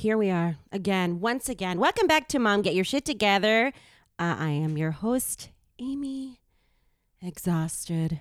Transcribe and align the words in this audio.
here 0.00 0.16
we 0.16 0.30
are 0.30 0.56
again, 0.72 1.20
once 1.20 1.50
again. 1.50 1.78
Welcome 1.78 2.06
back 2.06 2.26
to 2.28 2.38
Mom 2.38 2.62
Get 2.62 2.74
Your 2.74 2.84
Shit 2.84 3.04
Together. 3.04 3.70
Uh, 4.18 4.34
I 4.38 4.48
am 4.48 4.78
your 4.78 4.92
host, 4.92 5.50
Amy, 5.78 6.40
exhausted 7.20 8.20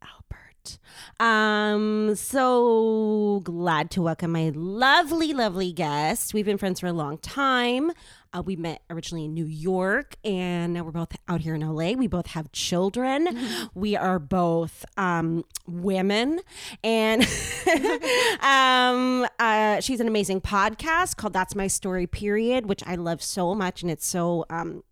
Albert. 0.00 0.78
Um, 1.20 2.14
so 2.14 3.42
glad 3.44 3.90
to 3.90 4.00
welcome 4.00 4.32
my 4.32 4.52
lovely, 4.54 5.34
lovely 5.34 5.70
guest. 5.70 6.32
We've 6.32 6.46
been 6.46 6.56
friends 6.56 6.80
for 6.80 6.86
a 6.86 6.94
long 6.94 7.18
time. 7.18 7.92
Uh, 8.36 8.42
we 8.42 8.54
met 8.54 8.82
originally 8.90 9.24
in 9.24 9.32
New 9.32 9.46
York, 9.46 10.16
and 10.22 10.74
now 10.74 10.82
we're 10.82 10.90
both 10.90 11.16
out 11.26 11.40
here 11.40 11.54
in 11.54 11.62
LA. 11.62 11.92
We 11.92 12.06
both 12.06 12.26
have 12.28 12.52
children. 12.52 13.28
We 13.74 13.96
are 13.96 14.18
both 14.18 14.84
um, 14.98 15.44
women, 15.66 16.40
and 16.84 17.22
um, 18.42 19.26
uh, 19.38 19.80
she's 19.80 20.00
an 20.00 20.08
amazing 20.08 20.42
podcast 20.42 21.16
called 21.16 21.32
"That's 21.32 21.54
My 21.54 21.66
Story." 21.66 22.06
Period, 22.06 22.68
which 22.68 22.82
I 22.86 22.96
love 22.96 23.22
so 23.22 23.54
much, 23.54 23.80
and 23.80 23.90
it's 23.90 24.06
so 24.06 24.44
um, 24.50 24.82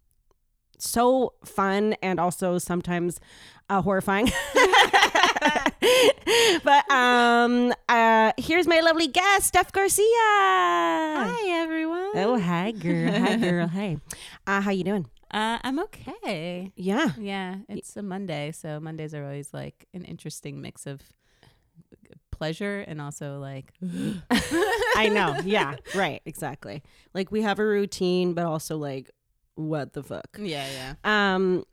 so 0.78 1.34
fun 1.44 1.94
and 2.02 2.18
also 2.20 2.58
sometimes 2.58 3.20
uh, 3.68 3.82
horrifying. 3.82 4.30
but 6.64 6.90
um, 6.90 7.72
uh, 7.88 8.32
here's 8.36 8.66
my 8.66 8.80
lovely 8.80 9.08
guest, 9.08 9.48
Steph 9.48 9.72
Garcia. 9.72 10.04
Hi 10.06 11.48
everyone. 11.62 12.10
Oh, 12.14 12.38
hi, 12.38 12.72
girl. 12.72 13.12
Hi, 13.12 13.36
girl. 13.40 13.68
Hey. 13.68 13.98
Uh, 14.46 14.60
how 14.60 14.70
you 14.70 14.84
doing? 14.84 15.06
Uh, 15.30 15.58
I'm 15.64 15.78
okay. 15.80 16.72
Yeah. 16.76 17.12
Yeah, 17.18 17.56
it's 17.68 17.96
a 17.96 18.02
Monday, 18.02 18.52
so 18.52 18.78
Mondays 18.78 19.14
are 19.14 19.24
always 19.24 19.52
like 19.52 19.86
an 19.92 20.04
interesting 20.04 20.60
mix 20.60 20.86
of 20.86 21.00
pleasure 22.30 22.84
and 22.86 23.00
also 23.00 23.38
like 23.38 23.72
I 24.96 25.08
know. 25.12 25.36
Yeah. 25.44 25.76
Right. 25.94 26.20
Exactly. 26.24 26.82
Like 27.14 27.30
we 27.30 27.42
have 27.42 27.58
a 27.58 27.64
routine, 27.64 28.34
but 28.34 28.44
also 28.44 28.76
like, 28.76 29.10
what 29.54 29.92
the 29.92 30.02
fuck? 30.02 30.38
yeah, 30.38 30.66
yeah. 31.04 31.34
Um, 31.34 31.64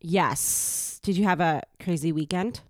yes. 0.00 1.00
Did 1.02 1.16
you 1.16 1.24
have 1.24 1.40
a 1.40 1.62
crazy 1.80 2.12
weekend? 2.12 2.60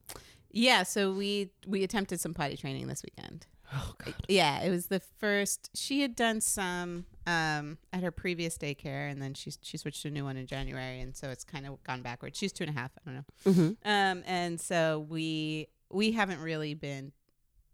Yeah, 0.50 0.84
so 0.84 1.12
we 1.12 1.50
we 1.66 1.84
attempted 1.84 2.20
some 2.20 2.32
potty 2.34 2.56
training 2.56 2.86
this 2.86 3.02
weekend. 3.02 3.46
Oh 3.72 3.94
God. 4.04 4.14
Yeah, 4.28 4.62
it 4.62 4.70
was 4.70 4.86
the 4.86 5.00
first. 5.00 5.70
She 5.74 6.00
had 6.00 6.14
done 6.14 6.40
some 6.40 7.06
um, 7.26 7.78
at 7.92 8.02
her 8.02 8.10
previous 8.10 8.56
daycare, 8.56 9.10
and 9.10 9.20
then 9.20 9.34
she 9.34 9.52
she 9.60 9.76
switched 9.76 10.02
to 10.02 10.08
a 10.08 10.10
new 10.10 10.24
one 10.24 10.36
in 10.36 10.46
January, 10.46 11.00
and 11.00 11.16
so 11.16 11.28
it's 11.28 11.44
kind 11.44 11.66
of 11.66 11.82
gone 11.84 12.02
backwards. 12.02 12.38
She's 12.38 12.52
two 12.52 12.64
and 12.64 12.76
a 12.76 12.78
half. 12.78 12.92
I 12.96 13.10
don't 13.10 13.14
know. 13.16 13.52
Mm-hmm. 13.52 13.90
Um, 13.90 14.24
and 14.26 14.60
so 14.60 15.06
we 15.08 15.68
we 15.90 16.12
haven't 16.12 16.40
really 16.40 16.74
been 16.74 17.12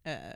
uh, 0.06 0.32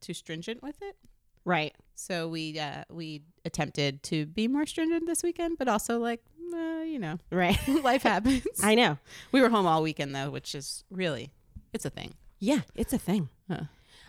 too 0.00 0.14
stringent 0.14 0.62
with 0.62 0.80
it. 0.82 0.96
Right. 1.44 1.74
So 1.94 2.28
we 2.28 2.58
uh, 2.58 2.84
we 2.90 3.22
attempted 3.44 4.02
to 4.04 4.26
be 4.26 4.48
more 4.48 4.66
stringent 4.66 5.06
this 5.06 5.22
weekend, 5.22 5.58
but 5.58 5.68
also 5.68 5.98
like 5.98 6.22
uh, 6.54 6.82
you 6.82 6.98
know 6.98 7.18
Right. 7.30 7.58
life 7.82 8.02
happens. 8.02 8.46
I 8.62 8.74
know. 8.74 8.98
we 9.32 9.40
were 9.40 9.48
home 9.48 9.66
all 9.66 9.82
weekend 9.82 10.14
though, 10.14 10.30
which 10.30 10.54
is 10.54 10.84
really 10.90 11.32
it's 11.72 11.84
a 11.84 11.90
thing. 11.90 12.14
Yeah, 12.38 12.60
it's 12.74 12.92
a 12.92 12.98
thing. 12.98 13.28
Huh. 13.48 13.62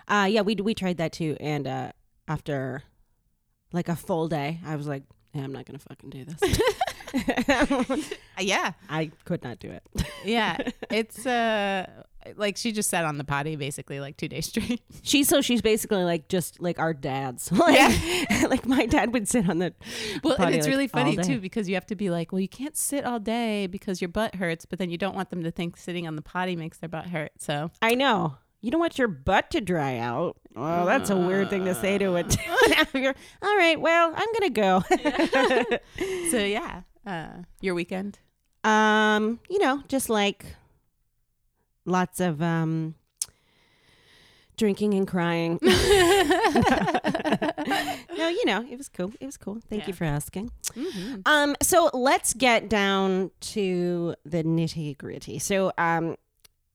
Uh, 0.08 0.26
yeah, 0.30 0.42
we 0.42 0.56
we 0.56 0.74
tried 0.74 0.98
that 0.98 1.14
too, 1.14 1.38
and 1.40 1.66
uh, 1.68 1.92
after 2.28 2.84
like 3.72 3.90
a 3.90 3.96
full 3.96 4.28
day, 4.28 4.60
I 4.66 4.76
was 4.76 4.88
like, 4.88 5.04
yeah, 5.34 5.44
I'm 5.44 5.52
not 5.54 5.66
gonna 5.66 5.80
fucking 5.80 6.10
do 6.10 6.26
this. 6.26 6.60
Yeah, 8.40 8.72
I 8.90 9.12
could 9.26 9.44
not 9.44 9.60
do 9.60 9.70
it. 9.70 9.84
yeah. 10.26 10.58
It's 10.90 11.26
uh 11.26 11.86
like 12.36 12.58
she 12.58 12.72
just 12.72 12.90
sat 12.90 13.06
on 13.06 13.18
the 13.18 13.24
potty 13.24 13.56
basically 13.56 14.00
like 14.00 14.18
two 14.18 14.28
days 14.28 14.46
straight. 14.50 14.82
She's 15.02 15.28
so 15.28 15.42
she's 15.42 15.62
basically 15.62 16.04
like 16.04 16.28
just 16.28 16.62
like 16.62 16.80
our 16.80 16.94
dads. 16.94 17.52
Like, 17.64 17.80
like 18.50 18.66
my 18.66 18.86
dad 18.86 19.14
would 19.14 19.28
sit 19.28 19.48
on 19.50 19.60
the 19.60 19.74
Well, 20.24 20.36
potty, 20.36 20.48
and 20.48 20.56
it's 20.56 20.66
like, 20.68 20.72
really 20.74 20.88
funny 20.88 21.18
too 21.18 21.40
because 21.40 21.68
you 21.70 21.76
have 21.76 21.86
to 21.88 21.96
be 21.96 22.10
like, 22.10 22.32
well, 22.32 22.40
you 22.40 22.48
can't 22.48 22.76
sit 22.78 23.06
all 23.06 23.20
day 23.20 23.68
because 23.68 24.02
your 24.02 24.10
butt 24.10 24.36
hurts, 24.36 24.66
but 24.66 24.80
then 24.80 24.90
you 24.90 24.98
don't 24.98 25.16
want 25.16 25.30
them 25.30 25.44
to 25.44 25.52
think 25.52 25.78
sitting 25.78 26.08
on 26.08 26.16
the 26.16 26.22
potty 26.22 26.56
makes 26.56 26.78
their 26.78 26.90
butt 26.90 27.08
hurt. 27.08 27.32
So 27.38 27.72
I 27.82 27.96
know. 27.96 28.38
You 28.62 28.72
don't 28.72 28.80
want 28.80 28.98
your 28.98 29.10
butt 29.10 29.52
to 29.52 29.60
dry 29.62 29.98
out. 29.98 30.38
Well, 30.56 30.86
that's 30.86 31.10
a 31.10 31.18
weird 31.18 31.50
thing 31.50 31.66
to 31.66 31.76
say 31.76 31.98
to 31.98 32.16
it. 32.16 32.38
You're, 32.94 33.14
All 33.42 33.58
right, 33.58 33.80
well, 33.82 34.14
I'm 34.16 34.28
gonna 34.34 34.50
go. 34.52 34.84
so 36.32 36.38
yeah, 36.38 36.82
uh, 37.06 37.44
your 37.62 37.74
weekend. 37.76 38.20
um, 38.64 39.40
you 39.50 39.60
know, 39.60 39.82
just 39.88 40.10
like 40.10 40.46
lots 41.86 42.20
of 42.20 42.42
um 42.42 42.96
drinking 44.58 44.94
and 44.94 45.08
crying. 45.08 45.60
no, 48.18 48.28
you 48.30 48.46
know, 48.46 48.66
it 48.70 48.78
was 48.78 48.90
cool. 48.90 49.12
It 49.20 49.26
was 49.26 49.38
cool. 49.38 49.60
Thank 49.70 49.88
you 49.88 49.94
for 49.94 50.04
asking. 50.06 50.52
Mm-hmm. 50.76 51.22
Um, 51.26 51.56
so 51.62 51.90
let's 51.94 52.34
get 52.34 52.70
down 52.70 53.32
to 53.42 54.16
the 54.26 54.44
nitty 54.44 54.98
gritty. 54.98 55.40
So, 55.40 55.72
um, 55.78 56.16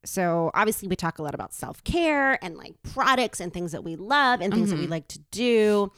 so 0.04 0.50
obviously 0.54 0.88
we 0.88 0.96
talk 0.96 1.18
a 1.18 1.22
lot 1.22 1.34
about 1.34 1.52
self 1.52 1.82
care 1.84 2.42
and 2.44 2.56
like 2.56 2.74
products 2.82 3.40
and 3.40 3.52
things 3.52 3.72
that 3.72 3.84
we 3.84 3.96
love 3.96 4.40
and 4.40 4.52
things 4.52 4.70
that 4.70 4.78
we 4.78 4.86
Mhm. 4.86 4.90
like 4.90 5.08
to 5.08 5.18
do, 5.30 5.92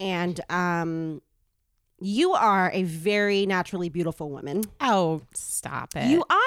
and 0.00 0.40
um, 0.50 1.20
you 2.00 2.32
are 2.34 2.70
a 2.72 2.82
very 2.82 3.46
naturally 3.46 3.88
beautiful 3.88 4.30
woman. 4.30 4.62
Oh, 4.80 5.22
stop 5.34 5.96
it! 5.96 6.08
You 6.08 6.22
are. 6.28 6.38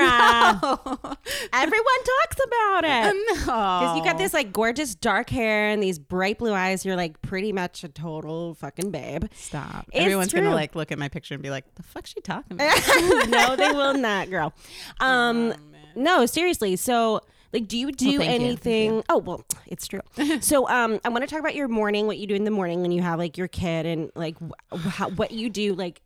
No. 0.00 0.60
everyone 1.52 2.02
talks 2.04 2.36
about 2.44 2.84
it. 2.84 3.16
no. 3.38 3.44
Because 3.44 3.96
you 3.98 4.04
got 4.04 4.18
this 4.18 4.32
like 4.34 4.52
gorgeous 4.52 4.94
dark 4.94 5.30
hair 5.30 5.68
and 5.70 5.82
these 5.82 5.98
bright 5.98 6.38
blue 6.38 6.52
eyes. 6.52 6.84
You're 6.84 6.96
like 6.96 7.20
pretty 7.22 7.52
much 7.52 7.84
a 7.84 7.88
total 7.88 8.54
fucking 8.54 8.90
babe. 8.90 9.24
Stop. 9.34 9.86
It's 9.92 10.04
Everyone's 10.04 10.30
true. 10.30 10.40
gonna 10.42 10.54
like 10.54 10.74
look 10.74 10.92
at 10.92 10.98
my 10.98 11.08
picture 11.08 11.34
and 11.34 11.42
be 11.42 11.50
like, 11.50 11.74
"The 11.74 11.82
fuck's 11.82 12.10
she 12.10 12.20
talking 12.20 12.52
about?" 12.60 13.28
no, 13.28 13.56
they 13.56 13.72
will 13.72 13.94
not, 13.94 14.30
girl. 14.30 14.52
Um, 15.00 15.52
Oh, 15.54 15.54
no, 15.94 16.26
seriously. 16.26 16.76
So, 16.76 17.20
like, 17.52 17.68
do 17.68 17.78
you 17.78 17.90
do 17.92 18.18
Well, 18.18 18.18
thank 18.18 18.40
you. 18.40 18.46
Anything? 18.48 19.02
Oh, 19.08 19.18
well, 19.18 19.44
it's 19.66 19.86
true. 19.88 20.00
so, 20.40 20.68
um, 20.68 21.00
I 21.04 21.08
want 21.08 21.22
to 21.22 21.26
talk 21.30 21.40
about 21.40 21.54
your 21.54 21.68
morning, 21.68 22.06
what 22.06 22.18
you 22.18 22.26
do 22.26 22.34
in 22.34 22.44
the 22.44 22.50
morning 22.50 22.82
when 22.82 22.90
you 22.92 23.00
have 23.02 23.18
like 23.18 23.38
your 23.38 23.48
kid, 23.48 23.86
and 23.86 24.10
like 24.14 24.36
wh- 24.72 24.78
how, 24.88 25.08
what 25.10 25.30
you 25.30 25.48
do, 25.48 25.74
like 25.74 26.02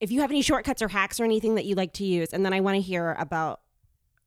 if 0.00 0.10
you 0.10 0.20
have 0.20 0.30
any 0.30 0.42
shortcuts 0.42 0.80
or 0.82 0.88
hacks 0.88 1.18
or 1.20 1.24
anything 1.24 1.54
that 1.56 1.64
you 1.64 1.74
like 1.74 1.92
to 1.94 2.04
use, 2.04 2.32
and 2.32 2.44
then 2.44 2.52
I 2.52 2.60
want 2.60 2.76
to 2.76 2.80
hear 2.80 3.16
about 3.18 3.60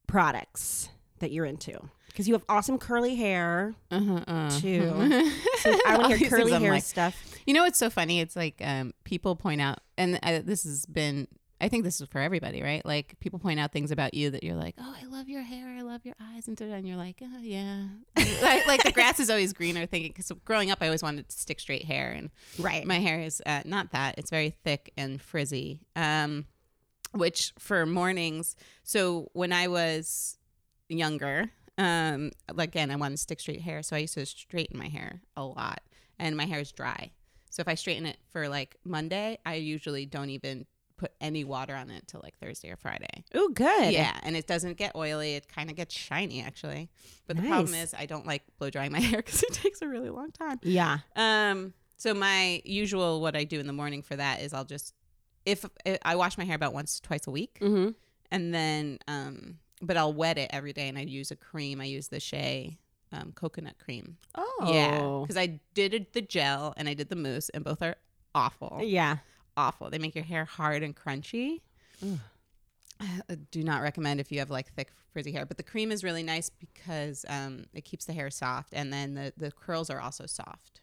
products 0.08 0.90
that 1.20 1.32
you're 1.32 1.46
into 1.46 1.80
because 2.08 2.28
you 2.28 2.34
have 2.34 2.44
awesome 2.50 2.78
curly 2.78 3.16
hair 3.16 3.74
Uh-huh, 3.90 4.24
uh. 4.28 4.50
too. 4.60 5.32
So 5.62 5.78
I 5.88 5.96
want 5.98 6.12
to 6.14 6.18
hear 6.18 6.30
curly 6.30 6.52
hair 6.54 6.72
like, 6.72 6.84
stuff. 6.84 7.16
You 7.46 7.54
know 7.54 7.62
what's 7.64 7.78
so 7.78 7.90
funny? 7.92 8.20
It's 8.20 8.36
like 8.36 8.56
um, 8.62 8.94
people 9.04 9.36
point 9.36 9.62
out, 9.62 9.80
and 9.98 10.20
I, 10.24 10.40
this 10.40 10.64
has 10.64 10.86
been. 10.88 11.28
I 11.62 11.70
think 11.70 11.84
this 11.84 12.02
is 12.02 12.08
for 12.10 12.20
everybody, 12.20 12.64
right? 12.64 12.84
Like 12.86 13.20
people 13.20 13.38
point 13.38 13.60
out 13.60 13.72
things 13.72 13.92
about 13.92 14.14
you 14.16 14.32
that 14.32 14.44
you're 14.44 14.56
like, 14.56 14.76
"Oh, 14.80 14.96
I 15.00 15.06
love 15.06 15.30
your 15.30 15.44
hair, 15.44 15.68
I 15.70 15.82
love 15.82 16.06
your 16.06 16.16
eyes," 16.20 16.48
and, 16.48 16.60
and 16.60 16.88
you're 16.88 16.98
like, 16.98 17.22
"Oh, 17.22 17.40
yeah." 17.42 17.86
like, 18.18 18.66
like 18.68 18.84
the 18.84 18.92
grass 18.92 19.20
is 19.20 19.30
always 19.30 19.54
greener. 19.54 19.86
Thinking 19.86 20.12
because 20.12 20.32
growing 20.44 20.72
up, 20.72 20.80
I 20.82 20.88
always 20.88 21.04
wanted 21.04 21.30
to 21.30 21.38
stick 21.38 21.60
straight 21.60 21.86
hair, 21.86 22.12
and 22.12 22.32
Right. 22.58 22.86
my 22.86 23.00
hair 23.00 23.20
is 23.20 23.42
uh, 23.46 23.62
not 23.66 23.92
that. 23.92 24.16
It's 24.18 24.32
very 24.32 24.56
thick 24.64 24.92
and 24.98 25.22
frizzy. 25.22 25.82
Um, 25.96 26.46
which 27.14 27.54
for 27.60 27.86
mornings. 27.86 28.56
So 28.84 29.30
when 29.34 29.52
I 29.52 29.68
was 29.68 30.38
younger, 30.90 31.52
um, 31.78 32.32
like, 32.54 32.70
again, 32.70 32.90
I 32.92 32.96
wanted 32.96 33.16
to 33.18 33.22
stick 33.22 33.40
straight 33.40 33.62
hair, 33.62 33.84
so 33.84 33.96
I 33.96 34.00
used 34.00 34.14
to 34.16 34.26
straighten 34.26 34.80
my 34.80 34.88
hair 34.88 35.22
a 35.36 35.44
lot, 35.44 35.82
and 36.18 36.36
my 36.38 36.46
hair 36.46 36.60
is 36.60 36.72
dry. 36.72 37.12
So 37.50 37.62
if 37.62 37.68
I 37.68 37.76
straighten 37.76 38.06
it 38.06 38.18
for 38.32 38.48
like 38.48 38.78
Monday, 38.86 39.38
I 39.46 39.56
usually 39.56 40.06
don't 40.06 40.30
even 40.30 40.66
put 41.02 41.12
any 41.20 41.44
water 41.44 41.76
on 41.76 41.90
it 41.90 42.08
till 42.08 42.22
like 42.24 42.38
Thursday 42.40 42.70
or 42.70 42.76
Friday. 42.78 43.24
Oh, 43.34 43.50
good. 43.50 43.92
Yeah, 43.92 44.16
and 44.24 44.36
it 44.36 44.46
doesn't 44.46 44.78
get 44.78 44.96
oily. 44.96 45.34
It 45.36 45.48
kind 45.48 45.70
of 45.72 45.76
gets 45.76 45.96
shiny 45.96 46.42
actually. 46.44 46.90
But 47.28 47.38
the 47.38 47.44
problem 47.44 47.74
is 47.74 47.94
I 47.98 48.06
don't 48.06 48.26
like 48.28 48.44
blow 48.60 48.70
drying 48.70 48.92
my 48.92 49.00
hair 49.10 49.18
because 49.24 49.42
it 49.44 49.54
takes 49.54 49.82
a 49.82 49.88
really 49.88 50.10
long 50.10 50.32
time. 50.32 50.60
Yeah. 50.62 51.00
Um. 51.16 51.74
So 51.98 52.14
my 52.14 52.62
usual 52.66 53.20
what 53.22 53.36
I 53.36 53.44
do 53.44 53.60
in 53.60 53.68
the 53.68 53.74
morning 53.74 54.02
for 54.04 54.16
that 54.16 54.42
is 54.42 54.54
I'll 54.54 54.64
just 54.66 54.94
if, 55.46 55.66
if 55.86 55.98
I 56.06 56.16
wash 56.16 56.38
my 56.38 56.44
hair 56.46 56.56
about 56.56 56.74
once 56.74 57.00
twice 57.00 57.26
a 57.28 57.32
week, 57.32 57.58
Mm-hmm. 57.62 57.90
and 58.32 58.54
then 58.54 59.00
um, 59.08 59.58
but 59.82 59.98
I'll 59.98 60.14
wet 60.14 60.38
it 60.38 60.50
every 60.54 60.72
day, 60.74 60.88
and 60.88 60.98
I 60.98 61.02
use 61.02 61.32
a 61.32 61.36
cream. 61.36 61.82
I 61.82 61.86
use 61.86 62.10
the 62.10 62.20
Shea 62.20 62.78
um, 63.12 63.32
coconut 63.34 63.76
cream. 63.84 64.18
Oh. 64.36 64.70
Yeah, 64.72 65.00
because 65.24 65.38
I 65.38 65.60
did 65.74 66.08
the 66.14 66.22
gel 66.22 66.74
and 66.78 66.88
I 66.88 66.94
did 66.94 67.10
the 67.10 67.16
mousse, 67.16 67.50
and 67.50 67.64
both 67.64 67.82
are 67.82 67.96
awful, 68.36 68.80
Yeah. 68.84 69.18
Awful. 69.58 69.90
They 69.90 69.98
make 70.00 70.16
your 70.16 70.24
hair 70.24 70.46
hard 70.46 70.84
and 70.84 70.96
crunchy. 70.96 71.62
Ugh. 72.04 72.20
I 73.30 73.36
do 73.50 73.64
not 73.64 73.82
recommend 73.82 74.20
if 74.20 74.32
you 74.32 74.40
have 74.40 74.52
like 74.52 74.72
thick 74.74 74.92
frizzy 75.12 75.32
hair, 75.32 75.46
but 75.46 75.58
the 75.58 75.64
cream 75.64 75.92
is 75.92 76.04
really 76.04 76.24
nice 76.24 76.50
because 76.50 77.26
um, 77.28 77.66
it 77.74 77.84
keeps 77.84 78.06
the 78.06 78.14
hair 78.14 78.30
soft, 78.30 78.74
and 78.74 78.94
then 78.94 79.16
the 79.16 79.34
the 79.38 79.52
curls 79.52 79.90
are 79.90 80.00
also 80.00 80.26
soft. 80.28 80.82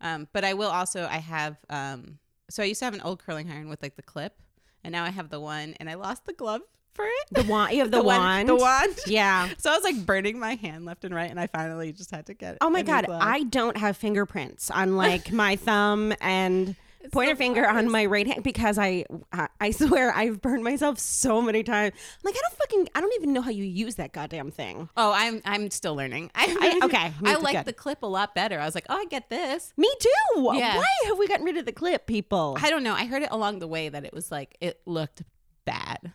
Um, 0.00 0.28
but 0.32 0.44
I 0.44 0.52
will 0.54 0.68
also 0.70 1.06
I 1.10 1.18
have 1.18 1.56
um, 1.70 2.18
so 2.50 2.62
I 2.62 2.66
used 2.66 2.80
to 2.80 2.84
have 2.84 2.94
an 2.94 3.00
old 3.00 3.24
curling 3.24 3.50
iron 3.50 3.68
with 3.70 3.82
like 3.82 3.96
the 3.96 4.02
clip, 4.02 4.42
and 4.82 4.92
now 4.92 5.04
I 5.04 5.10
have 5.10 5.30
the 5.30 5.40
one, 5.40 5.74
and 5.80 5.88
I 5.88 5.94
lost 5.94 6.26
the 6.26 6.34
glove 6.34 6.60
for 6.92 7.06
it. 7.06 7.26
The 7.32 7.44
wand. 7.50 7.72
You 7.72 7.78
have 7.80 7.90
the, 7.90 8.02
one- 8.02 8.18
wand. 8.18 8.48
the 8.48 8.56
wand. 8.56 8.98
Yeah. 9.06 9.48
So 9.58 9.70
I 9.70 9.74
was 9.74 9.84
like 9.84 10.04
burning 10.04 10.38
my 10.38 10.56
hand 10.56 10.84
left 10.84 11.04
and 11.04 11.14
right, 11.14 11.30
and 11.30 11.40
I 11.40 11.46
finally 11.46 11.92
just 11.92 12.10
had 12.10 12.26
to 12.26 12.34
get. 12.34 12.52
It. 12.54 12.58
Oh 12.60 12.68
my 12.68 12.82
god. 12.82 13.06
I 13.08 13.44
don't 13.44 13.78
have 13.78 13.96
fingerprints 13.96 14.70
on 14.70 14.96
like 14.96 15.32
my 15.32 15.56
thumb 15.56 16.12
and 16.20 16.76
pointer 17.12 17.36
finger 17.36 17.66
on 17.68 17.90
my 17.90 18.06
right 18.06 18.26
hand 18.26 18.42
because 18.42 18.78
I, 18.78 19.04
I 19.32 19.48
I 19.60 19.70
swear 19.70 20.12
I've 20.14 20.40
burned 20.40 20.64
myself 20.64 20.98
so 20.98 21.40
many 21.42 21.62
times. 21.62 21.92
I'm 21.94 22.20
like 22.24 22.34
I 22.36 22.40
don't 22.40 22.58
fucking 22.58 22.88
I 22.94 23.00
don't 23.00 23.12
even 23.14 23.32
know 23.32 23.42
how 23.42 23.50
you 23.50 23.64
use 23.64 23.96
that 23.96 24.12
goddamn 24.12 24.50
thing. 24.50 24.88
Oh, 24.96 25.12
I'm 25.14 25.40
I'm 25.44 25.70
still 25.70 25.94
learning. 25.94 26.30
I, 26.34 26.78
I- 26.82 26.86
okay, 26.86 27.12
I 27.24 27.36
like 27.36 27.64
the 27.64 27.72
clip 27.72 28.02
a 28.02 28.06
lot 28.06 28.34
better. 28.34 28.58
I 28.58 28.64
was 28.64 28.74
like, 28.74 28.86
oh, 28.88 28.96
I 28.96 29.04
get 29.06 29.30
this. 29.30 29.72
Me 29.76 29.90
too. 30.00 30.50
Yeah. 30.54 30.76
Why 30.78 30.86
have 31.06 31.18
we 31.18 31.26
gotten 31.28 31.44
rid 31.44 31.56
of 31.56 31.66
the 31.66 31.72
clip, 31.72 32.06
people? 32.06 32.56
I 32.60 32.70
don't 32.70 32.82
know. 32.82 32.94
I 32.94 33.06
heard 33.06 33.22
it 33.22 33.28
along 33.30 33.58
the 33.60 33.68
way 33.68 33.88
that 33.88 34.04
it 34.04 34.12
was 34.12 34.30
like 34.32 34.56
it 34.60 34.80
looked 34.86 35.22
bad. 35.64 36.12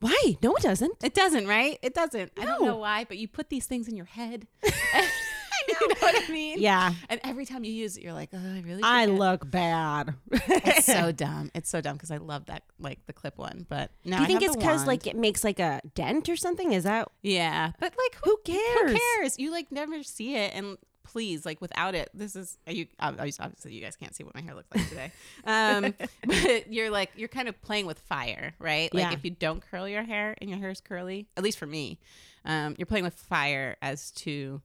Why? 0.00 0.36
No, 0.42 0.54
it 0.56 0.62
doesn't. 0.64 1.04
It 1.04 1.14
doesn't, 1.14 1.46
right? 1.46 1.78
It 1.80 1.94
doesn't. 1.94 2.32
I 2.36 2.44
don't 2.44 2.64
know 2.64 2.76
why, 2.76 3.04
but 3.04 3.18
you 3.18 3.28
put 3.28 3.50
these 3.50 3.66
things 3.66 3.86
in 3.86 3.94
your 3.96 4.06
head. 4.06 4.48
you 5.80 5.88
know 5.88 5.94
what 6.00 6.28
I 6.28 6.32
mean? 6.32 6.60
Yeah, 6.60 6.92
And 7.08 7.20
every 7.24 7.44
time 7.46 7.64
you 7.64 7.72
use 7.72 7.96
it, 7.96 8.02
you're 8.02 8.12
like, 8.12 8.30
oh, 8.32 8.38
I 8.38 8.60
really. 8.60 8.82
I 8.82 9.06
look 9.06 9.50
bad. 9.50 10.14
It's 10.30 10.86
so 10.86 11.12
dumb. 11.24 11.50
It's 11.54 11.68
so 11.70 11.80
dumb 11.80 11.94
because 11.96 12.10
I 12.10 12.16
love 12.18 12.46
that, 12.46 12.62
like 12.78 13.04
the 13.06 13.12
clip 13.12 13.38
one. 13.38 13.66
But 13.68 13.90
no, 14.04 14.16
Do 14.16 14.22
you 14.22 14.24
I 14.24 14.26
think 14.26 14.42
it's 14.42 14.56
because 14.56 14.86
like 14.86 15.06
it 15.06 15.16
makes 15.16 15.44
like 15.44 15.58
a 15.60 15.80
dent 15.94 16.28
or 16.28 16.36
something? 16.36 16.72
Is 16.72 16.84
that 16.84 17.08
yeah, 17.22 17.72
but 17.78 17.92
like 17.96 18.20
who, 18.24 18.30
who 18.30 18.52
cares? 18.52 18.92
who 18.92 18.98
cares? 19.18 19.38
You 19.38 19.50
like 19.50 19.70
never 19.72 20.02
see 20.02 20.36
it, 20.36 20.52
and 20.54 20.76
please, 21.04 21.44
like 21.44 21.60
without 21.60 21.94
it, 21.94 22.08
this 22.14 22.36
is 22.36 22.56
you. 22.66 22.86
Obviously, 23.00 23.44
obviously, 23.44 23.74
you 23.74 23.80
guys 23.82 23.96
can't 23.96 24.14
see 24.14 24.24
what 24.24 24.34
my 24.34 24.40
hair 24.40 24.54
looks 24.54 24.68
like 24.74 24.88
today. 24.88 25.12
Um, 25.44 25.94
but 26.26 26.72
you're 26.72 26.90
like 26.90 27.10
you're 27.16 27.28
kind 27.28 27.48
of 27.48 27.60
playing 27.62 27.86
with 27.86 27.98
fire, 27.98 28.54
right? 28.58 28.92
Like 28.94 29.02
Yeah. 29.04 29.12
if 29.12 29.24
you 29.24 29.30
don't 29.30 29.62
curl 29.70 29.88
your 29.88 30.02
hair 30.04 30.34
and 30.40 30.48
your 30.48 30.58
hair 30.58 30.70
is 30.70 30.80
curly, 30.80 31.26
at 31.36 31.42
least 31.42 31.58
for 31.58 31.66
me, 31.66 31.98
um, 32.44 32.74
you're 32.78 32.86
playing 32.86 33.04
with 33.04 33.14
fire 33.14 33.76
as 33.82 34.10
to 34.12 34.62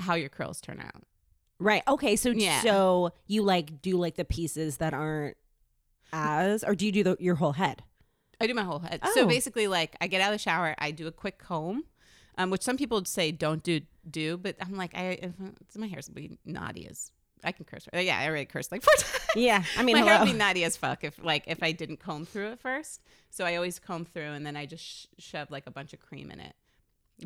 how 0.00 0.14
your 0.14 0.28
curls 0.28 0.60
turn 0.60 0.80
out. 0.80 1.02
Right. 1.58 1.82
Okay. 1.86 2.16
So 2.16 2.30
Yeah. 2.30 2.62
so 2.62 3.12
you 3.26 3.42
like 3.42 3.82
do 3.82 3.96
like 3.96 4.16
the 4.16 4.24
pieces 4.24 4.78
that 4.78 4.94
aren't 4.94 5.36
as, 6.12 6.64
or 6.64 6.74
do 6.74 6.86
you 6.86 6.92
do 6.92 7.02
the, 7.04 7.16
your 7.20 7.36
whole 7.36 7.52
head? 7.52 7.82
I 8.40 8.46
do 8.46 8.54
my 8.54 8.62
whole 8.64 8.78
head. 8.78 9.00
Oh. 9.02 9.12
So 9.14 9.26
basically, 9.26 9.66
like 9.68 9.94
I 10.00 10.06
get 10.06 10.20
out 10.20 10.32
of 10.32 10.34
the 10.34 10.42
shower, 10.42 10.74
I 10.78 10.90
do 10.90 11.06
a 11.06 11.12
quick 11.12 11.38
comb, 11.38 11.84
um, 12.38 12.50
which 12.50 12.62
some 12.62 12.76
people 12.78 12.96
would 12.98 13.06
say 13.08 13.30
don't 13.32 13.62
do 13.62 13.82
do, 14.10 14.36
but 14.38 14.56
I'm 14.60 14.76
like 14.76 14.94
I 14.96 15.18
if, 15.22 15.32
my 15.76 15.86
hair's 15.86 16.08
be 16.08 16.38
naughty 16.46 16.86
as 16.88 17.12
I 17.44 17.52
can 17.52 17.64
curse. 17.66 17.86
Yeah, 17.92 18.18
I 18.18 18.26
already 18.28 18.46
cursed 18.46 18.72
like 18.72 18.82
four 18.82 18.94
times. 18.98 19.18
Yeah. 19.36 19.62
I 19.76 19.82
mean, 19.82 19.96
my 19.96 20.02
hair 20.02 20.14
hello. 20.14 20.24
would 20.24 20.32
be 20.32 20.38
naughty 20.38 20.64
as 20.64 20.76
fuck 20.76 21.04
if 21.04 21.22
like 21.22 21.44
if 21.46 21.62
I 21.62 21.72
didn't 21.72 21.98
comb 22.00 22.24
through 22.24 22.52
it 22.52 22.60
first. 22.60 23.02
So 23.28 23.44
I 23.44 23.56
always 23.56 23.78
comb 23.78 24.06
through 24.06 24.32
and 24.32 24.44
then 24.46 24.56
I 24.56 24.64
just 24.66 24.84
sh- 24.84 25.06
shove 25.18 25.50
like 25.50 25.66
a 25.66 25.70
bunch 25.70 25.92
of 25.92 26.00
cream 26.00 26.30
in 26.30 26.40
it. 26.40 26.54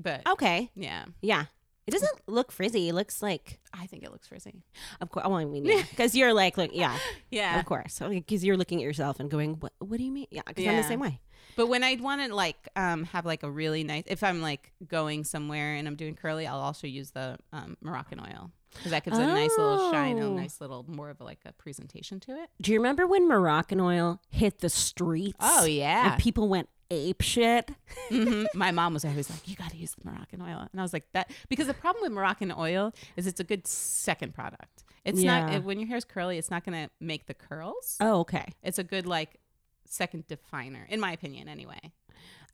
But 0.01 0.29
okay. 0.29 0.71
yeah, 0.75 1.05
Yeah. 1.23 1.45
It 1.87 1.91
doesn't 1.91 2.21
look 2.27 2.51
frizzy. 2.51 2.89
It 2.89 2.95
looks 2.95 3.21
like, 3.21 3.61
I 3.73 3.87
think 3.87 4.05
it 4.05 4.11
looks 4.11 4.29
frizzy. 4.29 4.63
of 5.01 5.11
course. 5.11 5.27
Well, 5.27 5.37
I 5.37 5.45
mean, 5.45 5.65
yeah, 5.67 5.83
because 5.91 6.15
you're 6.15 6.33
like, 6.33 6.57
look, 6.57 6.71
yeah, 6.73 6.97
Yeah, 7.31 7.59
of 7.61 7.67
course. 7.67 7.99
Because 7.99 8.45
you're 8.45 8.57
looking 8.57 8.79
at 8.79 8.85
yourself 8.85 9.21
and 9.21 9.31
going, 9.31 9.55
what? 9.55 9.73
What 9.79 9.99
do 9.99 10.05
you 10.05 10.13
mean? 10.13 10.27
Yeah. 10.31 10.43
Because 10.47 10.67
I'm 10.67 10.77
the 10.77 10.83
same 10.83 11.01
way. 11.01 11.21
But 11.57 11.67
when 11.69 11.85
I 11.85 11.97
want 12.01 12.23
to 12.23 12.35
like 12.35 12.69
um, 12.75 13.05
have 13.05 13.27
like 13.27 13.43
a 13.43 13.51
really 13.51 13.85
nice, 13.85 14.05
if 14.07 14.23
I'm 14.23 14.41
like 14.41 14.73
going 14.87 15.25
somewhere 15.25 15.75
and 15.75 15.87
I'm 15.87 15.95
doing 15.95 16.15
curly, 16.15 16.47
I'll 16.47 16.59
also 16.59 16.87
use 16.87 17.11
the 17.11 17.39
um, 17.53 17.77
Moroccan 17.81 18.19
oil 18.21 18.51
because 18.75 18.91
that 18.91 19.05
gives 19.05 19.17
a 19.19 19.27
nice 19.27 19.57
little 19.57 19.91
shine, 19.91 20.19
a 20.19 20.27
Oh. 20.27 20.35
nice 20.35 20.61
little 20.61 20.85
more 20.89 21.11
of 21.11 21.21
like 21.21 21.41
a 21.47 21.53
presentation 21.53 22.21
to 22.21 22.33
it. 22.43 22.51
Do 22.61 22.73
you 22.73 22.79
remember 22.79 23.07
when 23.07 23.29
Moroccan 23.29 23.81
oil 23.81 24.21
hit 24.31 24.59
the 24.61 24.69
streets? 24.69 25.37
Oh 25.41 25.65
yeah, 25.65 26.13
And 26.13 26.23
people 26.23 26.49
went 26.49 26.69
ape 26.91 27.23
shit. 27.23 27.71
Mhm. 28.11 28.47
my 28.55 28.71
mom 28.71 28.93
was 28.95 29.05
always 29.05 29.31
like, 29.31 29.49
"You 29.49 29.57
got 29.57 29.71
to 29.71 29.77
use 29.77 29.95
the 29.95 30.09
Moroccan 30.11 30.43
oil," 30.43 30.69
and 30.71 30.81
I 30.81 30.83
was 30.83 30.93
like, 30.93 31.11
"That," 31.13 31.31
because 31.49 31.67
the 31.67 31.75
problem 31.75 32.03
with 32.03 32.13
Moroccan 32.13 32.53
oil 32.57 32.93
is 33.17 33.27
it's 33.27 33.41
a 33.41 33.45
good 33.45 33.67
second 33.67 34.35
product. 34.35 34.85
It's 35.05 35.21
not 35.23 35.51
Yeah. 35.51 35.57
it, 35.57 35.65
when 35.65 35.79
your 35.79 35.89
hair 35.89 35.97
is 35.97 36.05
curly, 36.05 36.39
it's 36.39 36.51
not 36.51 36.65
going 36.65 36.87
to 36.87 36.91
make 37.01 37.27
the 37.27 37.35
curls. 37.35 37.97
Oh, 38.01 38.21
okay. 38.21 38.47
It's 38.63 38.79
a 38.79 38.85
good 38.85 39.07
like 39.07 39.39
second 39.87 40.27
definer, 40.29 40.87
in 40.89 40.99
my 41.01 41.13
opinion, 41.13 41.49
anyway. 41.49 41.81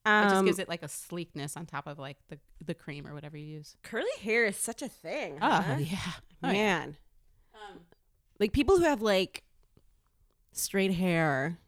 It 0.06 0.11
Um, 0.11 0.31
just 0.31 0.44
gives 0.44 0.58
it 0.58 0.69
like 0.69 0.82
a 0.82 0.88
sleekness 0.88 1.56
on 1.56 1.67
top 1.67 1.87
of 1.87 1.99
like 1.99 2.17
the 2.29 2.38
the 2.64 2.75
cream 2.75 3.06
or 3.06 3.14
whatever 3.14 3.37
you 3.37 3.47
use. 3.47 3.76
curly 3.82 4.08
hair 4.23 4.44
is 4.47 4.56
such 4.56 4.82
a 4.82 4.88
thing. 4.88 5.38
Oh 5.43 5.61
huh? 5.61 5.76
yeah, 5.81 5.99
Oh, 6.43 6.49
yeah. 6.49 6.52
man. 6.52 6.97
Um, 7.55 7.81
Like 8.38 8.52
people 8.52 8.79
who 8.79 8.85
have 8.85 9.02
like 9.02 9.44
straight 10.52 10.94
hair, 10.94 11.58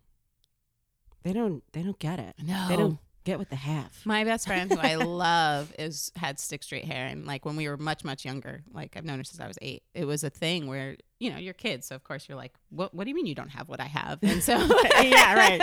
they 1.22 1.32
don't 1.32 1.62
they 1.72 1.82
don't 1.82 1.98
get 1.98 2.18
it. 2.18 2.34
no, 2.42 2.66
They 2.68 2.76
don't 2.76 2.98
get 3.24 3.38
what 3.38 3.50
they 3.50 3.56
have. 3.56 3.92
My 4.04 4.24
best 4.24 4.46
friend, 4.46 4.70
who 4.72 4.78
I 4.78 4.94
love, 4.96 5.72
is 5.78 6.10
had 6.16 6.40
stick 6.40 6.62
straight 6.62 6.84
hair, 6.84 7.06
and 7.06 7.26
like 7.26 7.44
when 7.44 7.56
we 7.56 7.68
were 7.68 7.76
much 7.76 8.02
much 8.04 8.24
younger, 8.24 8.62
like 8.72 8.96
I've 8.96 9.04
known 9.04 9.18
her 9.18 9.24
since 9.24 9.40
I 9.40 9.46
was 9.46 9.58
eight. 9.62 9.82
It 9.94 10.04
was 10.06 10.24
a 10.24 10.30
thing 10.30 10.66
where 10.66 10.96
you 11.20 11.30
know 11.30 11.36
you're 11.38 11.54
kids, 11.54 11.86
so 11.86 11.94
of 11.94 12.02
course 12.02 12.28
you're 12.28 12.38
like, 12.38 12.54
what 12.70 12.92
What 12.94 13.04
do 13.04 13.10
you 13.10 13.14
mean 13.14 13.26
you 13.26 13.34
don't 13.34 13.50
have 13.50 13.68
what 13.68 13.80
I 13.80 13.84
have? 13.86 14.18
And 14.22 14.42
so 14.42 14.54
Yeah, 15.02 15.34
right. 15.34 15.62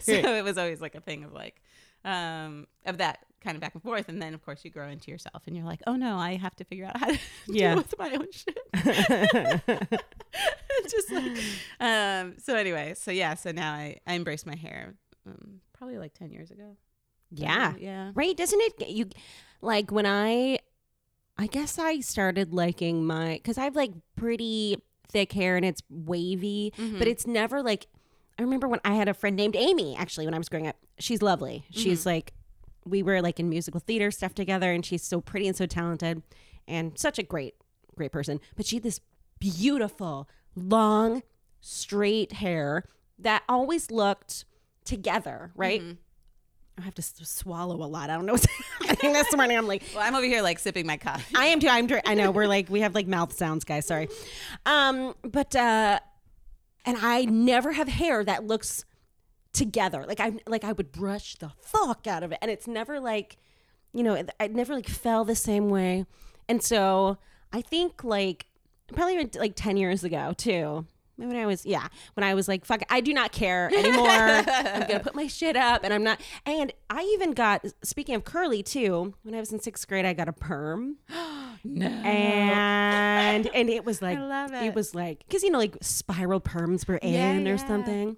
so 0.00 0.12
Right. 0.12 0.24
it 0.24 0.44
was 0.44 0.58
always 0.58 0.80
like 0.80 0.94
a 0.94 1.00
thing 1.00 1.24
of 1.24 1.32
like, 1.32 1.60
um, 2.04 2.66
of 2.86 2.98
that 2.98 3.20
kind 3.42 3.56
of 3.56 3.60
back 3.60 3.72
and 3.74 3.82
forth, 3.82 4.08
and 4.08 4.20
then 4.20 4.34
of 4.34 4.42
course 4.44 4.64
you 4.64 4.70
grow 4.70 4.88
into 4.88 5.10
yourself, 5.10 5.42
and 5.46 5.56
you're 5.56 5.64
like, 5.66 5.80
oh 5.86 5.96
no, 5.96 6.16
I 6.16 6.36
have 6.36 6.54
to 6.56 6.64
figure 6.64 6.84
out 6.86 6.96
how 6.98 7.06
to 7.06 7.18
Yeah. 7.48 7.74
deal 7.74 7.76
with 7.78 7.98
my 7.98 8.10
own 8.12 8.26
shit. 8.32 8.58
Just 10.90 11.10
like, 11.12 11.38
um. 11.80 12.34
So 12.38 12.54
anyway, 12.56 12.94
so 12.96 13.10
yeah, 13.10 13.34
so 13.34 13.52
now 13.52 13.72
I 13.72 13.98
I 14.06 14.14
embrace 14.14 14.46
my 14.46 14.56
hair. 14.56 14.94
Um, 15.26 15.60
probably 15.72 15.98
like 15.98 16.14
ten 16.14 16.30
years 16.30 16.50
ago. 16.50 16.76
yeah. 17.30 17.74
yeah. 17.78 18.10
Right? 18.14 18.36
Doesn't 18.36 18.60
it 18.60 18.78
get 18.78 18.90
you 18.90 19.06
like 19.60 19.90
when 19.92 20.06
I 20.06 20.58
I 21.38 21.46
guess 21.46 21.78
I 21.78 22.00
started 22.00 22.52
liking 22.52 23.06
my 23.06 23.40
cuz 23.44 23.58
I 23.58 23.64
have 23.64 23.76
like 23.76 23.92
pretty 24.16 24.76
thick 25.08 25.32
hair 25.32 25.56
and 25.56 25.64
it's 25.64 25.82
wavy, 25.90 26.72
Mm-hmm. 26.76 26.98
but 26.98 27.06
it's 27.08 27.26
never 27.26 27.62
like 27.62 27.86
I 28.40 28.42
remember 28.42 28.68
when 28.68 28.80
I 28.86 28.94
had 28.94 29.06
a 29.06 29.12
friend 29.12 29.36
named 29.36 29.54
Amy 29.54 29.94
actually 29.98 30.24
when 30.24 30.32
I 30.32 30.38
was 30.38 30.48
growing 30.48 30.66
up. 30.66 30.76
She's 30.98 31.20
lovely. 31.20 31.66
She's 31.70 32.06
like 32.06 32.32
we 32.86 33.02
were 33.02 33.20
like 33.20 33.38
in 33.38 33.50
musical 33.50 33.80
theater 33.80 34.10
stuff 34.10 34.34
together 34.34 34.72
and 34.72 34.84
she's 34.84 35.02
so 35.02 35.20
pretty 35.20 35.46
and 35.46 35.54
so 35.54 35.66
talented 35.66 36.22
and 36.66 36.98
such 36.98 37.18
a 37.18 37.22
great 37.22 37.54
great 37.96 38.12
person. 38.12 38.40
But 38.56 38.64
she 38.64 38.76
had 38.76 38.82
this 38.82 38.98
beautiful 39.40 40.26
long 40.56 41.22
straight 41.60 42.32
hair 42.32 42.84
that 43.18 43.42
always 43.46 43.90
looked 43.90 44.46
together, 44.86 45.52
right? 45.54 45.82
Mm-hmm. 45.82 45.92
I 46.78 46.84
have 46.84 46.94
to 46.94 47.02
swallow 47.02 47.76
a 47.76 47.84
lot. 47.84 48.08
I 48.08 48.14
don't 48.14 48.24
know 48.24 48.32
what's 48.32 48.46
happening 48.80 49.12
this 49.12 49.36
morning. 49.36 49.58
I'm 49.58 49.66
like, 49.66 49.82
Well, 49.94 50.02
I'm 50.02 50.14
over 50.14 50.24
here 50.24 50.40
like 50.40 50.60
sipping 50.60 50.86
my 50.86 50.96
coffee. 50.96 51.36
I 51.36 51.46
am 51.48 51.60
too. 51.60 51.68
I'm. 51.68 51.90
I 52.06 52.14
know 52.14 52.30
we're 52.30 52.46
like 52.56 52.70
we 52.70 52.80
have 52.80 52.94
like 52.94 53.06
mouth 53.06 53.34
sounds, 53.34 53.64
guys. 53.64 53.86
Sorry, 53.86 54.08
um, 54.64 55.14
but 55.22 55.54
uh, 55.54 56.00
and 56.84 56.96
I 57.00 57.24
never 57.24 57.72
have 57.72 57.88
hair 57.88 58.24
that 58.24 58.44
looks 58.44 58.84
together. 59.52 60.04
Like 60.06 60.20
I 60.20 60.32
like 60.46 60.64
I 60.64 60.72
would 60.72 60.92
brush 60.92 61.36
the 61.36 61.52
fuck 61.60 62.06
out 62.06 62.22
of 62.22 62.32
it, 62.32 62.38
and 62.42 62.50
it's 62.50 62.66
never 62.66 63.00
like, 63.00 63.36
you 63.92 64.02
know, 64.02 64.14
it, 64.14 64.30
never 64.52 64.74
like 64.74 64.88
fell 64.88 65.24
the 65.24 65.34
same 65.34 65.68
way. 65.68 66.06
And 66.48 66.62
so 66.62 67.18
I 67.52 67.60
think 67.60 68.04
like 68.04 68.46
probably 68.92 69.28
like 69.38 69.54
ten 69.56 69.76
years 69.76 70.04
ago 70.04 70.34
too. 70.36 70.86
When 71.20 71.36
I 71.36 71.46
was 71.46 71.64
yeah, 71.66 71.88
when 72.14 72.24
I 72.24 72.34
was 72.34 72.48
like 72.48 72.64
fuck, 72.64 72.82
I 72.90 73.00
do 73.00 73.12
not 73.12 73.30
care 73.32 73.70
anymore. 73.74 74.08
I'm 74.08 74.80
gonna 74.88 75.00
put 75.04 75.14
my 75.14 75.26
shit 75.26 75.56
up, 75.56 75.84
and 75.84 75.92
I'm 75.92 76.02
not. 76.02 76.20
And 76.46 76.72
I 76.88 77.02
even 77.14 77.32
got 77.32 77.64
speaking 77.82 78.14
of 78.14 78.24
curly 78.24 78.62
too. 78.62 79.14
When 79.22 79.34
I 79.34 79.40
was 79.40 79.52
in 79.52 79.60
sixth 79.60 79.86
grade, 79.86 80.04
I 80.04 80.12
got 80.14 80.28
a 80.28 80.32
perm 80.32 80.96
no. 81.64 81.86
and 81.86 83.46
and 83.54 83.68
it 83.70 83.84
was 83.84 84.00
like 84.02 84.18
it 84.18 84.66
it. 84.66 84.74
was 84.74 84.94
like 84.94 85.20
because 85.26 85.42
you 85.42 85.50
know 85.50 85.58
like 85.58 85.76
spiral 85.82 86.40
perms 86.40 86.86
were 86.88 86.96
in 86.96 87.12
Yeah, 87.44 87.52
or 87.52 87.56
yeah. 87.56 87.66
something 87.66 88.06
when 88.06 88.16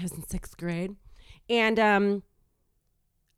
I 0.00 0.02
was 0.02 0.12
in 0.12 0.26
sixth 0.28 0.56
grade, 0.56 0.94
and 1.48 1.78
um, 1.78 2.22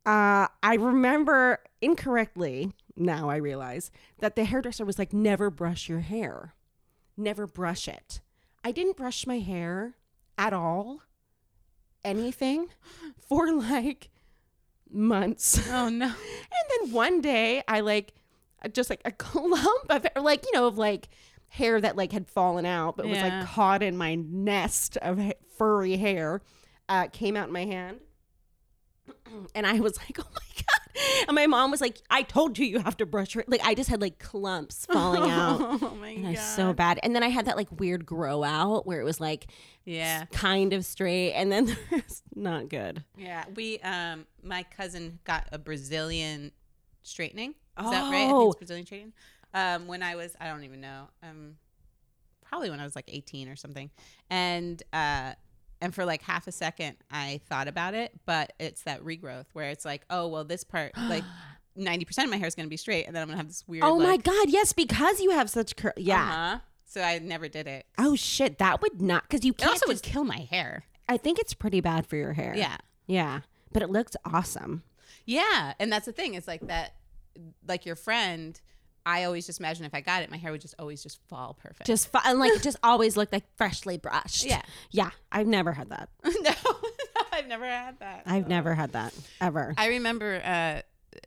uh, 0.05 0.47
I 0.63 0.75
remember 0.75 1.59
incorrectly 1.81 2.73
now 2.95 3.29
I 3.29 3.35
realize 3.37 3.91
that 4.19 4.35
the 4.35 4.43
hairdresser 4.45 4.85
was 4.85 4.97
like 4.97 5.13
never 5.13 5.49
brush 5.49 5.87
your 5.87 5.99
hair, 5.99 6.53
never 7.15 7.45
brush 7.45 7.87
it. 7.87 8.21
I 8.67 8.71
didn't 8.71 8.97
brush 8.97 9.25
my 9.25 9.39
hair 9.39 9.95
at 10.37 10.51
all, 10.51 10.99
anything, 12.03 12.67
for 13.29 13.49
like 13.53 14.09
months. 14.91 15.69
Oh 15.69 15.87
no. 15.87 16.07
And 16.57 16.83
then 16.85 16.91
one 16.91 17.21
day 17.21 17.63
I 17.65 17.79
like 17.79 18.13
just 18.73 18.89
like 18.89 18.99
a 19.05 19.11
clump 19.25 19.85
of 19.89 20.05
like, 20.21 20.45
you 20.45 20.51
know, 20.51 20.67
of 20.67 20.77
like 20.77 21.07
hair 21.47 21.79
that 21.79 21.95
like 21.95 22.11
had 22.11 22.27
fallen 22.27 22.65
out, 22.65 22.97
but 22.97 23.07
was 23.07 23.19
like 23.21 23.47
caught 23.47 23.81
in 23.81 23.95
my 23.95 24.15
nest 24.15 24.97
of 24.97 25.17
ha- 25.17 25.39
furry 25.57 25.95
hair, 25.95 26.41
uh, 26.89 27.07
came 27.07 27.37
out 27.37 27.47
in 27.47 27.53
my 27.53 27.63
hand. 27.63 28.01
And 29.55 29.65
I 29.65 29.79
was 29.79 29.97
like, 29.97 30.19
oh 30.19 30.27
my 30.33 30.55
God. 30.55 30.86
and 31.27 31.35
my 31.35 31.47
mom 31.47 31.71
was 31.71 31.81
like, 31.81 32.01
"I 32.09 32.23
told 32.23 32.57
you 32.57 32.65
you 32.65 32.79
have 32.79 32.97
to 32.97 33.05
brush 33.05 33.35
your 33.35 33.43
like." 33.47 33.61
I 33.63 33.73
just 33.75 33.89
had 33.89 34.01
like 34.01 34.19
clumps 34.19 34.85
falling 34.91 35.29
out. 35.29 35.59
Oh 35.81 35.95
my 35.99 36.09
And 36.09 36.23
god. 36.23 36.29
it 36.29 36.31
was 36.37 36.45
so 36.55 36.73
bad. 36.73 36.99
And 37.03 37.15
then 37.15 37.23
I 37.23 37.29
had 37.29 37.45
that 37.45 37.57
like 37.57 37.67
weird 37.79 38.05
grow 38.05 38.43
out 38.43 38.85
where 38.87 38.99
it 38.99 39.03
was 39.03 39.19
like 39.19 39.47
yeah. 39.85 40.25
kind 40.31 40.73
of 40.73 40.85
straight 40.85 41.33
and 41.33 41.51
then 41.51 41.65
there's 41.89 42.23
not 42.35 42.69
good. 42.69 43.03
Yeah. 43.17 43.45
We 43.55 43.79
um 43.79 44.25
my 44.43 44.63
cousin 44.63 45.19
got 45.23 45.47
a 45.51 45.57
Brazilian 45.57 46.51
straightening. 47.03 47.51
Is 47.79 47.89
that 47.91 48.03
right? 48.03 48.07
I 48.07 48.11
think 48.11 48.33
Oh. 48.33 48.47
it's 48.49 48.57
Brazilian 48.57 48.85
straightening. 48.85 49.13
Um 49.53 49.87
when 49.87 50.01
I 50.03 50.15
was 50.15 50.35
I 50.39 50.47
don't 50.47 50.63
even 50.63 50.81
know. 50.81 51.09
Um 51.23 51.57
probably 52.41 52.69
when 52.69 52.79
I 52.79 52.83
was 52.85 52.95
like 52.95 53.05
18 53.07 53.49
or 53.49 53.55
something. 53.55 53.89
And 54.29 54.81
uh 54.93 55.33
and 55.81 55.93
for 55.93 56.05
like 56.05 56.21
half 56.21 56.47
a 56.47 56.51
second 56.51 56.97
I 57.11 57.41
thought 57.47 57.67
about 57.67 57.93
it, 57.93 58.11
but 58.25 58.53
it's 58.59 58.83
that 58.83 59.03
regrowth 59.03 59.45
where 59.53 59.69
it's 59.69 59.85
like, 59.85 60.03
oh 60.09 60.27
well 60.27 60.43
this 60.43 60.63
part 60.63 60.91
like 61.09 61.23
90% 61.77 62.23
of 62.23 62.29
my 62.31 62.37
hair 62.37 62.47
is 62.47 62.55
going 62.55 62.65
to 62.65 62.69
be 62.69 62.77
straight 62.77 63.05
and 63.05 63.15
then 63.15 63.21
I'm 63.21 63.27
going 63.27 63.35
to 63.37 63.43
have 63.43 63.47
this 63.47 63.63
weird 63.67 63.83
Oh 63.83 63.99
my 63.99 64.17
god, 64.17 64.49
yes, 64.49 64.73
because 64.73 65.21
you 65.21 65.29
have 65.31 65.49
such 65.49 65.75
cur- 65.75 65.93
yeah. 65.97 66.23
uh-huh. 66.23 66.59
So 66.85 67.01
I 67.01 67.19
never 67.19 67.47
did 67.49 67.67
it. 67.67 67.85
Oh 67.97 68.15
shit, 68.15 68.57
that 68.59 68.81
would 68.81 69.01
not 69.01 69.23
because 69.23 69.43
you 69.45 69.53
can't. 69.53 69.71
also 69.71 69.87
would 69.87 69.93
just- 69.95 70.03
kill 70.05 70.23
my 70.23 70.47
hair. 70.49 70.85
I 71.09 71.17
think 71.17 71.37
it's 71.39 71.53
pretty 71.53 71.79
bad 71.81 72.05
for 72.07 72.15
your 72.15 72.33
hair. 72.33 72.53
Yeah. 72.55 72.77
yeah, 73.05 73.41
but 73.71 73.81
it 73.83 73.89
looks 73.89 74.15
awesome. 74.25 74.83
Yeah, 75.25 75.73
and 75.79 75.91
that's 75.91 76.05
the 76.05 76.11
thing. 76.11 76.33
It's 76.33 76.47
like 76.47 76.67
that, 76.67 76.95
like 77.67 77.85
your 77.85 77.95
friend. 77.95 78.59
I 79.07 79.23
always 79.23 79.45
just 79.45 79.61
imagine 79.61 79.85
if 79.85 79.93
I 79.93 80.01
got 80.01 80.21
it, 80.21 80.29
my 80.29 80.35
hair 80.35 80.51
would 80.51 80.59
just 80.59 80.75
always 80.77 81.01
just 81.01 81.21
fall 81.29 81.57
perfect. 81.57 81.87
Just 81.87 82.11
fu- 82.11 82.19
and 82.25 82.39
like 82.39 82.51
it 82.51 82.61
just 82.61 82.75
always 82.83 83.15
looked 83.15 83.31
like 83.31 83.45
freshly 83.55 83.97
brushed. 83.97 84.43
Yeah. 84.43 84.61
yeah. 84.91 85.11
I've 85.31 85.47
never 85.47 85.71
had 85.71 85.91
that. 85.91 86.09
no, 86.25 86.51
I've 87.31 87.47
never 87.47 87.63
had 87.63 87.99
that. 88.01 88.23
I've 88.25 88.49
never 88.49 88.75
had 88.75 88.91
that 88.91 89.13
ever. 89.39 89.73
I 89.77 89.87
remember. 89.87 90.41
Uh, 90.43 90.81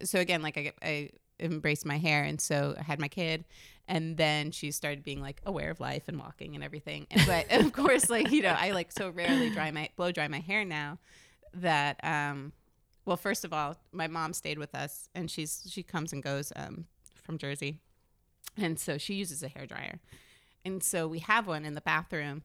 so 0.05 0.21
again, 0.21 0.43
like 0.43 0.59
I, 0.59 0.73
I 0.83 1.11
embraced 1.41 1.87
my 1.87 1.97
hair, 1.97 2.23
and 2.23 2.39
so 2.39 2.75
I 2.79 2.83
had 2.83 3.01
my 3.01 3.09
kid, 3.09 3.47
and 3.89 4.15
then 4.15 4.51
she 4.51 4.73
started 4.73 5.03
being 5.03 5.23
like 5.23 5.41
aware 5.47 5.71
of 5.71 5.81
life 5.81 6.03
and 6.07 6.19
walking 6.19 6.55
and 6.55 6.63
everything. 6.63 7.07
And, 7.11 7.27
but 7.27 7.51
of 7.65 7.73
course, 7.73 8.11
like 8.11 8.31
you 8.31 8.43
know, 8.43 8.55
I 8.59 8.73
like 8.73 8.93
so 8.93 9.09
rarely 9.09 9.49
dry 9.49 9.71
my 9.71 9.89
blow 9.97 10.13
dry 10.13 10.29
my 10.29 10.41
hair 10.41 10.67
now 10.67 10.99
that 11.55 11.99
um, 12.05 12.53
well, 13.07 13.17
first 13.17 13.47
of 13.47 13.55
all, 13.55 13.77
my 13.91 14.07
mom 14.07 14.35
stayed 14.35 14.59
with 14.59 14.75
us, 14.75 15.09
and 15.15 15.31
she's 15.31 15.67
she 15.71 15.83
comes 15.83 16.13
and 16.13 16.23
goes 16.23 16.53
um 16.57 16.85
from 17.31 17.39
Jersey, 17.39 17.79
and 18.57 18.79
so 18.79 18.99
she 18.99 19.15
uses 19.15 19.43
a 19.43 19.49
hair 19.49 19.65
dryer, 19.67 20.01
and 20.65 20.83
so 20.83 21.07
we 21.07 21.21
have 21.21 21.47
one 21.47 21.65
in 21.65 21.75
the 21.75 21.81
bathroom. 21.81 22.43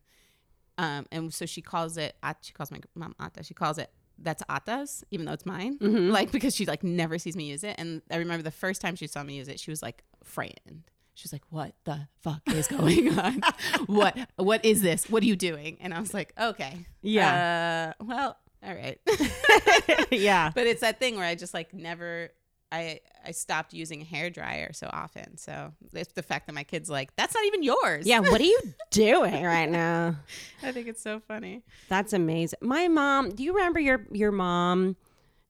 Um, 0.78 1.06
and 1.12 1.34
so 1.34 1.46
she 1.46 1.62
calls 1.62 1.98
it, 1.98 2.16
she 2.42 2.52
calls 2.54 2.70
my 2.70 2.80
mom 2.96 3.16
Ata. 3.20 3.44
She 3.44 3.54
calls 3.54 3.78
it, 3.78 3.90
that's 4.20 4.44
Ata's, 4.50 5.06
even 5.10 5.26
though 5.26 5.32
it's 5.32 5.46
mine. 5.46 5.78
Like, 5.80 6.32
because 6.34 6.54
she 6.54 6.66
like 6.66 6.84
never 6.84 7.18
sees 7.18 7.36
me 7.38 7.46
use 7.46 7.64
it. 7.64 7.76
And 7.78 8.02
I 8.12 8.18
remember 8.18 8.44
the 8.44 8.52
first 8.52 8.82
time 8.82 8.96
she 8.98 9.08
saw 9.08 9.24
me 9.24 9.36
use 9.38 9.48
it, 9.48 9.58
she 9.60 9.72
was 9.72 9.82
like 9.82 10.04
frightened. 10.24 10.84
She 11.14 11.24
was 11.24 11.32
like, 11.32 11.44
"What 11.50 11.76
the 11.86 12.10
fuck 12.22 12.42
is 12.48 12.68
going 12.68 13.18
on? 13.26 13.42
what 13.86 14.18
what 14.36 14.66
is 14.66 14.82
this? 14.82 15.10
What 15.10 15.24
are 15.24 15.26
you 15.28 15.38
doing?" 15.38 15.78
And 15.80 15.94
I 15.94 16.02
was 16.02 16.14
like, 16.14 16.34
"Okay, 16.38 16.86
Yeah. 17.02 17.94
uh, 18.00 18.04
well, 18.04 18.38
all 18.62 18.76
right." 18.76 19.00
yeah. 20.12 20.52
but 20.56 20.68
it's 20.68 20.82
that 20.82 21.00
thing 21.00 21.16
where 21.16 21.26
I 21.26 21.36
just 21.36 21.54
like 21.54 21.74
never 21.74 22.32
I 22.72 23.00
I 23.26 23.32
stopped 23.32 23.74
using 23.74 24.02
a 24.02 24.06
hair 24.06 24.30
dryer 24.30 24.74
so 24.74 24.90
often. 24.92 25.38
So 25.38 25.74
it's 25.94 26.14
the 26.14 26.24
fact 26.24 26.48
that 26.48 26.54
my 26.54 26.64
kid's 26.64 26.90
like, 26.90 27.16
that's 27.16 27.34
not 27.34 27.46
even 27.46 27.64
yours. 27.64 28.06
Yeah, 28.06 28.20
what 28.20 28.42
are 28.42 28.46
you 28.46 28.60
doing 28.92 29.44
right 29.44 29.70
now? 29.70 30.16
I 30.64 30.72
think 30.72 30.88
it's 30.88 31.02
so 31.02 31.20
funny. 31.20 31.64
That's 31.90 32.14
amazing. 32.14 32.60
My 32.62 32.88
mom, 32.88 33.30
do 33.32 33.44
you 33.44 33.54
remember 33.56 33.80
your 33.80 34.06
your 34.12 34.32
mom 34.32 34.96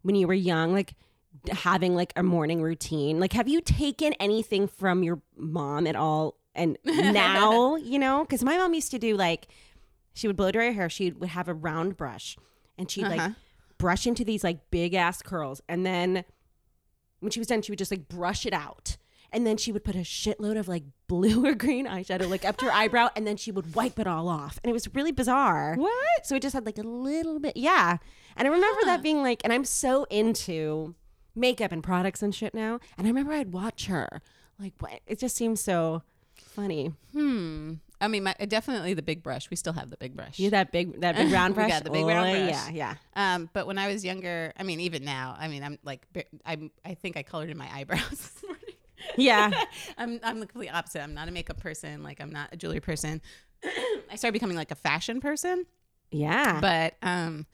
when 0.03 0.15
you 0.15 0.27
were 0.27 0.33
young 0.33 0.73
like 0.73 0.93
having 1.51 1.95
like 1.95 2.13
a 2.15 2.23
morning 2.23 2.61
routine? 2.61 3.19
Like 3.19 3.33
have 3.33 3.47
you 3.47 3.61
taken 3.61 4.13
anything 4.13 4.67
from 4.67 5.03
your 5.03 5.21
mom 5.37 5.87
at 5.87 5.95
all 5.95 6.37
and 6.53 6.77
now, 6.85 7.75
you 7.75 7.97
know, 7.99 8.25
cuz 8.25 8.43
my 8.43 8.57
mom 8.57 8.73
used 8.73 8.91
to 8.91 8.99
do 8.99 9.15
like 9.17 9.47
she 10.13 10.27
would 10.27 10.35
blow 10.37 10.51
dry 10.51 10.65
her 10.67 10.71
hair, 10.73 10.89
she 10.89 11.11
would 11.11 11.29
have 11.29 11.47
a 11.47 11.53
round 11.53 11.97
brush 11.97 12.37
and 12.77 12.89
she'd 12.91 13.05
Uh-huh. 13.05 13.15
like 13.17 13.31
brush 13.77 14.07
into 14.07 14.23
these 14.23 14.43
like 14.43 14.69
big 14.71 14.93
ass 14.93 15.21
curls 15.21 15.61
and 15.67 15.85
then 15.85 16.23
when 17.19 17.31
she 17.31 17.39
was 17.39 17.47
done 17.47 17.61
she 17.61 17.71
would 17.71 17.79
just 17.79 17.91
like 17.91 18.07
brush 18.07 18.45
it 18.45 18.53
out. 18.53 18.97
And 19.31 19.45
then 19.45 19.57
she 19.57 19.71
would 19.71 19.83
put 19.83 19.95
a 19.95 19.99
shitload 19.99 20.57
of 20.57 20.67
like 20.67 20.83
blue 21.07 21.45
or 21.45 21.55
green 21.55 21.87
eyeshadow 21.87 22.29
like 22.29 22.45
up 22.45 22.57
to 22.57 22.65
her 22.65 22.71
eyebrow 22.71 23.09
and 23.15 23.27
then 23.27 23.37
she 23.37 23.51
would 23.51 23.75
wipe 23.75 23.99
it 23.99 24.07
all 24.07 24.29
off. 24.29 24.59
And 24.63 24.69
it 24.69 24.73
was 24.73 24.87
really 24.93 25.11
bizarre. 25.11 25.75
What? 25.75 26.25
So 26.25 26.35
it 26.35 26.41
just 26.41 26.53
had 26.53 26.65
like 26.65 26.77
a 26.77 26.83
little 26.83 27.39
bit, 27.39 27.57
yeah. 27.57 27.97
And 28.37 28.47
I 28.47 28.51
remember 28.51 28.81
that 28.85 29.03
being 29.03 29.21
like, 29.23 29.41
and 29.43 29.51
I'm 29.51 29.65
so 29.65 30.05
into 30.09 30.95
makeup 31.35 31.71
and 31.71 31.83
products 31.83 32.21
and 32.23 32.33
shit 32.33 32.53
now. 32.53 32.79
And 32.97 33.05
I 33.05 33.09
remember 33.09 33.33
I'd 33.33 33.53
watch 33.53 33.87
her, 33.87 34.21
like, 34.59 34.73
what? 34.79 35.01
It 35.05 35.19
just 35.19 35.35
seems 35.35 35.61
so 35.61 36.03
funny. 36.35 36.93
Hmm. 37.11 37.73
I 38.01 38.07
mean, 38.07 38.23
my, 38.23 38.33
definitely 38.47 38.93
the 38.93 39.01
big 39.01 39.23
brush. 39.23 39.49
We 39.49 39.55
still 39.55 39.73
have 39.73 39.89
the 39.89 39.97
big 39.97 40.15
brush. 40.15 40.37
You 40.39 40.49
that 40.51 40.71
big, 40.71 41.01
that 41.01 41.15
big 41.15 41.31
round 41.31 41.53
We 41.55 41.63
brush. 41.63 41.71
got 41.71 41.83
the 41.83 41.89
big 41.91 42.05
round 42.05 42.29
Oh, 42.29 42.33
brush. 42.45 42.49
Yeah, 42.73 42.95
yeah. 43.15 43.35
Um, 43.35 43.49
but 43.53 43.67
when 43.67 43.77
I 43.77 43.87
was 43.91 44.03
younger, 44.03 44.51
I 44.57 44.63
mean, 44.63 44.79
even 44.81 45.03
now, 45.05 45.35
I 45.39 45.47
mean, 45.47 45.63
I'm 45.63 45.79
like, 45.83 46.05
I'm, 46.45 46.71
I 46.83 46.93
think 46.95 47.15
I 47.17 47.23
colored 47.23 47.49
in 47.49 47.57
my 47.57 47.69
eyebrows 47.73 48.07
this 48.09 48.43
morning. 48.43 48.61
Yeah. 49.17 49.51
I'm, 49.97 50.19
I'm 50.23 50.39
the 50.39 50.47
complete 50.47 50.69
opposite. 50.69 51.01
I'm 51.01 51.13
not 51.13 51.27
a 51.27 51.31
makeup 51.31 51.59
person. 51.59 52.03
Like, 52.03 52.19
I'm 52.19 52.31
not 52.31 52.49
a 52.51 52.57
jewelry 52.57 52.79
person. 52.81 53.21
I 53.63 54.15
started 54.15 54.33
becoming 54.33 54.57
like 54.57 54.71
a 54.71 54.75
fashion 54.75 55.21
person, 55.21 55.65
Yeah. 56.11 56.59
but 56.59 56.95
um, 57.01 57.45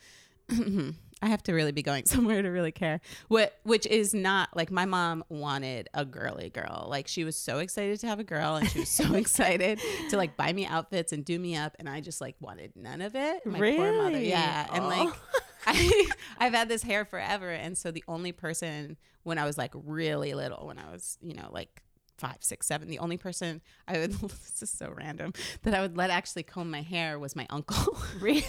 I 1.22 1.28
have 1.28 1.44
to 1.44 1.54
really 1.54 1.72
be 1.72 1.84
going 1.84 2.06
somewhere 2.08 2.42
to 2.42 2.50
really 2.50 2.72
care. 2.72 3.00
What, 3.28 3.54
which 3.64 3.86
is 3.86 4.14
not 4.14 4.50
like 4.56 4.72
my 4.72 4.86
mom 4.86 5.24
wanted 5.30 5.88
a 5.94 6.04
girly 6.06 6.50
girl. 6.50 6.88
Like, 6.90 7.08
she 7.08 7.24
was 7.24 7.36
so 7.36 7.60
excited 7.60 8.00
to 8.02 8.08
have 8.08 8.20
a 8.20 8.24
girl, 8.24 8.56
and 8.56 8.70
she 8.70 8.80
was 8.80 8.90
so 8.90 9.14
excited 9.16 9.80
to 10.10 10.18
like 10.18 10.36
buy 10.38 10.52
me 10.54 10.66
outfits 10.66 11.14
and 11.14 11.24
do 11.24 11.38
me 11.38 11.56
up, 11.56 11.76
and 11.80 11.88
I 11.88 12.02
just 12.02 12.22
like 12.22 12.36
wanted 12.40 12.74
none 12.76 13.02
of 13.02 13.16
it. 13.16 13.46
My 13.46 13.58
poor 13.60 13.94
mother, 13.94 14.10
Really? 14.16 14.30
yeah, 14.30 14.68
and 14.74 14.86
like. 14.88 15.10
I, 15.64 16.10
I've 16.40 16.54
had 16.56 16.70
this 16.70 16.82
hair 16.82 17.06
forever. 17.06 17.48
And 17.52 17.78
so 17.78 17.92
the 17.92 18.04
only 18.08 18.32
person 18.32 18.98
when 19.22 19.38
I 19.38 19.46
was 19.46 19.60
like 19.60 19.70
really 19.76 20.34
little, 20.34 20.66
when 20.66 20.80
I 20.80 20.92
was, 20.92 21.20
you 21.22 21.36
know, 21.36 21.50
like 21.52 21.84
five, 22.18 22.38
six, 22.40 22.66
seven, 22.66 22.88
the 22.88 22.98
only 22.98 23.18
person 23.18 23.62
I 23.88 24.00
would, 24.00 24.12
this 24.14 24.64
is 24.64 24.72
so 24.72 24.92
random, 24.92 25.34
that 25.62 25.76
I 25.76 25.82
would 25.82 25.96
let 25.96 26.10
actually 26.10 26.42
comb 26.42 26.72
my 26.72 26.82
hair 26.82 27.20
was 27.20 27.36
my 27.36 27.46
uncle. 27.52 27.96
really? 28.20 28.42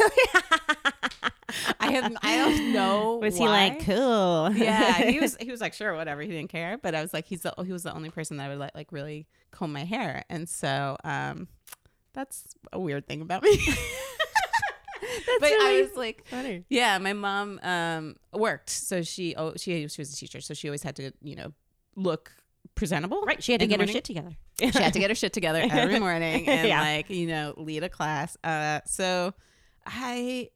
I 1.93 2.01
have, 2.03 2.17
I 2.23 2.37
don't 2.37 2.73
know. 2.73 3.17
Was 3.23 3.37
he 3.37 3.47
like, 3.47 3.85
cool? 3.85 4.51
yeah, 4.55 4.95
he 5.11 5.21
was, 5.21 5.37
he 5.41 5.51
was 5.51 5.61
like, 5.61 5.75
sure, 5.75 5.95
whatever. 5.95 6.23
He 6.23 6.29
didn't 6.29 6.51
care. 6.51 6.79
But 6.79 6.95
I 6.95 7.03
was 7.03 7.13
like, 7.13 7.27
he's 7.27 7.43
the, 7.43 7.55
he 7.65 7.73
was 7.73 7.83
the 7.83 7.95
only 7.95 8.11
person 8.11 8.37
that 8.39 8.47
I 8.47 8.49
would 8.49 8.59
let 8.59 8.75
like 8.75 8.93
really 8.93 9.27
comb 9.51 9.73
my 9.73 9.85
hair. 9.85 10.25
And 10.29 10.49
so, 10.49 10.97
um, 11.05 11.49
that's 12.15 12.45
a 12.73 12.79
weird 12.79 13.07
thing 13.07 13.23
about 13.23 13.43
me. 13.43 13.59
but 15.41 15.51
I 15.51 15.87
was 15.87 15.97
like, 15.97 16.27
funny. 16.27 16.65
Yeah, 16.69 16.99
my 16.99 17.13
mom 17.13 17.61
um, 17.63 18.17
worked, 18.33 18.71
so 18.71 19.03
she 19.03 19.35
oh 19.37 19.55
she 19.57 19.89
she 19.89 20.01
was 20.01 20.13
a 20.13 20.17
teacher, 20.17 20.41
so 20.41 20.55
she 20.55 20.69
always 20.69 20.83
had 20.83 20.97
to 20.97 21.13
you 21.23 21.37
know 21.37 21.53
look 21.97 22.33
presentable. 22.75 23.23
Right. 23.23 23.43
She 23.43 23.53
had 23.53 23.61
to 23.61 23.67
get 23.67 23.81
her 23.81 23.87
shit 23.87 24.05
together. 24.05 24.37
She 24.59 24.67
had 24.71 24.93
to 24.93 24.99
get 24.99 25.11
her 25.11 25.15
shit 25.15 25.33
together 25.33 25.65
every 25.71 25.99
morning 25.99 26.49
and 26.49 26.69
Yeah. 26.69 26.81
like 26.81 27.11
you 27.11 27.27
know 27.27 27.55
lead 27.57 27.83
a 27.83 27.89
class. 27.89 28.37
Uh, 28.45 28.81
so 28.87 29.35
I, 29.87 30.51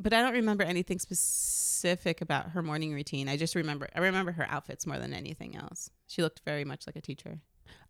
but 0.00 0.12
I 0.12 0.22
don't 0.22 0.32
remember 0.32 0.64
anything 0.64 0.98
specific 0.98 2.20
about 2.20 2.50
her 2.50 2.62
morning 2.62 2.92
routine. 2.92 3.28
I 3.28 3.36
just 3.36 3.54
remember 3.54 3.88
I 3.94 4.00
remember 4.00 4.32
her 4.32 4.46
outfits 4.48 4.86
more 4.86 4.98
than 4.98 5.12
anything 5.12 5.56
else. 5.56 5.90
She 6.06 6.22
looked 6.22 6.40
very 6.44 6.64
much 6.64 6.86
like 6.86 6.96
a 6.96 7.00
teacher. 7.00 7.40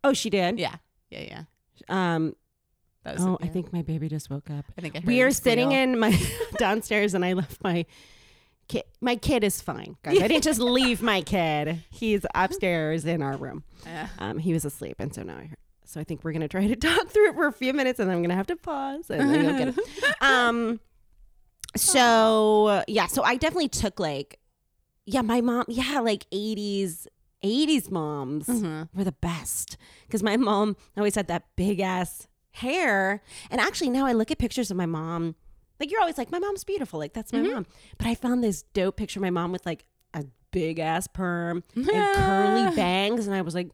Oh, 0.04 0.12
she 0.12 0.30
did? 0.30 0.58
Yeah, 0.58 0.76
yeah, 1.10 1.20
yeah. 1.22 1.44
Um, 1.88 2.34
That 3.04 3.14
was 3.14 3.24
oh. 3.24 3.38
I 3.40 3.46
think 3.46 3.72
my 3.72 3.82
baby 3.82 4.08
just 4.08 4.28
woke 4.30 4.50
up. 4.50 4.64
I 4.76 4.80
think 4.80 4.96
I 4.96 5.02
we 5.04 5.22
are 5.22 5.30
sitting 5.30 5.72
in 5.72 5.98
my 5.98 6.18
downstairs 6.58 7.14
and 7.14 7.24
I 7.24 7.32
left 7.34 7.62
my 7.62 7.86
kid. 8.68 8.84
My 9.00 9.16
kid 9.16 9.44
is 9.44 9.60
fine, 9.60 9.96
guys. 10.02 10.20
I 10.20 10.28
didn't 10.28 10.44
just 10.44 10.60
leave 10.78 11.02
my 11.02 11.22
kid. 11.22 11.82
He's 11.90 12.24
upstairs 12.34 13.04
in 13.04 13.22
our 13.22 13.36
room. 13.36 13.64
Yeah. 13.86 14.08
Um, 14.18 14.38
he 14.38 14.52
was 14.52 14.64
asleep, 14.64 14.96
and 14.98 15.14
so 15.14 15.22
now 15.22 15.36
I 15.36 15.44
heard. 15.46 15.56
So 15.84 16.00
I 16.00 16.04
think 16.04 16.22
we're 16.22 16.32
gonna 16.32 16.46
try 16.48 16.66
to 16.68 16.76
talk 16.88 17.08
through 17.08 17.30
it 17.30 17.34
for 17.34 17.46
a 17.46 17.52
few 17.52 17.72
minutes, 17.72 17.98
and 17.98 18.08
then 18.08 18.16
I'm 18.16 18.22
gonna 18.22 18.36
have 18.36 18.46
to 18.48 18.56
pause, 18.56 19.10
and 19.10 19.28
then 19.30 19.44
you'll 19.44 19.58
get 19.58 19.68
it. 19.68 20.22
Um. 20.22 20.80
So 21.76 22.82
yeah, 22.88 23.06
so 23.06 23.22
I 23.22 23.36
definitely 23.36 23.68
took 23.68 24.00
like, 24.00 24.38
yeah, 25.06 25.22
my 25.22 25.40
mom, 25.40 25.64
yeah, 25.68 26.00
like 26.00 26.26
80s, 26.30 27.06
80s 27.44 27.90
moms 27.90 28.46
Mhm. 28.46 28.88
were 28.94 29.04
the 29.04 29.12
best 29.12 29.76
because 30.06 30.22
my 30.22 30.36
mom 30.36 30.76
always 30.96 31.14
had 31.14 31.28
that 31.28 31.44
big 31.56 31.80
ass 31.80 32.26
hair. 32.52 33.22
And 33.50 33.60
actually, 33.60 33.90
now 33.90 34.06
I 34.06 34.12
look 34.12 34.30
at 34.30 34.38
pictures 34.38 34.70
of 34.70 34.76
my 34.76 34.86
mom. 34.86 35.36
Like 35.78 35.90
you're 35.90 36.00
always 36.00 36.18
like, 36.18 36.30
my 36.30 36.38
mom's 36.38 36.64
beautiful. 36.64 36.98
Like 36.98 37.12
that's 37.14 37.32
my 37.32 37.40
mom. 37.42 37.66
But 37.96 38.06
I 38.06 38.14
found 38.14 38.44
this 38.44 38.62
dope 38.74 38.96
picture 38.96 39.18
of 39.18 39.22
my 39.22 39.30
mom 39.30 39.52
with 39.52 39.64
like 39.64 39.84
a 40.12 40.24
big 40.50 40.78
ass 40.78 41.06
perm 41.06 41.62
and 41.74 41.86
curly 41.86 42.74
bangs, 42.76 43.26
and 43.26 43.34
I 43.34 43.40
was 43.42 43.54
like, 43.54 43.70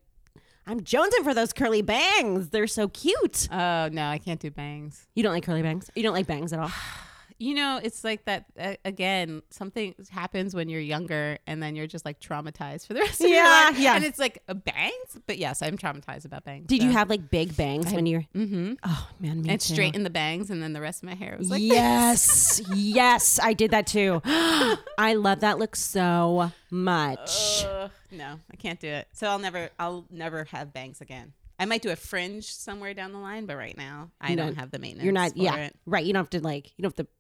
I'm 0.69 0.81
jonesing 0.81 1.23
for 1.25 1.33
those 1.35 1.53
curly 1.53 1.83
bangs. 1.83 2.50
They're 2.50 2.67
so 2.67 2.88
cute. 2.88 3.49
Oh 3.50 3.88
no, 3.91 4.07
I 4.09 4.19
can't 4.19 4.38
do 4.41 4.50
bangs. 4.50 5.07
You 5.15 5.23
don't 5.23 5.33
like 5.33 5.45
curly 5.45 5.62
bangs? 5.62 5.91
You 5.97 6.03
don't 6.03 6.15
like 6.15 6.26
bangs 6.26 6.53
at 6.53 6.59
all? 6.61 6.71
You 7.38 7.55
know, 7.55 7.78
it's 7.83 8.02
like 8.02 8.25
that 8.25 8.47
uh, 8.59 8.75
again. 8.85 9.43
Something 9.50 9.95
happens 10.11 10.55
when 10.55 10.69
you're 10.71 10.81
younger, 10.81 11.38
and 11.47 11.62
then 11.62 11.76
you're 11.76 11.87
just 11.87 12.05
like 12.07 12.19
traumatized 12.19 12.87
for 12.87 12.95
the 12.95 13.00
rest 13.07 13.21
of 13.21 13.28
your 13.28 13.45
life. 13.45 13.78
yeah. 13.78 13.83
Yeah. 13.87 13.97
And 13.97 14.05
it's 14.05 14.19
like 14.19 14.43
a 14.49 14.55
bangs, 14.55 15.19
but 15.26 15.37
yes, 15.38 15.61
I'm 15.61 15.76
traumatized 15.76 16.25
about 16.25 16.45
bangs. 16.45 16.66
Did 16.66 16.83
you 16.83 16.90
have 16.93 17.11
like 17.11 17.31
big 17.31 17.57
bangs 17.57 17.93
when 17.93 18.07
you're? 18.07 18.25
Mm-hmm. 18.35 18.75
Oh 18.85 19.09
man, 19.21 19.43
me 19.43 19.50
And 19.50 19.61
too. 19.61 19.75
straighten 19.75 20.02
the 20.02 20.11
bangs, 20.11 20.50
and 20.50 20.62
then 20.62 20.73
the 20.73 20.81
rest 20.81 21.02
of 21.02 21.09
my 21.09 21.14
hair 21.14 21.37
was 21.38 21.50
like 21.50 21.61
yes, 21.62 22.61
yes, 22.75 23.38
I 23.43 23.52
did 23.52 23.71
that 23.73 23.87
too. 23.87 24.23
I 24.25 25.14
love 25.16 25.40
that 25.40 25.59
look 25.59 25.76
so 25.76 26.52
much. 26.71 27.64
Ugh, 27.66 27.90
no, 28.11 28.40
I 28.50 28.57
can't 28.57 28.81
do 28.81 28.88
it. 28.88 29.09
So 29.12 29.26
I'll 29.28 29.38
never, 29.38 29.71
I'll 29.78 30.07
never 30.11 30.45
have 30.45 30.73
bangs 30.73 31.00
again. 31.00 31.33
I 31.59 31.64
might 31.64 31.81
do 31.81 31.90
a 31.90 31.97
fringe 31.97 32.52
somewhere 32.52 32.93
down 32.93 33.12
the 33.12 33.19
line, 33.19 33.47
but 33.47 33.57
right 33.57 33.76
now 33.76 34.11
I 34.21 34.31
You 34.31 34.37
don't 34.37 34.57
have 34.57 34.71
the 34.71 34.78
maintenance. 34.78 35.05
You're 35.05 35.12
not, 35.14 35.37
yeah, 35.38 35.57
it. 35.57 35.76
right. 35.87 36.05
You 36.05 36.12
don't 36.12 36.21
have 36.21 36.31
to 36.31 36.40
like, 36.40 36.66
you 36.76 36.83
don't 36.83 36.97
have 36.97 37.07
to. 37.07 37.11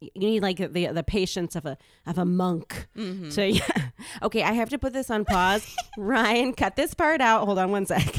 You 0.00 0.10
need 0.14 0.42
like 0.42 0.58
the 0.58 0.86
the 0.86 1.02
patience 1.02 1.56
of 1.56 1.66
a 1.66 1.76
of 2.06 2.18
a 2.18 2.24
monk. 2.24 2.86
Mhm. 2.96 3.32
So 3.32 3.42
yeah, 3.42 3.88
okay. 4.22 4.42
I 4.42 4.52
have 4.52 4.68
to 4.70 4.78
put 4.78 4.92
this 4.92 5.10
on 5.10 5.24
pause. 5.24 5.74
Ryan, 5.98 6.52
cut 6.52 6.76
this 6.76 6.94
part 6.94 7.20
out. 7.20 7.44
Hold 7.46 7.58
on 7.58 7.72
one 7.72 7.86
sec. 7.86 8.04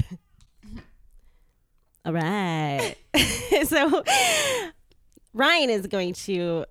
All 2.05 2.13
right. 2.13 2.95
so 3.65 4.03
Ryan 5.33 5.69
is 5.69 5.87
going 5.87 6.13
to 6.13 6.65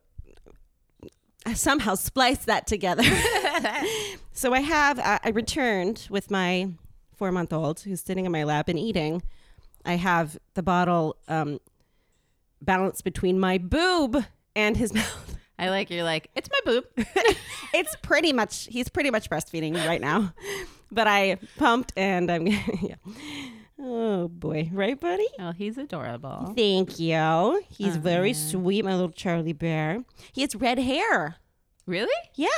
somehow 1.55 1.95
splice 1.95 2.45
that 2.47 2.67
together. 2.67 3.05
so 4.33 4.53
I 4.53 4.61
have 4.61 4.99
uh, 4.99 5.19
I 5.25 5.31
returned 5.31 6.07
with 6.11 6.31
my 6.31 6.71
four 7.17 7.33
month 7.33 7.53
old 7.53 7.81
who's 7.81 8.01
sitting 8.01 8.27
in 8.27 8.33
my 8.33 8.45
lap 8.45 8.69
and 8.69 8.79
eating. 8.79 9.23
I 9.85 9.95
have 9.95 10.39
the 10.55 10.63
bottle 10.63 11.17
um, 11.29 11.61
balanced 12.61 13.05
between 13.05 13.39
my 13.41 13.59
boob 13.59 14.25
and 14.59 14.77
his 14.77 14.93
mouth. 15.01 15.37
I 15.59 15.71
like 15.71 15.91
you're 15.91 16.05
like 16.05 16.31
it's 16.35 16.49
my 16.51 16.61
boob. 16.65 16.85
it's 17.75 17.97
pretty 18.03 18.33
much 18.33 18.69
he's 18.71 18.89
pretty 18.89 19.11
much 19.11 19.29
breastfeeding 19.31 19.75
right 19.87 20.01
now, 20.01 20.33
but 20.91 21.07
I 21.09 21.39
pumped 21.57 21.93
and 21.97 22.31
I'm 22.31 22.47
yeah. 22.83 22.97
Oh 23.81 24.27
boy, 24.29 24.69
right, 24.73 24.99
buddy? 25.01 25.27
oh, 25.39 25.53
he's 25.53 25.79
adorable. 25.79 26.53
Thank 26.57 26.99
you. 26.99 27.63
He's 27.71 27.97
Oh, 27.97 28.01
very 28.01 28.33
sweet, 28.33 28.85
my 28.85 28.93
little 28.95 29.11
Charlie 29.13 29.53
bear. 29.53 30.05
He 30.33 30.41
has 30.43 30.55
red 30.57 30.79
hair. 30.81 31.37
Really? 31.87 32.13
Yeah. 32.35 32.49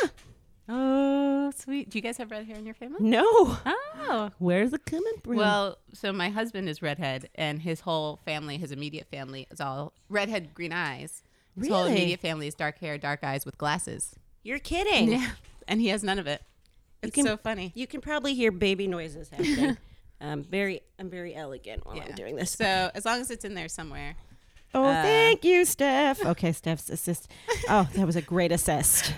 Oh, 0.69 1.51
sweet. 1.57 1.91
Do 1.91 1.99
you 1.99 2.03
guys 2.03 2.17
have 2.19 2.31
red 2.31 2.47
hair 2.47 2.57
in 2.57 2.65
your 2.65 2.75
family? 2.75 2.99
No. 3.01 3.59
Oh. 3.67 4.31
Where's 4.39 4.73
it 4.73 4.87
coming 4.87 5.13
from? 5.23 5.37
Well, 5.37 5.79
so 5.93 6.13
my 6.13 6.31
husband 6.31 6.69
is 6.69 6.81
redhead, 6.81 7.29
and 7.35 7.61
his 7.61 7.81
whole 7.81 8.21
family, 8.25 8.57
his 8.57 8.73
immediate 8.73 9.09
family, 9.11 9.47
is 9.51 9.61
all 9.61 9.93
redhead, 10.09 10.55
green 10.55 10.73
eyes. 10.73 11.23
His 11.61 11.69
whole 11.69 11.85
Really? 11.85 11.97
immediate 11.97 12.21
family 12.21 12.47
is 12.49 12.55
dark 12.55 12.79
hair, 12.81 12.99
dark 12.99 13.23
eyes 13.23 13.45
with 13.47 13.57
glasses. 13.59 14.15
you're 14.43 14.59
kidding. 14.59 15.13
Yeah, 15.13 15.31
and 15.69 15.81
he 15.81 15.89
has 15.89 16.03
none 16.03 16.19
of 16.19 16.27
it. 16.27 16.43
It's 17.03 17.15
can- 17.15 17.25
so 17.27 17.37
funny. 17.37 17.73
You 17.77 17.87
can 17.87 18.01
probably 18.01 18.35
hear 18.35 18.51
baby 18.51 18.87
noises 18.89 19.29
happening. 19.31 19.77
um, 20.21 20.43
very, 20.43 20.81
I'm 20.99 21.09
very 21.11 21.35
elegant 21.35 21.87
while 21.87 22.01
I'm 22.01 22.15
doing 22.15 22.37
this. 22.37 22.51
So 22.51 22.91
as 22.95 23.05
long 23.05 23.21
as 23.21 23.31
it's 23.31 23.45
in 23.45 23.55
there 23.55 23.69
somewhere. 23.69 24.17
Oh, 24.75 24.85
Uh, 24.85 25.03
thank 25.03 25.45
you, 25.45 25.65
Steph. 25.65 26.25
Okay, 26.25 26.53
Steph's 26.53 26.91
assist. 26.91 27.29
Oh, 27.69 27.89
that 27.95 28.07
was 28.07 28.17
a 28.17 28.23
great 28.23 28.53
assist. 28.53 29.13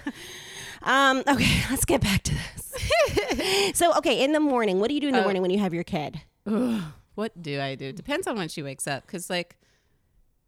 Um, 0.82 1.22
okay, 1.28 1.62
let's 1.70 1.84
get 1.84 2.00
back 2.00 2.22
to 2.24 2.34
this. 2.34 3.76
so, 3.78 3.94
okay, 3.98 4.24
in 4.24 4.32
the 4.32 4.40
morning, 4.40 4.80
what 4.80 4.88
do 4.88 4.94
you 4.94 5.00
do 5.00 5.08
in 5.08 5.14
the 5.14 5.20
Oh. 5.20 5.24
morning 5.24 5.42
when 5.42 5.50
you 5.50 5.58
have 5.58 5.72
your 5.74 5.84
kid? 5.84 6.20
What 7.14 7.40
do 7.40 7.60
I 7.60 7.74
do? 7.74 7.92
Depends 7.92 8.26
on 8.26 8.36
when 8.36 8.48
she 8.48 8.62
wakes 8.62 8.86
up. 8.86 9.06
Cause 9.06 9.28
like, 9.30 9.56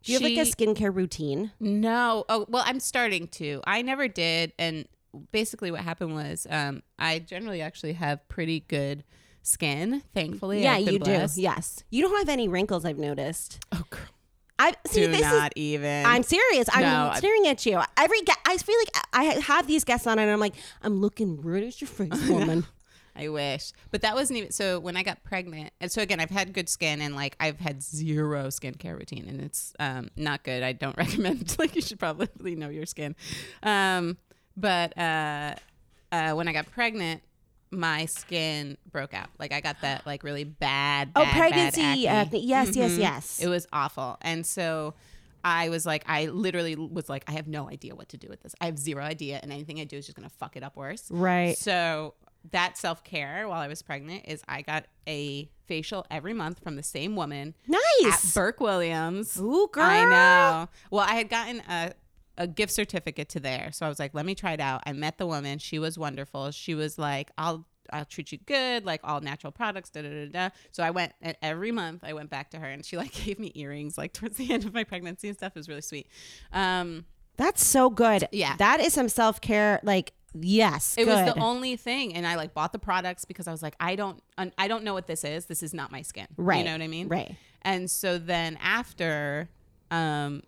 Do 0.04 0.12
you 0.12 0.18
have 0.18 0.22
like 0.22 0.46
a 0.46 0.50
skincare 0.50 0.94
routine? 0.94 1.50
No. 1.60 2.24
Oh, 2.28 2.46
well, 2.48 2.62
I'm 2.66 2.80
starting 2.80 3.28
to. 3.28 3.60
I 3.66 3.82
never 3.82 4.06
did. 4.08 4.52
And 4.58 4.86
basically, 5.32 5.70
what 5.70 5.80
happened 5.80 6.14
was 6.14 6.46
um, 6.50 6.82
I 6.98 7.18
generally 7.20 7.60
actually 7.62 7.94
have 7.94 8.26
pretty 8.28 8.60
good 8.68 9.04
skin, 9.42 10.02
thankfully. 10.14 10.62
yeah, 10.62 10.76
you 10.76 10.98
blessed. 10.98 11.36
do. 11.36 11.42
Yes, 11.42 11.84
you 11.90 12.02
don't 12.02 12.16
have 12.18 12.28
any 12.28 12.48
wrinkles. 12.48 12.84
I've 12.84 12.98
noticed. 12.98 13.58
Oh, 13.72 13.82
girl. 13.90 14.00
I 14.58 14.74
see. 14.86 15.00
Do 15.00 15.08
this 15.08 15.20
is. 15.20 15.22
not 15.32 15.52
even. 15.56 16.06
I'm 16.06 16.22
serious. 16.22 16.68
I'm 16.72 16.82
No, 16.82 17.12
staring 17.16 17.46
at 17.48 17.66
you. 17.66 17.80
Every 17.96 18.18
I 18.46 18.56
feel 18.56 18.76
like 18.78 19.04
I 19.12 19.24
have 19.40 19.66
these 19.66 19.84
guests 19.84 20.06
on, 20.06 20.18
and 20.18 20.30
I'm 20.30 20.38
like, 20.40 20.54
I'm 20.82 21.00
looking 21.00 21.40
right 21.42 21.64
at 21.64 21.80
your 21.80 21.88
face, 21.88 22.28
woman. 22.28 22.64
I 23.16 23.28
wish. 23.28 23.72
But 23.90 24.02
that 24.02 24.14
wasn't 24.14 24.38
even 24.38 24.50
so 24.52 24.78
when 24.80 24.96
I 24.96 25.02
got 25.02 25.22
pregnant. 25.24 25.72
And 25.80 25.90
so 25.90 26.02
again, 26.02 26.20
I've 26.20 26.30
had 26.30 26.52
good 26.52 26.68
skin 26.68 27.00
and 27.00 27.14
like 27.14 27.36
I've 27.40 27.60
had 27.60 27.82
zero 27.82 28.48
skincare 28.48 28.98
routine 28.98 29.26
and 29.28 29.40
it's 29.40 29.72
um 29.78 30.10
not 30.16 30.42
good. 30.44 30.62
I 30.62 30.72
don't 30.72 30.96
recommend 31.04 31.56
like 31.58 31.76
you 31.76 31.82
should 31.82 31.98
probably 31.98 32.54
know 32.56 32.68
your 32.68 32.86
skin. 32.86 33.14
Um 33.62 34.16
but 34.56 34.96
uh 34.98 35.54
uh 36.12 36.32
when 36.32 36.48
I 36.48 36.52
got 36.52 36.70
pregnant 36.70 37.22
my 37.70 38.04
skin 38.06 38.76
broke 38.92 39.14
out. 39.14 39.28
Like 39.38 39.52
I 39.52 39.60
got 39.60 39.80
that 39.80 40.06
like 40.06 40.22
really 40.22 40.44
bad, 40.44 41.10
oh, 41.16 41.22
bad, 41.24 41.32
bad 41.32 41.38
pregnancy. 41.74 41.82
acne. 41.82 42.06
acne. 42.06 42.40
Yes, 42.46 42.76
yes, 42.76 42.92
Mhm. 42.92 42.98
yes. 42.98 43.40
It 43.42 43.48
was 43.48 43.66
awful. 43.72 44.16
And 44.22 44.46
so 44.46 44.94
I 45.46 45.68
was 45.70 45.84
like, 45.84 46.04
I 46.08 46.26
literally 46.26 46.76
was 46.76 47.08
like, 47.08 47.24
I 47.28 47.32
have 47.32 47.48
no 47.48 47.68
idea 47.68 47.94
what 47.96 48.08
to 48.10 48.16
do 48.16 48.28
with 48.28 48.42
this. 48.42 48.54
I 48.60 48.66
have 48.66 48.78
zero 48.78 49.02
idea, 49.02 49.40
and 49.42 49.52
anything 49.52 49.78
I 49.80 49.84
do 49.84 49.96
is 49.96 50.06
just 50.06 50.16
gonna 50.16 50.30
fuck 50.30 50.56
it 50.56 50.62
up 50.62 50.76
worse. 50.76 51.10
right. 51.10 51.58
So 51.58 52.14
that 52.52 52.76
self 52.76 53.02
care 53.04 53.48
while 53.48 53.60
I 53.60 53.68
was 53.68 53.82
pregnant 53.82 54.24
is 54.26 54.42
I 54.48 54.62
got 54.62 54.84
a 55.08 55.48
facial 55.66 56.06
every 56.10 56.34
month 56.34 56.62
from 56.62 56.76
the 56.76 56.82
same 56.82 57.16
woman 57.16 57.54
at 57.66 57.78
Nice. 58.02 58.34
Burke 58.34 58.60
Williams. 58.60 59.38
Ooh, 59.40 59.68
girl. 59.72 59.84
I 59.84 60.04
know. 60.04 60.68
Well, 60.90 61.06
I 61.08 61.14
had 61.14 61.28
gotten 61.28 61.60
a 61.68 61.92
a 62.36 62.46
gift 62.48 62.72
certificate 62.72 63.28
to 63.28 63.38
there, 63.40 63.70
so 63.72 63.86
I 63.86 63.88
was 63.88 64.00
like, 64.00 64.12
let 64.12 64.26
me 64.26 64.34
try 64.34 64.52
it 64.54 64.60
out. 64.60 64.82
I 64.86 64.92
met 64.92 65.18
the 65.18 65.26
woman. 65.26 65.58
She 65.58 65.78
was 65.78 65.96
wonderful. 65.96 66.50
She 66.50 66.74
was 66.74 66.98
like, 66.98 67.30
I'll. 67.38 67.66
I'll 67.92 68.06
treat 68.06 68.32
you 68.32 68.38
good, 68.46 68.86
like 68.86 69.02
all 69.04 69.20
natural 69.20 69.52
products, 69.52 69.90
da 69.90 70.00
da 70.00 70.08
da 70.08 70.26
da. 70.32 70.48
So 70.72 70.82
I 70.82 70.90
went 70.90 71.12
and 71.20 71.36
every 71.42 71.70
month. 71.70 72.02
I 72.02 72.14
went 72.14 72.30
back 72.30 72.50
to 72.52 72.58
her, 72.58 72.66
and 72.66 72.82
she 72.84 72.96
like 72.96 73.12
gave 73.24 73.38
me 73.38 73.52
earrings, 73.54 73.98
like 73.98 74.14
towards 74.14 74.38
the 74.38 74.50
end 74.54 74.64
of 74.64 74.72
my 74.72 74.84
pregnancy 74.84 75.28
and 75.28 75.36
stuff. 75.36 75.52
It 75.54 75.58
was 75.58 75.68
really 75.68 75.82
sweet. 75.82 76.06
Um, 76.50 77.04
That's 77.36 77.64
so 77.64 77.90
good. 77.90 78.26
Yeah. 78.32 78.56
That 78.56 78.80
is 78.80 78.94
some 78.94 79.10
self 79.10 79.38
care. 79.42 79.80
Like, 79.82 80.14
yes. 80.38 80.94
it 80.98 81.06
was 81.06 81.32
the 81.32 81.38
only 81.40 81.76
thing 81.76 82.14
and 82.14 82.26
i 82.26 82.34
like 82.34 82.52
bought 82.54 82.72
the 82.72 82.78
products 82.78 83.24
because 83.24 83.46
i 83.48 83.52
was 83.52 83.62
like 83.62 83.74
i 83.80 83.94
don't 83.94 84.20
i 84.58 84.66
don't 84.68 84.82
know 84.84 84.92
what 84.94 85.06
this 85.06 85.24
is 85.24 85.46
this 85.46 85.62
is 85.62 85.72
not 85.72 85.90
my 85.92 86.02
skin 86.02 86.26
Right. 86.36 86.58
you 86.58 86.64
know 86.64 86.72
what 86.72 86.82
i 86.82 86.88
mean 86.88 87.08
Right. 87.08 87.36
and 87.62 87.90
so 87.90 88.18
then 88.18 88.58
after 88.60 89.48
um 89.90 90.42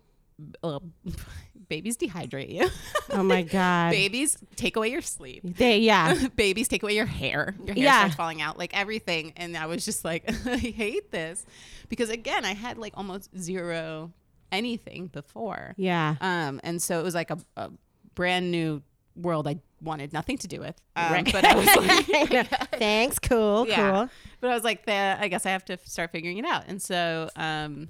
uh, 0.63 0.81
babies 1.69 1.97
dehydrate 1.97 2.51
you 2.53 2.69
Oh 3.11 3.23
my 3.23 3.43
God. 3.59 3.91
babies 3.91 4.37
take 4.57 4.77
away 4.77 4.91
your 4.91 5.01
sleep 5.03 5.43
They, 5.45 5.79
yeah. 5.79 6.27
babies 6.37 6.69
take 6.69 6.83
away 6.83 6.95
your 6.95 7.07
hair 7.07 7.55
your 7.65 7.75
hair 7.75 7.85
Yeah. 7.85 7.99
starts 8.01 8.15
falling 8.17 8.43
out 8.43 8.59
like 8.59 8.77
everything 8.77 9.33
and 9.37 9.57
i 9.57 9.67
was 9.67 9.85
just 9.85 10.05
like 10.05 10.25
i 10.47 10.57
hate 10.59 11.11
this 11.11 11.45
because 11.89 12.11
again 12.11 12.45
i 12.45 12.55
had 12.55 12.77
like 12.79 12.93
almost 12.97 13.31
zero 13.39 14.13
anything 14.53 15.07
before 15.09 15.75
Yeah. 15.77 16.17
um, 16.21 16.61
and 16.63 16.81
so 16.83 17.01
it 17.01 17.03
was 17.03 17.15
like 17.15 17.31
a, 17.31 17.39
a 17.57 17.71
brand 18.15 18.51
new 18.51 18.83
world 19.17 19.49
I 19.49 19.57
wanted 19.87 20.13
nothing 20.13 20.37
to 20.39 20.49
do 20.49 20.61
with. 20.61 20.81
Um, 20.97 21.13
Right. 21.13 21.33
But 21.33 21.45
I 21.47 21.55
was 21.55 21.67
like, 21.77 22.49
Thanks. 22.79 23.19
Cool. 23.19 23.67
Yeah. 23.67 23.91
Cool. 23.93 24.09
but 24.41 24.51
I 24.51 24.55
was 24.55 24.65
like, 24.65 24.87
I 24.89 25.29
guess 25.29 25.47
I 25.47 25.51
have 25.51 25.65
to 25.67 25.79
start 25.85 26.11
figuring 26.13 26.39
it 26.39 26.45
out. 26.45 26.65
And 26.67 26.83
so, 26.83 27.31
um, 27.37 27.89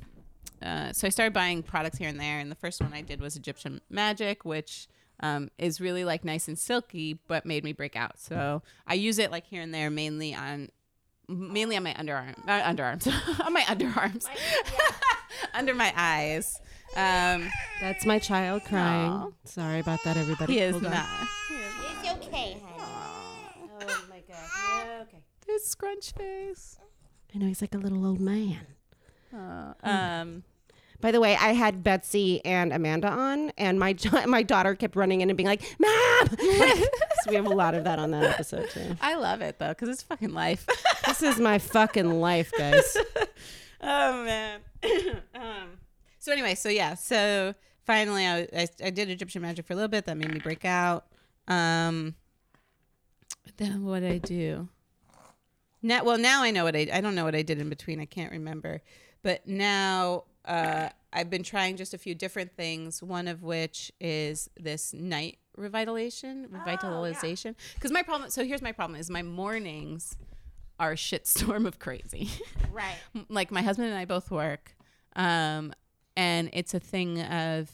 uh, 0.62 0.92
so 0.92 1.06
I 1.06 1.10
started 1.10 1.32
buying 1.32 1.62
products 1.62 1.98
here 1.98 2.08
and 2.08 2.20
there. 2.20 2.38
And 2.38 2.50
the 2.50 2.56
first 2.56 2.80
one 2.80 2.92
I 2.92 3.02
did 3.02 3.20
was 3.20 3.36
Egyptian 3.36 3.80
Magic, 3.90 4.44
which 4.44 4.88
um, 5.20 5.50
is 5.58 5.80
really 5.80 6.04
like 6.04 6.24
nice 6.24 6.46
and 6.48 6.58
silky, 6.58 7.18
but 7.26 7.44
made 7.46 7.64
me 7.64 7.72
break 7.72 7.96
out. 7.96 8.18
So 8.18 8.62
I 8.86 8.94
use 8.94 9.18
it 9.18 9.30
like 9.30 9.46
here 9.46 9.62
and 9.62 9.72
there, 9.74 9.90
mainly 9.90 10.34
on. 10.34 10.68
Mainly 11.28 11.76
on 11.76 11.82
my 11.82 11.92
underarm, 11.94 12.38
uh, 12.46 12.62
underarms, 12.62 13.08
on 13.44 13.52
my 13.52 13.62
underarms, 13.62 14.26
under 15.54 15.74
my 15.74 15.92
eyes. 15.96 16.56
Um, 16.94 17.50
That's 17.80 18.06
my 18.06 18.20
child 18.20 18.62
crying. 18.62 19.32
Sorry 19.44 19.80
about 19.80 19.98
that, 20.04 20.16
everybody. 20.16 20.52
he 20.52 20.60
is 20.60 20.74
Hold 20.74 20.84
not. 20.84 21.08
It's 22.16 22.26
okay, 22.28 22.56
honey. 22.64 22.82
Oh 23.82 24.04
my 24.08 24.22
God. 24.26 25.02
Okay. 25.02 25.22
His 25.46 25.66
scrunch 25.66 26.12
face. 26.12 26.78
I 27.34 27.38
know 27.38 27.46
he's 27.46 27.60
like 27.60 27.74
a 27.74 27.78
little 27.78 28.06
old 28.06 28.20
man. 28.20 28.66
Uh, 29.34 29.74
um, 29.82 30.42
By 31.02 31.12
the 31.12 31.20
way, 31.20 31.36
I 31.36 31.52
had 31.52 31.84
Betsy 31.84 32.42
and 32.44 32.72
Amanda 32.72 33.08
on, 33.08 33.50
and 33.58 33.78
my 33.78 33.94
my 34.26 34.42
daughter 34.42 34.74
kept 34.74 34.96
running 34.96 35.20
in 35.20 35.28
and 35.28 35.36
being 35.36 35.46
like, 35.46 35.62
"Mom!" 35.78 36.28
so 36.38 37.28
we 37.28 37.34
have 37.34 37.44
a 37.44 37.50
lot 37.54 37.74
of 37.74 37.84
that 37.84 37.98
on 37.98 38.12
that 38.12 38.24
episode 38.24 38.70
too. 38.70 38.96
I 39.02 39.16
love 39.16 39.42
it 39.42 39.58
though 39.58 39.68
because 39.68 39.90
it's 39.90 40.02
fucking 40.02 40.32
life. 40.32 40.66
This 41.06 41.22
is 41.22 41.38
my 41.38 41.58
fucking 41.58 42.20
life, 42.20 42.52
guys. 42.58 42.96
oh 43.80 44.24
man. 44.24 44.60
um, 45.34 45.78
so 46.18 46.32
anyway, 46.32 46.54
so 46.56 46.68
yeah, 46.68 46.94
so 46.94 47.54
finally 47.84 48.26
I, 48.26 48.48
I 48.56 48.68
I 48.84 48.90
did 48.90 49.08
Egyptian 49.08 49.42
magic 49.42 49.66
for 49.66 49.74
a 49.74 49.76
little 49.76 49.88
bit. 49.88 50.06
That 50.06 50.16
made 50.16 50.32
me 50.32 50.40
break 50.40 50.64
out. 50.64 51.06
Um, 51.48 52.14
then 53.56 53.84
what 53.84 54.00
did 54.00 54.12
I 54.12 54.18
do? 54.18 54.68
Now, 55.82 56.04
well, 56.04 56.18
now 56.18 56.42
I 56.42 56.50
know 56.50 56.64
what 56.64 56.74
I 56.74 56.88
I 56.92 57.00
don't 57.00 57.14
know 57.14 57.24
what 57.24 57.34
I 57.34 57.42
did 57.42 57.60
in 57.60 57.68
between. 57.68 58.00
I 58.00 58.06
can't 58.06 58.32
remember. 58.32 58.82
But 59.22 59.46
now 59.46 60.24
uh, 60.44 60.88
I've 61.12 61.30
been 61.30 61.42
trying 61.42 61.76
just 61.76 61.94
a 61.94 61.98
few 61.98 62.14
different 62.14 62.56
things. 62.56 63.02
One 63.02 63.28
of 63.28 63.42
which 63.42 63.92
is 64.00 64.50
this 64.58 64.92
night 64.92 65.38
revitalization, 65.58 66.48
revitalization. 66.48 67.54
Because 67.74 67.92
my 67.92 68.02
problem. 68.02 68.30
So 68.30 68.44
here's 68.44 68.62
my 68.62 68.72
problem: 68.72 68.98
is 68.98 69.10
my 69.10 69.22
mornings 69.22 70.16
are 70.78 70.92
a 70.92 70.96
shitstorm 70.96 71.66
of 71.66 71.78
crazy. 71.78 72.30
Right. 72.72 72.96
like 73.28 73.50
my 73.50 73.62
husband 73.62 73.88
and 73.88 73.96
I 73.96 74.04
both 74.04 74.30
work, 74.30 74.76
um, 75.14 75.72
and 76.16 76.50
it's 76.52 76.74
a 76.74 76.80
thing 76.80 77.22
of 77.22 77.70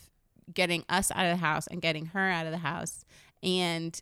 getting 0.54 0.84
us 0.88 1.10
out 1.10 1.26
of 1.26 1.32
the 1.32 1.44
house 1.44 1.66
and 1.66 1.80
getting 1.80 2.06
her 2.06 2.30
out 2.30 2.46
of 2.46 2.52
the 2.52 2.58
house. 2.58 3.04
And 3.42 4.00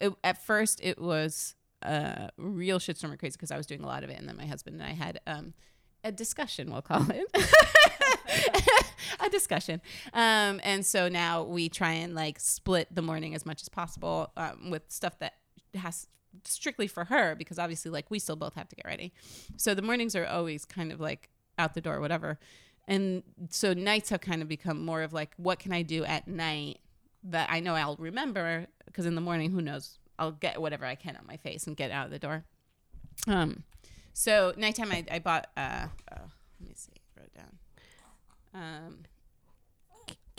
it, 0.00 0.12
at 0.24 0.44
first, 0.44 0.80
it 0.82 1.00
was 1.00 1.54
a 1.82 2.30
real 2.36 2.78
shitstorm 2.78 3.12
of 3.12 3.18
crazy 3.18 3.32
because 3.32 3.50
I 3.50 3.56
was 3.56 3.66
doing 3.66 3.82
a 3.82 3.86
lot 3.86 4.04
of 4.04 4.10
it, 4.10 4.18
and 4.18 4.28
then 4.28 4.36
my 4.36 4.46
husband 4.46 4.80
and 4.80 4.84
I 4.84 4.92
had 4.92 5.20
um, 5.26 5.54
a 6.04 6.12
discussion. 6.12 6.70
We'll 6.72 6.82
call 6.82 7.06
it 7.10 7.26
a 9.20 9.28
discussion. 9.28 9.80
Um, 10.12 10.60
and 10.62 10.84
so 10.84 11.08
now 11.08 11.42
we 11.42 11.68
try 11.68 11.92
and 11.92 12.14
like 12.14 12.38
split 12.40 12.94
the 12.94 13.02
morning 13.02 13.34
as 13.34 13.44
much 13.46 13.62
as 13.62 13.68
possible 13.68 14.32
um, 14.36 14.70
with 14.70 14.82
stuff 14.88 15.18
that 15.18 15.34
has 15.74 16.06
strictly 16.44 16.86
for 16.86 17.04
her 17.06 17.34
because 17.34 17.58
obviously 17.58 17.90
like 17.90 18.10
we 18.10 18.18
still 18.18 18.36
both 18.36 18.54
have 18.54 18.68
to 18.68 18.76
get 18.76 18.86
ready. 18.86 19.12
So 19.56 19.74
the 19.74 19.82
mornings 19.82 20.14
are 20.14 20.26
always 20.26 20.64
kind 20.64 20.92
of 20.92 21.00
like 21.00 21.28
out 21.58 21.74
the 21.74 21.80
door, 21.80 22.00
whatever. 22.00 22.38
And 22.90 23.22
so 23.50 23.72
nights 23.72 24.10
have 24.10 24.20
kind 24.20 24.42
of 24.42 24.48
become 24.48 24.84
more 24.84 25.02
of 25.02 25.12
like, 25.12 25.32
what 25.36 25.60
can 25.60 25.72
I 25.72 25.82
do 25.82 26.04
at 26.04 26.26
night 26.26 26.80
that 27.22 27.48
I 27.48 27.60
know 27.60 27.76
I'll 27.76 27.96
remember? 27.96 28.66
Because 28.84 29.06
in 29.06 29.14
the 29.14 29.20
morning, 29.20 29.52
who 29.52 29.62
knows? 29.62 30.00
I'll 30.18 30.32
get 30.32 30.60
whatever 30.60 30.84
I 30.84 30.96
can 30.96 31.16
on 31.16 31.24
my 31.24 31.36
face 31.36 31.68
and 31.68 31.76
get 31.76 31.92
out 31.92 32.06
of 32.06 32.10
the 32.10 32.18
door. 32.18 32.44
Um, 33.28 33.62
so 34.12 34.52
nighttime, 34.56 34.90
I, 34.90 35.04
I 35.08 35.18
bought. 35.20 35.46
Uh, 35.56 35.86
oh, 36.12 36.30
let 36.60 36.68
me 36.68 36.74
see. 36.74 36.90
Wrote 37.16 37.32
down. 37.32 37.58
Um, 38.52 38.98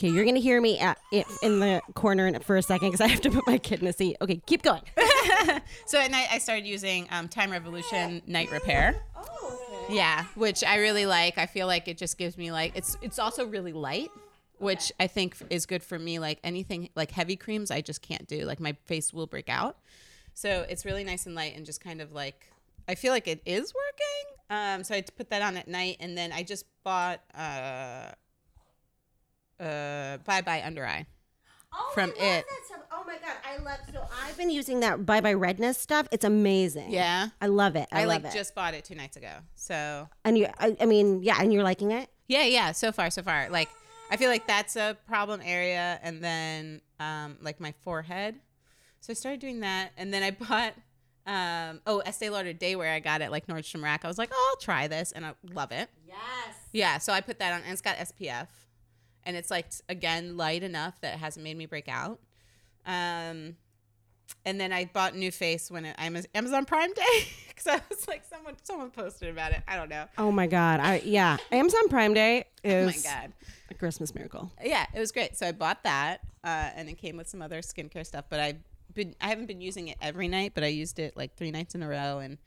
Okay, 0.01 0.09
you're 0.09 0.25
gonna 0.25 0.39
hear 0.39 0.59
me 0.59 0.79
at, 0.79 0.97
it 1.11 1.27
in 1.43 1.59
the 1.59 1.79
corner 1.93 2.39
for 2.39 2.57
a 2.57 2.63
second 2.63 2.87
because 2.87 3.01
I 3.01 3.07
have 3.07 3.21
to 3.21 3.29
put 3.29 3.45
my 3.45 3.59
kid 3.59 3.83
in 3.83 3.87
a 3.87 3.93
seat. 3.93 4.17
Okay, 4.19 4.41
keep 4.47 4.63
going. 4.63 4.81
so 5.85 5.99
at 5.99 6.09
night, 6.09 6.25
I 6.31 6.39
started 6.39 6.65
using 6.65 7.07
um, 7.11 7.27
Time 7.27 7.51
Revolution 7.51 8.23
Night 8.25 8.51
Repair. 8.51 8.95
Oh, 9.15 9.40
Yeah, 9.91 10.25
which 10.35 10.63
I 10.63 10.77
really 10.77 11.05
like. 11.05 11.37
I 11.37 11.45
feel 11.45 11.67
like 11.67 11.87
it 11.87 11.97
just 11.97 12.17
gives 12.17 12.37
me 12.37 12.51
like 12.51 12.75
it's 12.75 12.97
it's 13.01 13.19
also 13.19 13.45
really 13.45 13.73
light, 13.73 14.09
which 14.57 14.91
I 14.99 15.07
think 15.07 15.35
is 15.49 15.65
good 15.65 15.83
for 15.83 15.99
me. 15.99 16.17
Like 16.17 16.39
anything 16.43 16.89
like 16.95 17.11
heavy 17.11 17.35
creams, 17.35 17.71
I 17.71 17.81
just 17.81 18.01
can't 18.01 18.27
do. 18.27 18.45
Like 18.45 18.59
my 18.59 18.73
face 18.85 19.13
will 19.13 19.27
break 19.27 19.49
out. 19.49 19.77
So 20.33 20.65
it's 20.69 20.85
really 20.85 21.03
nice 21.03 21.25
and 21.25 21.35
light 21.35 21.55
and 21.57 21.65
just 21.65 21.81
kind 21.81 22.01
of 22.01 22.13
like 22.13 22.51
I 22.87 22.95
feel 22.95 23.11
like 23.11 23.27
it 23.27 23.41
is 23.45 23.73
working. 23.73 24.37
Um, 24.49 24.83
so 24.83 24.95
I 24.95 25.01
put 25.01 25.29
that 25.29 25.41
on 25.41 25.57
at 25.57 25.67
night, 25.67 25.97
and 25.99 26.17
then 26.17 26.31
I 26.31 26.43
just 26.43 26.65
bought 26.83 27.21
uh, 27.33 28.11
uh, 29.61 30.17
Bye 30.25 30.41
Bye 30.41 30.61
Under 30.65 30.85
Eye. 30.85 31.05
Oh, 31.73 31.91
From 31.93 32.09
it. 32.09 32.17
that 32.17 32.45
stuff. 32.65 32.81
Oh 32.91 33.03
my 33.05 33.13
god, 33.13 33.35
I 33.45 33.57
love. 33.63 33.79
So 33.91 34.03
I've 34.25 34.37
been 34.37 34.49
using 34.49 34.81
that 34.81 35.05
Bye 35.05 35.21
Bye 35.21 35.33
Redness 35.33 35.77
stuff. 35.77 36.07
It's 36.11 36.25
amazing. 36.25 36.91
Yeah, 36.91 37.29
I 37.39 37.47
love 37.47 37.75
it. 37.75 37.87
I, 37.91 38.01
I, 38.01 38.05
love 38.05 38.23
like 38.23 38.33
it. 38.33 38.37
just 38.37 38.53
bought 38.53 38.73
it 38.73 38.83
two 38.83 38.95
nights 38.95 39.17
ago. 39.17 39.31
So 39.55 40.09
and 40.25 40.37
you, 40.37 40.47
I, 40.59 40.75
I 40.79 40.85
mean, 40.85 41.23
yeah, 41.23 41.37
and 41.39 41.53
you're 41.53 41.63
liking 41.63 41.91
it. 41.91 42.09
Yeah, 42.27 42.43
yeah. 42.43 42.71
So 42.73 42.91
far, 42.91 43.09
so 43.09 43.21
far. 43.23 43.49
Like, 43.49 43.69
I 44.09 44.17
feel 44.17 44.29
like 44.29 44.47
that's 44.47 44.75
a 44.75 44.97
problem 45.07 45.41
area, 45.43 45.99
and 46.03 46.21
then 46.23 46.81
um, 46.99 47.37
like 47.41 47.59
my 47.59 47.73
forehead. 47.83 48.35
So 48.99 49.11
I 49.11 49.13
started 49.13 49.39
doing 49.39 49.61
that, 49.61 49.91
and 49.97 50.13
then 50.13 50.23
I 50.23 50.31
bought 50.47 50.73
um, 51.25 51.81
oh 51.87 51.99
Estee 51.99 52.29
Lauder 52.29 52.53
Daywear. 52.53 52.93
I 52.93 52.99
got 52.99 53.21
it 53.21 53.31
like 53.31 53.47
Nordstrom 53.47 53.81
Rack. 53.81 54.03
I 54.03 54.07
was 54.07 54.17
like, 54.17 54.29
oh, 54.33 54.49
I'll 54.51 54.61
try 54.61 54.87
this, 54.87 55.11
and 55.13 55.25
I 55.25 55.33
love 55.53 55.71
it. 55.71 55.89
Yes. 56.05 56.17
Yeah, 56.73 56.97
so 56.97 57.13
I 57.13 57.21
put 57.21 57.39
that 57.39 57.53
on, 57.53 57.61
and 57.63 57.71
it's 57.71 57.81
got 57.81 57.97
SPF, 57.97 58.47
and 59.25 59.35
it's 59.37 59.51
like 59.51 59.67
again 59.89 60.37
light 60.37 60.63
enough 60.63 60.99
that 61.01 61.15
it 61.15 61.19
hasn't 61.19 61.43
made 61.43 61.57
me 61.57 61.65
break 61.65 61.87
out. 61.87 62.19
Um, 62.85 63.55
and 64.45 64.59
then 64.59 64.71
I 64.71 64.85
bought 64.85 65.13
NuFACE 65.13 65.69
when 65.69 65.85
it, 65.85 65.95
I'm 65.99 66.17
Amazon 66.33 66.65
Prime 66.65 66.93
Day 66.93 67.25
because 67.47 67.67
I 67.67 67.81
was 67.89 68.07
like, 68.07 68.23
someone 68.29 68.55
someone 68.63 68.89
posted 68.89 69.29
about 69.29 69.51
it. 69.51 69.61
I 69.67 69.75
don't 69.75 69.89
know. 69.89 70.05
Oh 70.17 70.31
my 70.31 70.47
god. 70.47 70.79
I 70.79 71.01
yeah. 71.05 71.37
Amazon 71.51 71.89
Prime 71.89 72.13
Day 72.13 72.45
is 72.63 73.05
Oh 73.05 73.09
my 73.09 73.15
god. 73.21 73.33
a 73.69 73.73
Christmas 73.73 74.15
miracle. 74.15 74.51
yeah, 74.63 74.85
it 74.93 74.99
was 74.99 75.11
great. 75.11 75.37
So 75.37 75.47
I 75.47 75.51
bought 75.51 75.83
that, 75.83 76.21
uh, 76.43 76.69
and 76.75 76.89
it 76.89 76.97
came 76.97 77.17
with 77.17 77.27
some 77.29 77.41
other 77.41 77.61
skincare 77.61 78.05
stuff. 78.05 78.25
But 78.29 78.39
I've 78.39 78.57
been 78.93 79.15
I 79.21 79.27
haven't 79.27 79.45
been 79.45 79.61
using 79.61 79.89
it 79.89 79.97
every 80.01 80.27
night, 80.27 80.53
but 80.55 80.63
I 80.63 80.67
used 80.67 80.97
it 80.97 81.15
like 81.15 81.35
three 81.35 81.51
nights 81.51 81.75
in 81.75 81.83
a 81.83 81.87
row. 81.87 82.19
And 82.19 82.37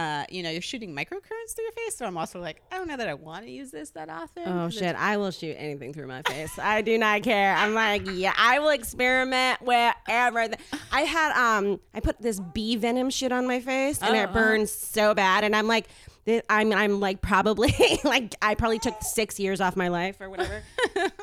uh, 0.00 0.24
you 0.30 0.42
know, 0.42 0.50
you're 0.50 0.62
shooting 0.62 0.94
microcurrents 0.94 1.54
through 1.54 1.64
your 1.64 1.72
face, 1.72 1.96
so 1.96 2.06
I'm 2.06 2.16
also 2.16 2.40
like, 2.40 2.62
I 2.72 2.76
don't 2.76 2.88
know 2.88 2.96
that 2.96 3.08
I 3.08 3.14
want 3.14 3.44
to 3.44 3.50
use 3.50 3.70
this 3.70 3.90
that 3.90 4.08
often. 4.08 4.44
Oh 4.46 4.70
shit! 4.70 4.96
I 4.96 5.16
will 5.16 5.30
shoot 5.30 5.54
anything 5.58 5.92
through 5.92 6.06
my 6.06 6.22
face. 6.22 6.58
I 6.58 6.80
do 6.80 6.96
not 6.96 7.22
care. 7.22 7.54
I'm 7.54 7.74
like, 7.74 8.02
yeah, 8.10 8.32
I 8.36 8.58
will 8.60 8.70
experiment 8.70 9.60
wherever. 9.62 10.46
th- 10.46 10.58
I 10.92 11.02
had 11.02 11.32
um, 11.36 11.80
I 11.94 12.00
put 12.00 12.20
this 12.20 12.40
bee 12.40 12.76
venom 12.76 13.10
shit 13.10 13.32
on 13.32 13.46
my 13.46 13.60
face, 13.60 14.00
and 14.00 14.10
Oh, 14.10 14.14
it 14.18 14.24
uh-huh. 14.24 14.32
burns 14.32 14.70
so 14.70 15.14
bad. 15.14 15.44
And 15.44 15.54
I'm 15.54 15.66
like, 15.66 15.86
I'm 16.48 16.72
I'm 16.72 17.00
like 17.00 17.20
probably 17.22 17.74
like 18.04 18.34
I 18.42 18.54
probably 18.54 18.78
took 18.78 19.02
six 19.02 19.38
years 19.40 19.60
off 19.60 19.76
my 19.76 19.88
life 19.88 20.20
or 20.20 20.30
whatever. 20.30 20.62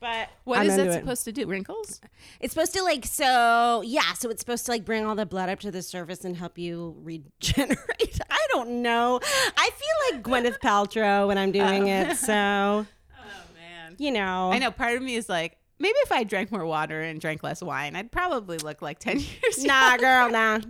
but 0.00 0.28
What 0.44 0.58
I'm 0.60 0.66
is 0.66 0.76
that 0.76 0.86
it. 0.88 0.92
supposed 1.00 1.24
to 1.24 1.32
do? 1.32 1.46
Wrinkles? 1.46 2.00
It's 2.40 2.52
supposed 2.54 2.72
to 2.74 2.82
like 2.82 3.06
so 3.06 3.82
yeah. 3.84 4.12
So 4.14 4.28
it's 4.30 4.40
supposed 4.40 4.66
to 4.66 4.72
like 4.72 4.84
bring 4.84 5.04
all 5.06 5.14
the 5.14 5.26
blood 5.26 5.48
up 5.48 5.60
to 5.60 5.70
the 5.70 5.82
surface 5.82 6.24
and 6.24 6.36
help 6.36 6.58
you 6.58 6.96
regenerate. 7.02 8.20
I 8.30 8.46
don't 8.52 8.82
know. 8.82 9.20
I 9.56 9.70
feel 9.70 10.16
like 10.16 10.22
Gwyneth 10.22 10.58
Paltrow 10.60 11.26
when 11.28 11.38
I'm 11.38 11.52
doing 11.52 11.88
oh. 11.90 12.10
it. 12.10 12.16
So 12.16 12.32
Oh 13.18 13.44
man. 13.54 13.96
you 13.98 14.10
know, 14.12 14.50
I 14.52 14.58
know. 14.58 14.70
Part 14.70 14.96
of 14.96 15.02
me 15.02 15.16
is 15.16 15.28
like, 15.28 15.56
maybe 15.78 15.96
if 16.04 16.12
I 16.12 16.24
drank 16.24 16.52
more 16.52 16.64
water 16.66 17.00
and 17.02 17.20
drank 17.20 17.42
less 17.42 17.62
wine, 17.62 17.96
I'd 17.96 18.12
probably 18.12 18.58
look 18.58 18.82
like 18.82 18.98
ten 18.98 19.18
years. 19.42 19.64
Nah, 19.64 19.96
girl, 19.96 20.30
nah. 20.30 20.60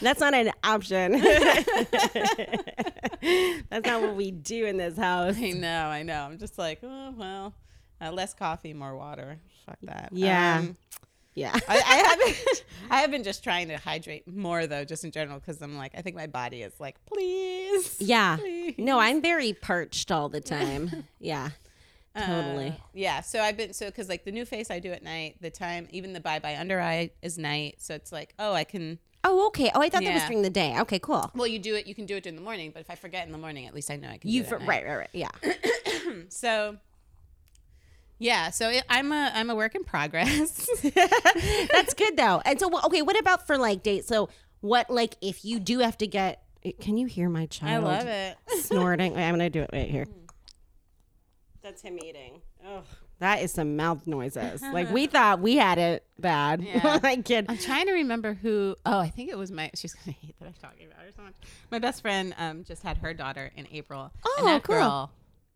That's 0.00 0.20
not 0.20 0.34
an 0.34 0.50
option. 0.64 1.12
That's 3.70 3.86
not 3.86 4.02
what 4.02 4.16
we 4.16 4.30
do 4.30 4.66
in 4.66 4.76
this 4.76 4.96
house. 4.96 5.36
I 5.38 5.50
know, 5.52 5.86
I 5.86 6.02
know. 6.02 6.22
I'm 6.24 6.38
just 6.38 6.58
like, 6.58 6.80
oh 6.82 7.14
well, 7.16 7.54
uh, 8.02 8.10
less 8.12 8.34
coffee, 8.34 8.74
more 8.74 8.96
water. 8.96 9.38
Fuck 9.66 9.78
that. 9.82 10.10
Yeah. 10.12 10.58
Um, 10.58 10.76
Yeah. 11.34 11.52
I, 11.68 11.76
I 11.76 11.76
haven't 12.08 12.64
I 12.90 13.00
have 13.00 13.10
been 13.10 13.22
just 13.22 13.42
trying 13.44 13.68
to 13.68 13.76
hydrate 13.78 14.26
more 14.28 14.66
though, 14.66 14.84
just 14.84 15.04
in 15.04 15.10
general, 15.12 15.38
because 15.38 15.62
I'm 15.62 15.76
like, 15.76 15.92
I 15.96 16.02
think 16.02 16.16
my 16.16 16.26
body 16.26 16.62
is 16.62 16.78
like, 16.80 16.96
please. 17.06 17.96
Yeah. 18.00 18.36
please. 18.40 18.74
No, 18.78 18.98
I'm 18.98 19.22
very 19.22 19.52
parched 19.52 20.10
all 20.10 20.28
the 20.28 20.40
time. 20.40 21.04
Yeah. 21.20 21.50
Uh, 22.14 22.26
Totally. 22.26 22.76
yeah. 22.92 23.22
So 23.22 23.40
I've 23.40 23.56
been 23.56 23.72
so 23.72 23.86
because 23.86 24.08
like 24.10 24.24
the 24.24 24.32
NuFACE 24.32 24.70
I 24.70 24.80
do 24.80 24.90
at 24.92 25.02
night, 25.02 25.36
the 25.40 25.48
time 25.48 25.88
even 25.92 26.12
the 26.12 26.20
bye 26.20 26.40
bye 26.40 26.56
under 26.58 26.78
eye 26.80 27.10
is 27.22 27.38
night, 27.38 27.76
so 27.78 27.94
it's 27.94 28.12
like, 28.12 28.34
oh, 28.38 28.52
I 28.52 28.64
can. 28.64 28.98
Oh, 29.24 29.46
okay. 29.46 29.70
Oh, 29.74 29.80
I 29.80 29.88
thought 29.88 30.02
that 30.02 30.12
was 30.12 30.24
during 30.24 30.42
the 30.42 30.50
day. 30.50 30.78
Okay, 30.80 30.98
cool. 30.98 31.30
Well, 31.34 31.46
you 31.46 31.58
do 31.60 31.74
it. 31.76 31.86
You 31.86 31.94
can 31.94 32.04
do 32.06 32.16
it 32.16 32.24
during 32.24 32.34
the 32.36 32.42
morning, 32.42 32.70
but 32.72 32.80
if 32.80 32.90
I 32.90 32.96
forget 32.96 33.24
in 33.24 33.32
the 33.32 33.38
morning, 33.38 33.66
at 33.66 33.72
least 33.72 33.88
I 33.90 33.96
know 33.96 34.08
I 34.08 34.18
can. 34.18 34.28
You 34.28 34.40
do 34.40 34.46
it 34.46 34.48
for, 34.48 34.54
at 34.56 34.60
night. 34.62 34.68
right, 34.68 34.86
right, 34.86 34.96
right. 34.96 35.10
Yeah. 35.12 35.30
So. 36.28 36.76
Yeah, 38.22 38.50
so 38.50 38.68
it, 38.70 38.84
I'm 38.88 39.10
a 39.10 39.32
I'm 39.34 39.50
a 39.50 39.54
work 39.56 39.74
in 39.74 39.82
progress. 39.82 40.68
That's 41.72 41.92
good 41.94 42.16
though. 42.16 42.40
And 42.44 42.58
so, 42.60 42.70
okay, 42.84 43.02
what 43.02 43.18
about 43.18 43.48
for 43.48 43.58
like 43.58 43.82
dates? 43.82 44.06
So, 44.06 44.28
what 44.60 44.88
like 44.88 45.16
if 45.20 45.44
you 45.44 45.58
do 45.58 45.80
have 45.80 45.98
to 45.98 46.06
get? 46.06 46.40
Can 46.80 46.96
you 46.96 47.08
hear 47.08 47.28
my 47.28 47.46
child? 47.46 47.84
I 47.84 47.98
love 47.98 48.06
it. 48.06 48.36
snorting. 48.62 49.14
Wait, 49.14 49.24
I'm 49.26 49.34
gonna 49.34 49.50
do 49.50 49.62
it 49.62 49.70
right 49.72 49.90
here. 49.90 50.06
That's 51.62 51.82
him 51.82 51.98
eating. 51.98 52.42
Oh, 52.64 52.84
that 53.18 53.42
is 53.42 53.50
some 53.50 53.74
mouth 53.74 54.06
noises. 54.06 54.62
Like 54.62 54.92
we 54.92 55.06
thought 55.08 55.40
we 55.40 55.56
had 55.56 55.78
it 55.78 56.06
bad. 56.16 56.62
Yeah. 56.62 57.00
my 57.02 57.16
kid. 57.16 57.46
I'm 57.48 57.58
trying 57.58 57.86
to 57.86 57.92
remember 57.92 58.34
who. 58.34 58.76
Oh, 58.86 59.00
I 59.00 59.08
think 59.08 59.30
it 59.30 59.36
was 59.36 59.50
my. 59.50 59.72
She's 59.74 59.94
gonna 59.94 60.16
hate 60.20 60.38
that 60.38 60.46
I'm 60.46 60.54
talking 60.62 60.86
about 60.86 61.04
her 61.04 61.10
so 61.16 61.22
much. 61.22 61.34
My 61.72 61.80
best 61.80 62.02
friend 62.02 62.36
um, 62.38 62.62
just 62.62 62.84
had 62.84 62.98
her 62.98 63.14
daughter 63.14 63.50
in 63.56 63.66
April. 63.72 64.12
Oh, 64.24 64.36
and 64.38 64.46
that 64.46 64.62
cool. 64.62 64.76
girl 64.76 65.10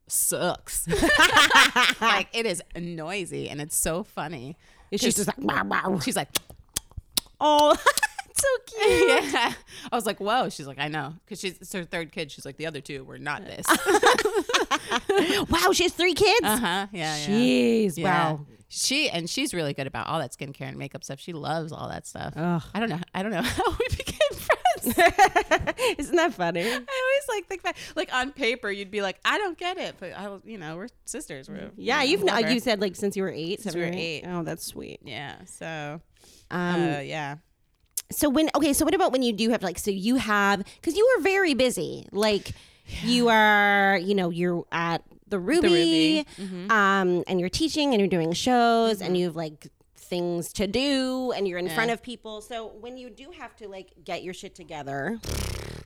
sucks. 0.09 0.87
like 2.01 2.29
it 2.33 2.47
is 2.47 2.63
noisy 2.77 3.49
and 3.49 3.61
it's 3.61 3.77
so 3.77 4.03
funny. 4.05 4.57
She's 4.93 5.17
just 5.17 5.27
like, 5.27 5.39
"Wow, 5.39 5.65
wow." 5.65 5.99
She's 5.99 6.17
like, 6.17 6.29
oh, 7.41 7.75
so 8.35 8.49
cute. 8.67 9.25
yeah. 9.33 9.53
I 9.91 9.97
was 9.97 10.07
like, 10.07 10.21
whoa. 10.21 10.49
She's 10.49 10.67
like, 10.67 10.79
I 10.79 10.89
know, 10.89 11.15
because 11.25 11.41
she's 11.41 11.59
it's 11.59 11.73
her 11.73 11.85
third 11.85 12.13
kid. 12.13 12.31
She's 12.31 12.45
like, 12.47 12.57
the 12.57 12.67
other 12.67 12.81
two 12.81 13.03
were 13.05 13.19
not 13.19 13.45
this. 13.45 13.67
wow, 15.51 15.73
she 15.73 15.85
has 15.85 15.93
three 15.93 16.15
kids. 16.15 16.41
uh 16.45 16.57
huh. 16.57 16.87
Yeah. 16.93 17.17
Yeah. 17.17 17.27
Jeez, 17.27 17.97
Yeah. 17.99 18.05
wow. 18.33 18.47
She 18.69 19.09
and 19.09 19.31
she's 19.31 19.55
really 19.55 19.75
good 19.75 19.87
about 19.87 20.09
all 20.09 20.19
that 20.19 20.33
skincare 20.33 20.63
and 20.69 20.77
makeup 20.77 21.05
stuff. 21.05 21.21
She 21.21 21.33
loves 21.33 21.71
all 21.73 21.89
that 21.89 22.05
stuff. 22.07 22.35
Ugh. 22.37 22.63
I 22.75 22.81
don't 22.81 22.89
know. 22.89 22.99
I 23.15 23.23
don't 23.23 23.31
know 23.33 23.43
how 23.43 23.71
we 23.79 23.87
became 23.97 24.19
friends. 24.33 24.56
Isn't 25.99 26.17
that 26.17 26.35
funny? 26.35 26.63
I 26.63 26.73
always 26.73 27.29
like 27.29 27.47
think 27.47 27.63
back, 27.63 27.77
like 27.95 28.13
on 28.15 28.33
paper, 28.33 28.71
you'd 28.71 28.91
be 28.91 29.03
like, 29.03 29.19
I 29.25 29.39
don't 29.39 29.57
get 29.59 29.79
it, 29.79 29.97
but 29.99 30.13
I, 30.17 30.37
you 30.45 30.59
know, 30.59 30.77
we're 30.77 30.89
sisters. 31.05 31.49
We're 31.49 31.71
Yeah, 31.77 32.03
you 32.03 32.11
you've 32.13 32.21
know, 32.21 32.27
known, 32.27 32.37
whatever. 32.37 32.55
you 32.55 32.61
said 32.61 32.81
like 32.81 32.97
since 32.97 33.17
you 33.17 33.23
were 33.23 33.31
eight, 33.31 33.61
Since 33.63 33.75
seven 33.75 33.81
we 33.91 33.97
were 33.97 34.03
eight. 34.03 34.25
Oh, 34.27 34.43
that's 34.43 34.65
sweet. 34.67 35.01
yeah. 35.05 35.37
So, 35.47 36.01
Um, 36.51 36.83
uh, 36.83 36.99
yeah. 37.01 37.37
so 38.13 38.29
when 38.29 38.49
okay, 38.55 38.73
so 38.73 38.85
what 38.85 38.95
about 38.95 39.13
when 39.13 39.23
you 39.23 39.33
do 39.33 39.51
have 39.51 39.63
like 39.63 39.79
so 39.79 39.91
you 39.91 40.17
have 40.17 40.63
because 40.81 40.97
you 40.97 41.09
were 41.17 41.23
very 41.23 41.55
busy, 41.55 42.07
like 42.13 42.53
you 43.03 43.29
are, 43.29 43.99
you 44.03 44.15
know, 44.15 44.31
you're 44.31 44.65
at 44.71 45.03
the 45.29 45.41
Ruby, 45.41 45.67
Ruby. 45.69 46.27
Mhm. 46.39 46.71
um, 46.71 47.25
and 47.27 47.41
you're 47.41 47.49
teaching 47.49 47.93
and 47.93 48.01
you're 48.01 48.09
doing 48.09 48.33
shows 48.33 49.03
and 49.03 49.17
you 49.17 49.25
have 49.27 49.35
like 49.35 49.67
things 50.07 50.53
to 50.55 50.67
do 50.67 51.33
and 51.33 51.47
you're 51.47 51.59
in 51.59 51.67
Yeah. 51.67 51.75
front 51.75 51.91
of 51.91 52.03
people. 52.03 52.41
So 52.41 52.67
when 52.81 52.97
you 52.97 53.11
do 53.11 53.31
have 53.39 53.55
to 53.57 53.69
like 53.69 53.93
get 54.05 54.23
your 54.23 54.35
shit 54.35 54.55
together, 54.55 55.19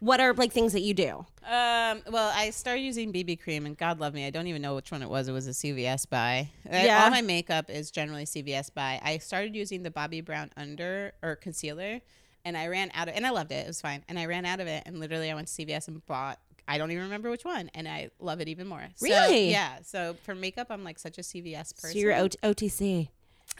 what 0.00 0.20
are 0.20 0.32
like 0.34 0.52
things 0.52 0.72
that 0.72 0.80
you 0.80 0.94
do? 0.94 1.26
Um, 1.44 2.02
well, 2.10 2.30
I 2.34 2.50
started 2.50 2.80
using 2.82 3.12
BB 3.12 3.40
cream, 3.40 3.66
and 3.66 3.76
God 3.76 4.00
love 4.00 4.14
me, 4.14 4.26
I 4.26 4.30
don't 4.30 4.46
even 4.46 4.62
know 4.62 4.74
which 4.74 4.90
one 4.90 5.02
it 5.02 5.10
was. 5.10 5.28
It 5.28 5.32
was 5.32 5.46
a 5.46 5.50
CVS 5.54 6.08
buy. 6.08 6.50
Uh, 6.66 6.76
Yeah. 6.76 7.04
All 7.04 7.10
my 7.10 7.20
makeup 7.22 7.68
is 7.68 7.90
generally 7.90 8.24
CVS 8.24 8.70
buy. 8.72 9.00
I 9.02 9.18
started 9.18 9.54
using 9.54 9.82
the 9.82 9.90
Bobbi 9.90 10.24
Brown 10.24 10.50
under 10.56 11.12
or 11.22 11.36
concealer, 11.36 12.00
and 12.44 12.56
I 12.56 12.68
ran 12.68 12.90
out 12.94 13.08
of, 13.08 13.14
and 13.14 13.26
I 13.26 13.30
loved 13.30 13.52
it. 13.52 13.56
It 13.64 13.66
was 13.66 13.80
fine, 13.80 14.02
and 14.08 14.18
I 14.18 14.24
ran 14.26 14.46
out 14.46 14.60
of 14.60 14.66
it, 14.66 14.84
and 14.86 14.98
literally 15.00 15.30
I 15.30 15.34
went 15.34 15.48
to 15.48 15.52
CVS 15.54 15.88
and 15.88 16.04
bought. 16.06 16.38
I 16.68 16.78
don't 16.78 16.90
even 16.92 17.02
remember 17.04 17.30
which 17.30 17.44
one, 17.44 17.68
and 17.74 17.88
I 17.88 18.10
love 18.20 18.40
it 18.40 18.48
even 18.48 18.68
more. 18.68 18.86
So, 18.96 19.04
Really? 19.04 19.50
yeah. 19.50 19.78
So 19.82 20.14
for 20.22 20.34
makeup, 20.36 20.68
I'm 20.70 20.84
like 20.84 20.98
such 21.00 21.18
a 21.18 21.22
CVS 21.22 21.72
person. 21.74 21.90
So 21.92 21.98
you're 21.98 22.14
O- 22.14 22.28
OTC. 22.44 23.08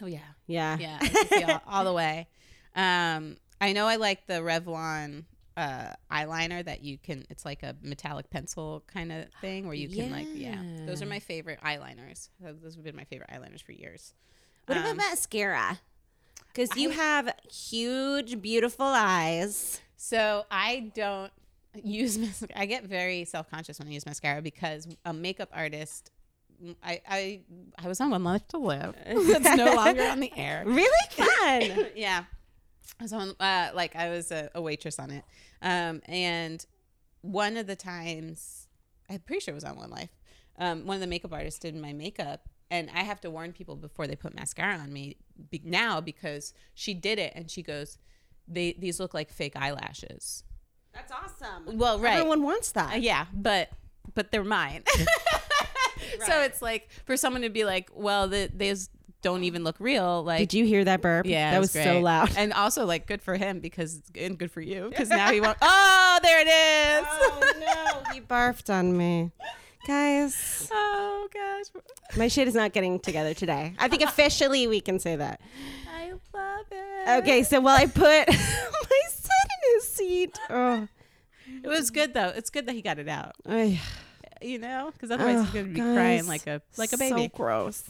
Oh 0.01 0.05
yeah, 0.05 0.19
Yeah. 0.47 0.77
yeah, 0.79 1.59
all, 1.67 1.79
all 1.79 1.85
the 1.85 1.93
way. 1.93 2.27
Um, 2.75 3.37
I 3.59 3.73
know 3.73 3.87
I 3.87 3.97
like 3.97 4.25
the 4.27 4.35
Revlon 4.35 5.25
uh, 5.57 5.93
eyeliner 6.11 6.63
that 6.65 6.81
you 6.83 6.97
can. 6.97 7.25
It's 7.29 7.45
like 7.45 7.63
a 7.63 7.75
metallic 7.81 8.29
pencil 8.29 8.83
kind 8.87 9.11
of 9.11 9.25
thing 9.41 9.65
where 9.65 9.75
you 9.75 9.89
can 9.89 10.11
like, 10.11 10.27
yeah. 10.33 10.61
Those 10.85 11.01
are 11.01 11.05
my 11.05 11.19
favorite 11.19 11.59
eyeliners. 11.63 12.29
Those 12.39 12.75
have 12.75 12.83
been 12.83 12.95
my 12.95 13.03
favorite 13.03 13.29
eyeliners 13.29 13.61
for 13.61 13.71
years. 13.73 14.13
What 14.65 14.77
about 14.77 14.91
Um, 14.91 14.97
mascara? 14.97 15.79
Because 16.53 16.75
you 16.77 16.89
have 16.91 17.33
huge, 17.49 18.41
beautiful 18.41 18.85
eyes. 18.87 19.79
So 19.97 20.45
I 20.49 20.91
don't 20.95 21.31
use 21.83 22.17
mascara. 22.17 22.59
I 22.59 22.65
get 22.65 22.85
very 22.85 23.25
self 23.25 23.49
conscious 23.49 23.77
when 23.79 23.87
I 23.87 23.91
use 23.91 24.05
mascara 24.05 24.41
because 24.41 24.87
a 25.05 25.13
makeup 25.13 25.49
artist. 25.53 26.11
I, 26.83 27.01
I 27.07 27.39
I 27.77 27.87
was 27.87 27.99
on 28.01 28.11
One 28.11 28.23
Life 28.23 28.47
to 28.49 28.57
Live. 28.57 28.95
It's 29.05 29.57
no 29.57 29.73
longer 29.75 30.03
on 30.03 30.19
the 30.19 30.31
air. 30.35 30.63
Really 30.67 31.07
fun. 31.11 31.87
yeah. 31.95 32.23
I 32.99 33.03
was 33.03 33.13
on, 33.13 33.33
uh, 33.39 33.69
like, 33.73 33.95
I 33.95 34.09
was 34.09 34.31
a, 34.31 34.49
a 34.53 34.61
waitress 34.61 34.99
on 34.99 35.09
it. 35.11 35.23
Um, 35.61 36.01
and 36.05 36.63
one 37.21 37.57
of 37.57 37.65
the 37.65 37.75
times, 37.75 38.67
I'm 39.09 39.19
pretty 39.19 39.39
sure 39.39 39.53
it 39.53 39.55
was 39.55 39.63
on 39.63 39.75
One 39.75 39.89
Life, 39.89 40.09
um, 40.59 40.85
one 40.85 40.95
of 40.95 41.01
the 41.01 41.07
makeup 41.07 41.33
artists 41.33 41.59
did 41.59 41.75
my 41.75 41.93
makeup. 41.93 42.47
And 42.69 42.89
I 42.93 42.99
have 42.99 43.19
to 43.21 43.29
warn 43.29 43.51
people 43.53 43.75
before 43.75 44.07
they 44.07 44.15
put 44.15 44.33
mascara 44.35 44.75
on 44.77 44.93
me 44.93 45.17
be- 45.49 45.61
now 45.65 45.99
because 45.99 46.53
she 46.73 46.93
did 46.93 47.19
it 47.19 47.33
and 47.35 47.49
she 47.49 47.63
goes, 47.63 47.97
they, 48.47 48.73
these 48.77 48.99
look 48.99 49.13
like 49.13 49.31
fake 49.31 49.55
eyelashes. 49.55 50.43
That's 50.93 51.11
awesome. 51.11 51.77
Well, 51.77 51.99
right. 51.99 52.13
Everyone 52.17 52.43
wants 52.43 52.71
that. 52.73 52.93
Uh, 52.93 52.97
yeah, 52.97 53.25
but 53.33 53.69
but 54.13 54.31
they're 54.31 54.43
mine. 54.43 54.83
So 56.25 56.41
it's 56.41 56.61
like 56.61 56.89
for 57.05 57.17
someone 57.17 57.41
to 57.43 57.49
be 57.49 57.63
like, 57.65 57.89
well, 57.93 58.27
the, 58.27 58.49
these 58.53 58.89
don't 59.21 59.43
even 59.43 59.63
look 59.63 59.75
real. 59.79 60.23
Like, 60.23 60.39
Did 60.39 60.53
you 60.55 60.65
hear 60.65 60.83
that 60.85 61.01
burp? 61.01 61.25
Yeah, 61.25 61.51
that 61.51 61.59
was, 61.59 61.71
so 61.71 61.99
loud. 61.99 62.31
and 62.37 62.53
also 62.53 62.85
like 62.85 63.05
good 63.07 63.21
for 63.21 63.35
him 63.35 63.59
because 63.59 64.01
and 64.15 64.37
good 64.37 64.51
for 64.51 64.61
you 64.61 64.89
because 64.89 65.09
now 65.09 65.31
he 65.31 65.39
won't. 65.41 65.57
Oh, 65.61 66.19
there 66.23 66.39
it 66.41 66.47
is. 66.47 67.05
oh 67.09 67.53
no, 68.05 68.13
he 68.13 68.21
barfed 68.21 68.73
on 68.73 68.97
me. 68.97 69.31
Guys, 69.87 70.67
Oh 70.73 71.27
gosh, 71.33 71.65
my 72.17 72.27
shit 72.27 72.47
is 72.47 72.53
not 72.53 72.71
getting 72.73 72.99
together 72.99 73.33
today. 73.33 73.73
I 73.79 73.87
think 73.87 74.03
officially 74.03 74.67
we 74.67 74.79
can 74.81 74.99
say 74.99 75.15
that. 75.15 75.39
I 75.91 76.11
love 76.33 76.65
it. 76.71 77.21
Okay, 77.23 77.43
so 77.43 77.59
while 77.61 77.77
I 77.77 77.85
put 77.87 78.27
my 78.27 78.35
son 79.09 79.47
in 79.55 79.73
his 79.75 79.87
seat, 79.91 80.37
oh, 80.49 80.87
it 81.63 81.67
was 81.67 81.89
good 81.91 82.13
though. 82.13 82.31
It's 82.35 82.49
good 82.49 82.65
that 82.67 82.73
he 82.73 82.81
got 82.81 82.99
it 82.99 83.07
out. 83.07 83.33
ay, 83.47 83.79
You 84.41 84.59
know, 84.59 84.89
because 84.93 85.11
otherwise 85.11 85.37
oh, 85.39 85.43
he's 85.43 85.51
gonna 85.53 85.67
be 85.67 85.79
guys, 85.79 85.95
crying 85.95 86.27
like 86.27 86.47
a 86.47 86.61
like 86.77 86.93
a 86.93 86.97
baby. 86.97 87.23
So 87.23 87.37
gross. 87.37 87.83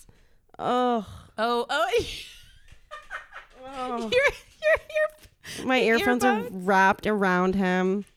Oh, 0.59 1.07
Oh, 1.37 1.65
oh, 1.69 1.87
oh. 3.65 3.97
you're 3.99 4.09
you're 4.11 4.77
you're 5.59 5.67
my 5.67 5.79
earphones 5.81 6.23
are 6.23 6.43
wrapped 6.51 7.07
around 7.07 7.55
him. 7.55 8.05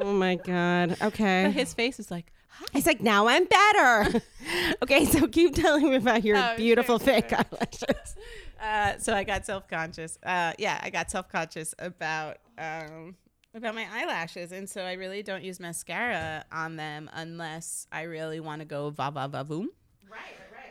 Oh 0.00 0.12
my 0.12 0.36
god. 0.36 0.96
Okay. 1.02 1.50
his 1.50 1.74
face 1.74 1.98
is 1.98 2.08
like. 2.08 2.30
He's 2.72 2.86
like, 2.86 3.00
now 3.00 3.26
I'm 3.26 3.46
better. 3.46 4.20
okay, 4.82 5.04
so 5.04 5.26
keep 5.26 5.54
telling 5.56 5.90
me 5.90 5.96
about 5.96 6.22
your 6.22 6.36
Oh, 6.36 6.54
beautiful 6.56 6.98
sure, 7.00 7.06
fake 7.06 7.30
sure. 7.30 7.38
eyelashes. 7.38 8.14
Uh, 8.62 8.98
so 8.98 9.12
I 9.14 9.24
got 9.24 9.44
self 9.44 9.66
conscious. 9.66 10.16
Uh, 10.22 10.52
yeah, 10.58 10.78
I 10.82 10.90
got 10.90 11.10
self 11.10 11.28
conscious 11.28 11.74
about 11.80 12.36
um, 12.58 13.16
about 13.54 13.74
my 13.74 13.86
eyelashes, 13.92 14.52
and 14.52 14.68
so 14.68 14.82
I 14.82 14.92
really 14.92 15.22
don't 15.22 15.42
use 15.42 15.58
mascara 15.60 16.44
on 16.52 16.76
them 16.76 17.10
unless 17.12 17.86
I 17.90 18.02
really 18.02 18.40
want 18.40 18.60
to 18.60 18.64
go 18.66 18.90
va 18.90 19.10
va 19.10 19.28
va 19.28 19.44
voom. 19.44 19.66
Right, 20.10 20.20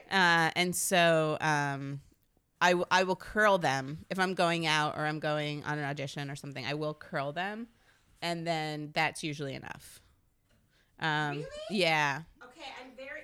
right, 0.10 0.48
Uh, 0.48 0.52
and 0.56 0.76
so 0.76 1.38
um, 1.42 2.02
I 2.62 2.72
w- 2.72 2.86
I 2.92 3.04
will 3.04 3.16
curl 3.16 3.58
them 3.58 4.06
if 4.10 4.20
I'm 4.20 4.34
going 4.34 4.66
out 4.68 4.96
or 4.98 5.06
I'm 5.06 5.20
going 5.20 5.64
on 5.64 5.78
an 5.78 5.86
audition 5.86 6.30
or 6.32 6.36
something. 6.36 6.66
I 6.66 6.74
will 6.76 6.94
curl 6.94 7.32
them, 7.32 7.68
and 8.22 8.46
then 8.48 8.92
that's 8.94 9.24
usually 9.24 9.54
enough. 9.54 10.02
Um, 11.00 11.38
Really? 11.38 11.48
Yeah. 11.72 12.22
Okay, 12.44 12.70
I'm 12.82 12.92
very, 12.96 13.22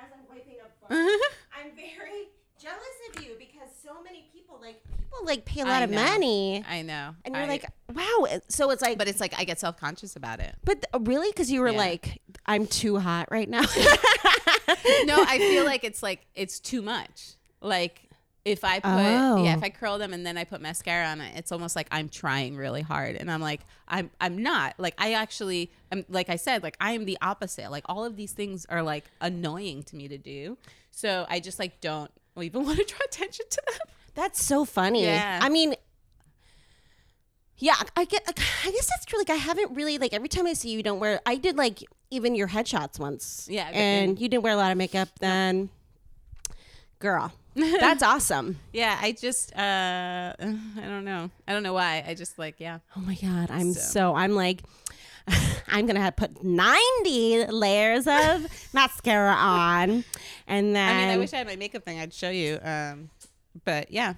as 0.00 0.10
I'm 0.14 0.24
wiping 0.28 0.56
up, 0.62 0.72
I'm 0.90 1.74
very 1.76 2.28
jealous 2.58 2.96
of 3.14 3.22
you 3.24 3.36
because 3.38 3.68
so 3.82 4.02
many 4.02 4.30
people 4.52 4.66
like 4.66 4.84
people 4.84 5.18
like 5.26 5.44
pay 5.44 5.60
a 5.60 5.64
lot 5.64 5.80
I 5.82 5.84
of 5.84 5.90
know. 5.90 6.02
money, 6.02 6.64
I 6.68 6.82
know. 6.82 7.14
and 7.24 7.34
you're 7.34 7.44
I- 7.44 7.48
like, 7.48 7.64
wow. 7.94 8.26
Uh, 8.30 8.38
so 8.48 8.70
it's 8.70 8.82
like, 8.82 8.98
but 8.98 9.08
it's 9.08 9.20
like 9.20 9.34
I 9.38 9.44
get 9.44 9.58
self 9.60 9.76
conscious 9.78 10.16
about 10.16 10.40
it. 10.40 10.54
but 10.64 10.82
th- 10.92 11.06
really, 11.06 11.30
because 11.30 11.50
you 11.50 11.60
were 11.60 11.70
Yeah. 11.70 11.78
like, 11.78 12.20
I'm 12.46 12.66
too 12.66 12.98
hot 12.98 13.28
right 13.30 13.48
now. 13.48 13.60
no, 15.04 15.24
I 15.26 15.38
feel 15.38 15.64
like 15.64 15.84
it's 15.84 16.02
like 16.02 16.26
it's 16.34 16.60
too 16.60 16.82
much. 16.82 17.34
Like 17.60 18.08
if 18.44 18.64
I 18.64 18.80
put 18.80 18.88
Oh. 18.90 19.44
yeah, 19.44 19.52
if 19.56 19.62
oh. 19.62 19.66
I 19.66 19.70
curl 19.70 19.98
them 19.98 20.12
and 20.12 20.26
then 20.26 20.36
I 20.36 20.44
put 20.44 20.60
mascara 20.60 21.06
on 21.06 21.20
it, 21.20 21.36
it's 21.36 21.52
almost 21.52 21.76
like 21.76 21.86
I'm 21.92 22.08
trying 22.08 22.56
really 22.56 22.82
hard, 22.82 23.16
and 23.16 23.30
I'm 23.30 23.40
like 23.40 23.60
I'm 23.88 24.10
I'm 24.20 24.42
not. 24.42 24.74
Like 24.78 24.94
I 24.98 25.12
actually 25.14 25.70
am. 25.92 26.04
Like 26.08 26.28
I 26.28 26.36
said, 26.36 26.62
like 26.62 26.76
I 26.80 26.92
am 26.92 27.04
the 27.04 27.18
opposite. 27.22 27.70
Like 27.70 27.84
all 27.88 28.04
of 28.04 28.16
these 28.16 28.32
things 28.32 28.66
are 28.68 28.82
like 28.82 29.04
annoying 29.20 29.82
to 29.84 29.96
me 29.96 30.08
to 30.08 30.18
do, 30.18 30.58
so 30.90 31.26
I 31.28 31.38
just 31.40 31.58
like 31.58 31.80
don't 31.80 32.10
even 32.40 32.64
want 32.66 32.78
to 32.78 32.84
draw 32.84 32.98
attention 33.04 33.46
to 33.50 33.62
them. 33.66 33.78
That's 34.14 34.44
so 34.44 34.64
funny. 34.64 35.04
Yeah. 35.04 35.38
I 35.42 35.48
mean, 35.48 35.74
yeah, 37.58 37.76
I 37.96 38.04
get. 38.04 38.22
I 38.26 38.70
guess 38.70 38.88
that's 38.88 39.04
true. 39.06 39.18
Like, 39.18 39.30
I 39.30 39.36
haven't 39.36 39.74
really 39.74 39.96
like 39.98 40.12
every 40.12 40.28
time 40.28 40.46
I 40.46 40.52
see 40.52 40.70
you, 40.70 40.78
you 40.78 40.82
don't 40.82 40.98
wear. 40.98 41.20
I 41.24 41.36
did 41.36 41.56
like 41.56 41.82
even 42.10 42.34
your 42.34 42.48
headshots 42.48 42.98
once. 42.98 43.46
Yeah, 43.50 43.68
and 43.72 44.20
you 44.20 44.28
didn't 44.28 44.42
wear 44.42 44.52
a 44.52 44.56
lot 44.56 44.72
of 44.72 44.78
makeup 44.78 45.08
then. 45.20 45.70
Girl, 46.98 47.32
that's 47.54 48.02
awesome. 48.02 48.58
Yeah, 48.72 48.98
I 49.00 49.12
just 49.12 49.54
uh 49.56 50.34
I 50.38 50.44
don't 50.76 51.04
know. 51.04 51.30
I 51.46 51.52
don't 51.52 51.62
know 51.62 51.72
why. 51.72 52.04
I 52.06 52.14
just 52.14 52.38
like 52.38 52.56
yeah. 52.58 52.80
Oh 52.96 53.00
my 53.00 53.14
god, 53.14 53.50
I'm 53.50 53.72
so, 53.72 53.80
So. 53.80 54.14
I'm 54.14 54.32
like. 54.34 54.62
I'm 55.68 55.86
gonna 55.86 56.00
have 56.00 56.16
put 56.16 56.42
90 56.42 57.46
layers 57.46 58.08
of 58.08 58.44
mascara 58.72 59.32
on, 59.32 60.02
and 60.48 60.74
then 60.74 60.96
I 60.96 61.00
mean, 61.00 61.08
I 61.10 61.16
wish 61.16 61.32
I 61.32 61.36
had 61.36 61.46
my 61.46 61.54
makeup 61.54 61.84
thing. 61.84 62.00
I'd 62.00 62.12
show 62.12 62.28
you. 62.28 62.58
Um, 62.60 63.08
but 63.64 63.90
yeah, 63.90 64.14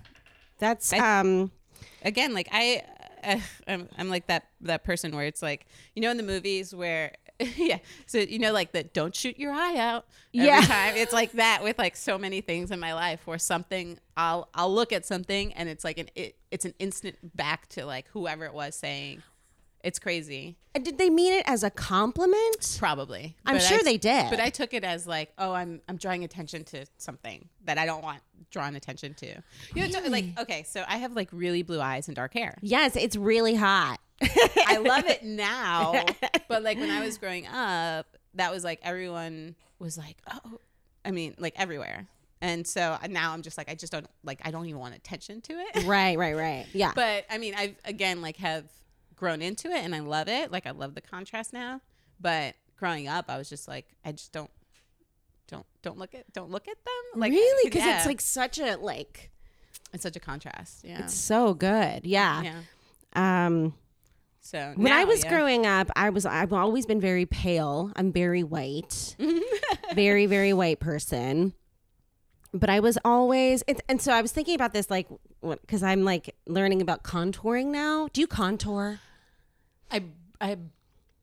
that's 0.58 0.92
I- 0.92 1.20
um 1.20 1.50
again 2.02 2.32
like 2.34 2.48
i 2.52 2.82
uh, 3.24 3.38
I'm, 3.68 3.88
I'm 3.98 4.08
like 4.08 4.26
that 4.28 4.48
that 4.62 4.84
person 4.84 5.14
where 5.14 5.26
it's 5.26 5.42
like 5.42 5.66
you 5.94 6.02
know 6.02 6.10
in 6.10 6.16
the 6.16 6.22
movies 6.22 6.74
where 6.74 7.12
yeah 7.56 7.78
so 8.06 8.18
you 8.18 8.38
know 8.38 8.52
like 8.52 8.72
that. 8.72 8.94
don't 8.94 9.14
shoot 9.14 9.38
your 9.38 9.52
eye 9.52 9.76
out 9.76 10.06
every 10.34 10.46
Yeah. 10.46 10.60
time 10.60 10.94
it's 10.96 11.12
like 11.12 11.32
that 11.32 11.62
with 11.64 11.78
like 11.78 11.96
so 11.96 12.16
many 12.16 12.40
things 12.40 12.70
in 12.70 12.78
my 12.78 12.94
life 12.94 13.26
where 13.26 13.38
something 13.38 13.98
i'll 14.16 14.48
i'll 14.54 14.72
look 14.72 14.92
at 14.92 15.04
something 15.04 15.52
and 15.54 15.68
it's 15.68 15.82
like 15.84 15.98
an 15.98 16.08
it, 16.14 16.36
it's 16.52 16.64
an 16.64 16.74
instant 16.78 17.16
back 17.36 17.68
to 17.70 17.84
like 17.86 18.06
whoever 18.12 18.44
it 18.44 18.54
was 18.54 18.76
saying 18.76 19.20
it's 19.84 19.98
crazy 20.00 20.56
uh, 20.74 20.80
did 20.80 20.98
they 20.98 21.08
mean 21.10 21.32
it 21.32 21.44
as 21.46 21.62
a 21.62 21.70
compliment? 21.70 22.76
probably 22.80 23.36
I'm 23.46 23.54
But 23.56 23.62
sure 23.62 23.78
I- 23.78 23.82
they 23.84 23.96
did. 23.96 24.30
but 24.30 24.40
i 24.40 24.50
took 24.50 24.74
it 24.74 24.82
as 24.84 25.06
like 25.06 25.32
oh 25.38 25.52
i'm 25.52 25.80
i'm 25.88 25.96
drawing 25.96 26.24
attention 26.24 26.64
to 26.64 26.86
something 26.98 27.48
that 27.64 27.78
i 27.78 27.86
don't 27.86 28.02
want 28.02 28.20
drawn 28.50 28.74
attention 28.76 29.14
to 29.14 29.26
you 29.74 29.88
know, 29.88 30.00
like 30.08 30.26
okay 30.38 30.62
so 30.64 30.84
i 30.88 30.96
have 30.96 31.12
like 31.14 31.28
really 31.32 31.62
blue 31.62 31.80
eyes 31.80 32.08
and 32.08 32.14
dark 32.16 32.34
hair 32.34 32.56
Yes, 32.62 32.96
it's 32.96 33.16
really 33.16 33.54
hot. 33.54 33.98
I 34.66 34.76
love 34.78 35.06
it 35.06 35.22
now. 35.24 36.04
But 36.48 36.62
like 36.62 36.78
when 36.78 36.90
I 36.90 37.04
was 37.04 37.18
growing 37.18 37.46
up, 37.48 38.06
that 38.34 38.52
was 38.52 38.62
like 38.64 38.78
everyone 38.82 39.56
was 39.80 39.98
like, 39.98 40.16
oh, 40.32 40.60
I 41.04 41.10
mean, 41.10 41.34
like 41.38 41.54
everywhere. 41.58 42.06
And 42.40 42.64
so 42.66 42.96
uh, 43.02 43.06
now 43.08 43.32
I'm 43.32 43.42
just 43.42 43.58
like, 43.58 43.68
I 43.70 43.74
just 43.74 43.90
don't 43.90 44.06
like, 44.22 44.40
I 44.44 44.50
don't 44.52 44.66
even 44.66 44.78
want 44.80 44.94
attention 44.94 45.40
to 45.42 45.52
it. 45.54 45.84
right, 45.84 46.16
right, 46.16 46.36
right. 46.36 46.66
Yeah. 46.72 46.92
But 46.94 47.24
I 47.30 47.38
mean, 47.38 47.54
I've 47.56 47.74
again 47.84 48.22
like 48.22 48.36
have 48.36 48.64
grown 49.16 49.42
into 49.42 49.68
it 49.68 49.84
and 49.84 49.94
I 49.94 50.00
love 50.00 50.28
it. 50.28 50.50
Like 50.52 50.66
I 50.66 50.70
love 50.70 50.94
the 50.94 51.00
contrast 51.00 51.52
now. 51.52 51.80
But 52.20 52.54
growing 52.76 53.08
up, 53.08 53.26
I 53.28 53.38
was 53.38 53.48
just 53.48 53.68
like, 53.68 53.86
I 54.04 54.12
just 54.12 54.32
don't, 54.32 54.50
don't, 55.48 55.66
don't 55.82 55.98
look 55.98 56.14
at, 56.14 56.32
don't 56.32 56.50
look 56.50 56.68
at 56.68 56.76
them. 56.84 57.20
Like 57.20 57.32
really, 57.32 57.64
because 57.70 57.84
yeah. 57.84 57.96
it's 57.98 58.06
like 58.06 58.20
such 58.20 58.58
a 58.58 58.76
like 58.76 59.30
it's 59.92 60.02
such 60.02 60.16
a 60.16 60.20
contrast. 60.20 60.84
Yeah. 60.84 61.00
it's 61.00 61.14
so 61.14 61.54
good. 61.54 62.04
Yeah. 62.04 62.42
yeah. 62.42 63.46
Um. 63.46 63.74
So 64.40 64.74
When 64.76 64.92
I 64.92 65.04
was 65.04 65.24
yeah. 65.24 65.30
growing 65.30 65.66
up, 65.66 65.90
I 65.96 66.10
was 66.10 66.26
I've 66.26 66.52
always 66.52 66.84
been 66.84 67.00
very 67.00 67.24
pale. 67.24 67.90
I'm 67.96 68.12
very 68.12 68.42
white. 68.42 69.16
very 69.94 70.26
very 70.26 70.52
white 70.52 70.80
person. 70.80 71.54
But 72.56 72.70
I 72.70 72.78
was 72.80 72.96
always 73.04 73.62
and 73.88 74.00
so 74.00 74.12
I 74.12 74.22
was 74.22 74.30
thinking 74.32 74.54
about 74.54 74.72
this 74.72 74.88
like 74.90 75.08
cuz 75.66 75.82
I'm 75.82 76.04
like 76.04 76.34
learning 76.46 76.80
about 76.80 77.02
contouring 77.02 77.66
now. 77.66 78.08
Do 78.12 78.20
you 78.20 78.26
contour? 78.28 79.00
I 79.90 80.04
I 80.40 80.56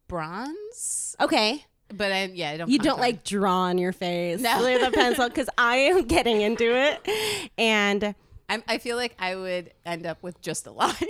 bronze, 0.08 1.15
Okay. 1.20 1.65
but 1.88 2.12
I 2.12 2.26
yeah 2.26 2.52
I 2.52 2.58
don't. 2.58 2.70
You 2.70 2.80
don't 2.80 3.00
like 3.00 3.24
draw 3.24 3.62
on 3.62 3.78
your 3.78 3.94
face 3.94 4.41
No. 4.41 4.62
with 4.62 4.86
a 4.86 4.91
pencil 5.02 5.30
cuz 5.30 5.48
I 5.58 5.78
am 5.78 6.04
getting 6.06 6.41
into 6.41 6.65
it. 6.76 7.50
And 7.58 8.13
I'm, 8.50 8.63
I 8.67 8.78
feel 8.78 8.98
like 8.98 9.15
I 9.17 9.36
would 9.36 9.72
end 9.86 10.06
up 10.06 10.22
with 10.22 10.41
just 10.41 10.67
a 10.67 10.72
line. 10.72 10.94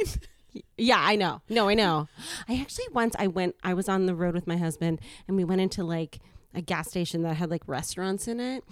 Yeah, 0.77 0.97
I 0.99 1.15
know. 1.15 1.41
No, 1.47 1.69
I 1.69 1.75
know. 1.75 2.09
I 2.49 2.59
actually 2.59 2.87
once 2.91 3.15
I 3.17 3.27
went 3.27 3.55
I 3.63 3.73
was 3.73 3.87
on 3.87 4.05
the 4.05 4.13
road 4.13 4.33
with 4.35 4.47
my 4.47 4.57
husband 4.57 4.99
and 5.25 5.37
we 5.37 5.45
went 5.45 5.61
into 5.61 5.81
like 5.81 6.19
a 6.53 6.61
gas 6.61 6.89
station 6.89 7.21
that 7.23 7.35
had 7.35 7.49
like 7.49 7.63
restaurants 7.67 8.27
in 8.27 8.39
it. 8.39 8.63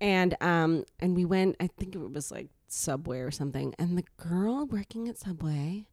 And 0.00 0.36
um 0.40 0.84
and 1.00 1.14
we 1.16 1.24
went 1.24 1.56
I 1.60 1.66
think 1.68 1.94
it 1.94 2.12
was 2.12 2.30
like 2.30 2.48
Subway 2.68 3.18
or 3.20 3.30
something. 3.30 3.74
And 3.78 3.96
the 3.98 4.04
girl 4.16 4.66
working 4.66 5.08
at 5.08 5.18
Subway 5.18 5.86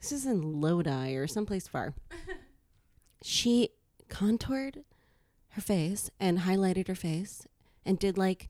this 0.00 0.12
is 0.12 0.24
in 0.26 0.60
Lodi 0.60 1.14
or 1.14 1.26
someplace 1.26 1.68
far. 1.68 1.94
She 3.22 3.70
contoured 4.08 4.82
her 5.50 5.60
face 5.60 6.10
and 6.18 6.40
highlighted 6.40 6.88
her 6.88 6.94
face 6.94 7.46
and 7.84 7.98
did 7.98 8.16
like 8.16 8.48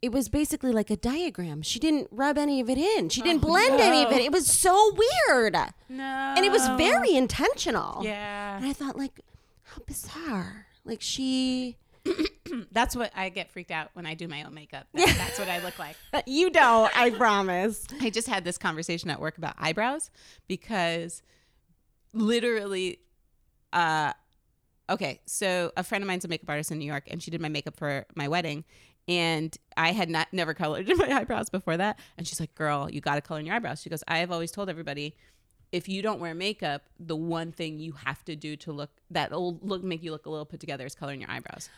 it 0.00 0.12
was 0.12 0.28
basically 0.28 0.70
like 0.70 0.90
a 0.90 0.96
diagram. 0.96 1.60
She 1.62 1.80
didn't 1.80 2.06
rub 2.12 2.38
any 2.38 2.60
of 2.60 2.70
it 2.70 2.78
in. 2.78 3.08
She 3.08 3.20
didn't 3.20 3.42
Oh, 3.44 3.48
blend 3.48 3.80
any 3.80 4.04
of 4.04 4.12
it. 4.12 4.20
It 4.22 4.30
was 4.30 4.46
so 4.46 4.94
weird. 4.94 5.54
No, 5.88 6.04
And 6.36 6.44
it 6.44 6.52
was 6.52 6.64
very 6.78 7.16
intentional. 7.16 8.04
yeah. 8.04 8.56
And 8.58 8.64
I 8.66 8.72
thought 8.72 8.96
like 8.96 9.20
how 9.64 9.82
bizarre. 9.88 10.66
Like 10.88 11.00
she 11.02 11.76
That's 12.72 12.96
what 12.96 13.12
I 13.14 13.28
get 13.28 13.50
freaked 13.50 13.70
out 13.70 13.90
when 13.92 14.06
I 14.06 14.14
do 14.14 14.26
my 14.28 14.42
own 14.42 14.54
makeup. 14.54 14.86
That- 14.94 15.14
That's 15.18 15.38
what 15.38 15.48
I 15.48 15.62
look 15.62 15.78
like. 15.78 15.96
you 16.26 16.50
don't, 16.50 16.90
I 16.98 17.10
promise. 17.10 17.86
I 18.00 18.10
just 18.10 18.26
had 18.26 18.44
this 18.44 18.56
conversation 18.58 19.10
at 19.10 19.20
work 19.20 19.36
about 19.38 19.54
eyebrows 19.58 20.10
because 20.46 21.22
literally 22.14 23.00
uh 23.72 24.12
okay, 24.90 25.20
so 25.26 25.70
a 25.76 25.84
friend 25.84 26.02
of 26.02 26.08
mine's 26.08 26.24
a 26.24 26.28
makeup 26.28 26.48
artist 26.48 26.70
in 26.72 26.78
New 26.78 26.86
York 26.86 27.04
and 27.10 27.22
she 27.22 27.30
did 27.30 27.40
my 27.40 27.48
makeup 27.50 27.76
for 27.76 28.06
my 28.14 28.28
wedding 28.28 28.64
and 29.06 29.54
I 29.76 29.92
had 29.92 30.08
not 30.08 30.28
never 30.32 30.54
colored 30.54 30.88
my 30.96 31.12
eyebrows 31.18 31.50
before 31.50 31.76
that 31.76 31.98
and 32.16 32.26
she's 32.26 32.40
like, 32.40 32.54
"Girl, 32.54 32.88
you 32.90 33.00
got 33.00 33.16
to 33.16 33.20
color 33.20 33.40
in 33.40 33.46
your 33.46 33.54
eyebrows." 33.56 33.82
She 33.82 33.90
goes, 33.90 34.02
"I 34.08 34.18
have 34.18 34.30
always 34.32 34.50
told 34.50 34.70
everybody 34.70 35.14
if 35.72 35.88
you 35.88 36.02
don't 36.02 36.20
wear 36.20 36.34
makeup, 36.34 36.82
the 36.98 37.16
one 37.16 37.52
thing 37.52 37.78
you 37.78 37.92
have 38.04 38.24
to 38.24 38.34
do 38.36 38.56
to 38.56 38.72
look 38.72 38.90
that'll 39.10 39.58
look 39.62 39.82
make 39.82 40.02
you 40.02 40.10
look 40.12 40.26
a 40.26 40.30
little 40.30 40.46
put 40.46 40.60
together 40.60 40.86
is 40.86 40.94
color 40.94 41.12
in 41.12 41.20
your 41.20 41.30
eyebrows." 41.30 41.68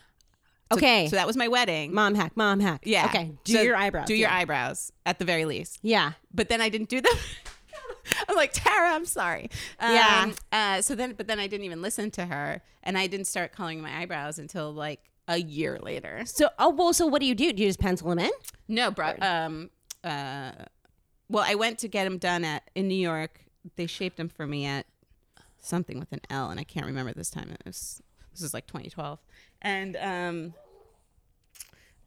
So- 0.73 0.77
Okay. 0.77 1.09
So 1.09 1.17
that 1.17 1.27
was 1.27 1.37
my 1.37 1.49
wedding. 1.49 1.93
Mom 1.93 2.15
hack, 2.15 2.37
mom 2.37 2.61
hack. 2.61 2.83
Yeah. 2.85 3.07
Okay. 3.07 3.33
Do 3.43 3.53
So 3.55 3.63
your 3.63 3.75
eyebrows. 3.77 4.07
Do 4.07 4.15
your 4.15 4.31
eyebrows 4.31 4.93
at 5.05 5.19
the 5.19 5.25
very 5.25 5.45
least 5.45 5.79
Yeah. 5.83 6.13
but 6.33 6.49
then 6.49 6.61
I 6.61 6.69
didn't 6.69 6.89
do 6.89 7.01
them. 7.01 7.13
I'm 8.29 8.37
like 8.37 8.53
Tara, 8.53 8.91
I'm 8.95 9.05
sorry. 9.05 9.51
Um, 9.79 9.93
Yeah. 9.95 10.33
Uh, 10.53 10.83
so 10.83 10.95
then, 10.95 11.15
but 11.15 11.27
then 11.27 11.39
I 11.41 11.47
didn't 11.49 11.65
even 11.65 11.83
listen 11.83 12.11
to 12.13 12.27
her, 12.27 12.63
and 12.83 12.97
I 12.97 13.07
didn't 13.09 13.27
start 13.27 13.53
coloring 13.53 13.81
my 13.81 13.99
eyebrows 14.01 14.39
until 14.39 14.73
like 14.73 15.01
a 15.29 15.39
year 15.39 15.79
later. 15.83 16.23
So 16.25 16.49
oh 16.59 16.71
well, 16.71 16.93
so 16.93 17.07
what 17.07 17.21
do 17.21 17.27
you 17.27 17.35
do? 17.35 17.53
Do 17.53 17.63
you 17.63 17.69
just 17.69 17.79
pencil 17.81 18.09
them 18.11 18.19
in? 18.21 18.31
No, 18.69 18.91
bro. 18.91 19.15
Um. 19.21 19.71
Uh. 20.05 20.53
Well, 21.29 21.45
I 21.47 21.55
went 21.57 21.79
to 21.81 21.89
get 21.89 22.05
them 22.05 22.19
done 22.19 22.45
at 22.45 22.69
in 22.75 22.89
New 22.89 22.95
York. 22.95 23.41
They 23.77 23.87
shaped 23.87 24.17
them 24.17 24.29
for 24.29 24.47
me 24.47 24.65
at 24.67 24.87
something 25.59 25.99
with 25.99 26.13
an 26.13 26.21
L, 26.31 26.51
and 26.51 26.59
I 26.59 26.65
can't 26.65 26.87
remember 26.87 27.13
this 27.13 27.31
time. 27.31 27.51
It 27.51 27.63
was 27.65 28.03
this 28.33 28.43
is 28.43 28.55
like 28.55 28.67
2012, 28.67 29.19
and 29.63 29.97
um. 29.97 30.55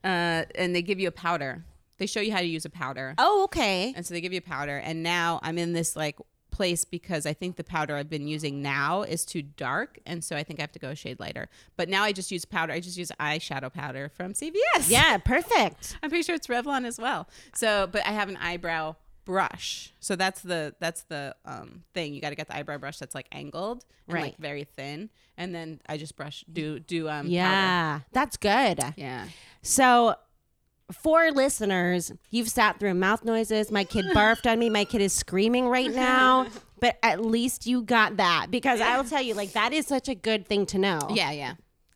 Uh, 0.03 0.43
and 0.55 0.75
they 0.75 0.81
give 0.81 0.99
you 0.99 1.07
a 1.07 1.11
powder. 1.11 1.63
They 1.97 2.07
show 2.07 2.19
you 2.19 2.33
how 2.33 2.39
to 2.39 2.45
use 2.45 2.65
a 2.65 2.69
powder. 2.69 3.15
Oh, 3.17 3.43
okay. 3.45 3.93
And 3.95 4.05
so 4.05 4.13
they 4.13 4.21
give 4.21 4.33
you 4.33 4.39
a 4.39 4.41
powder. 4.41 4.77
And 4.77 5.03
now 5.03 5.39
I'm 5.43 5.57
in 5.57 5.73
this 5.73 5.95
like 5.95 6.17
place 6.51 6.85
because 6.85 7.25
I 7.25 7.33
think 7.33 7.55
the 7.55 7.63
powder 7.63 7.95
I've 7.95 8.09
been 8.09 8.27
using 8.27 8.61
now 8.61 9.03
is 9.03 9.25
too 9.25 9.41
dark. 9.41 9.99
And 10.05 10.23
so 10.23 10.35
I 10.35 10.43
think 10.43 10.59
I 10.59 10.63
have 10.63 10.71
to 10.73 10.79
go 10.79 10.89
a 10.89 10.95
shade 10.95 11.19
lighter. 11.19 11.49
But 11.77 11.89
now 11.89 12.03
I 12.03 12.11
just 12.11 12.31
use 12.31 12.45
powder. 12.45 12.73
I 12.73 12.79
just 12.79 12.97
use 12.97 13.11
eyeshadow 13.19 13.71
powder 13.71 14.09
from 14.09 14.33
CVS. 14.33 14.89
Yeah, 14.89 15.17
perfect. 15.17 15.97
I'm 16.03 16.09
pretty 16.09 16.23
sure 16.23 16.35
it's 16.35 16.47
Revlon 16.47 16.85
as 16.85 16.99
well. 16.99 17.27
So, 17.55 17.87
but 17.91 18.05
I 18.05 18.11
have 18.11 18.29
an 18.29 18.37
eyebrow 18.37 18.95
brush. 19.25 19.93
So 19.99 20.15
that's 20.15 20.41
the 20.41 20.75
that's 20.79 21.03
the 21.03 21.35
um 21.45 21.83
thing. 21.93 22.13
You 22.13 22.21
got 22.21 22.29
to 22.29 22.35
get 22.35 22.47
the 22.47 22.55
eyebrow 22.55 22.77
brush 22.77 22.97
that's 22.97 23.15
like 23.15 23.27
angled 23.31 23.85
and 24.07 24.13
Right. 24.15 24.23
like 24.23 24.37
very 24.37 24.63
thin. 24.65 25.09
And 25.37 25.53
then 25.55 25.79
I 25.87 25.97
just 25.97 26.15
brush 26.15 26.43
do 26.51 26.79
do 26.79 27.07
um 27.09 27.25
powder. 27.25 27.29
Yeah, 27.29 27.99
that's 28.11 28.37
good. 28.37 28.79
Yeah. 28.97 29.27
So, 29.61 30.15
for 30.91 31.31
listeners, 31.31 32.11
you've 32.29 32.49
sat 32.49 32.79
through 32.79 32.93
mouth 32.95 33.23
noises. 33.23 33.71
My 33.71 33.83
kid 33.83 34.05
barfed 34.13 34.51
on 34.51 34.59
me. 34.59 34.69
My 34.69 34.85
kid 34.85 35.01
is 35.01 35.13
screaming 35.13 35.67
right 35.67 35.91
now. 35.93 36.47
But 36.79 36.97
at 37.01 37.23
least 37.23 37.65
you 37.65 37.81
got 37.81 38.17
that 38.17 38.47
because 38.51 38.81
I 38.81 38.97
will 38.97 39.05
tell 39.05 39.21
you, 39.21 39.35
like, 39.35 39.53
that 39.53 39.71
is 39.71 39.87
such 39.87 40.09
a 40.09 40.15
good 40.15 40.45
thing 40.45 40.65
to 40.67 40.77
know. 40.77 40.99
Yeah, 41.11 41.31
yeah. 41.31 41.53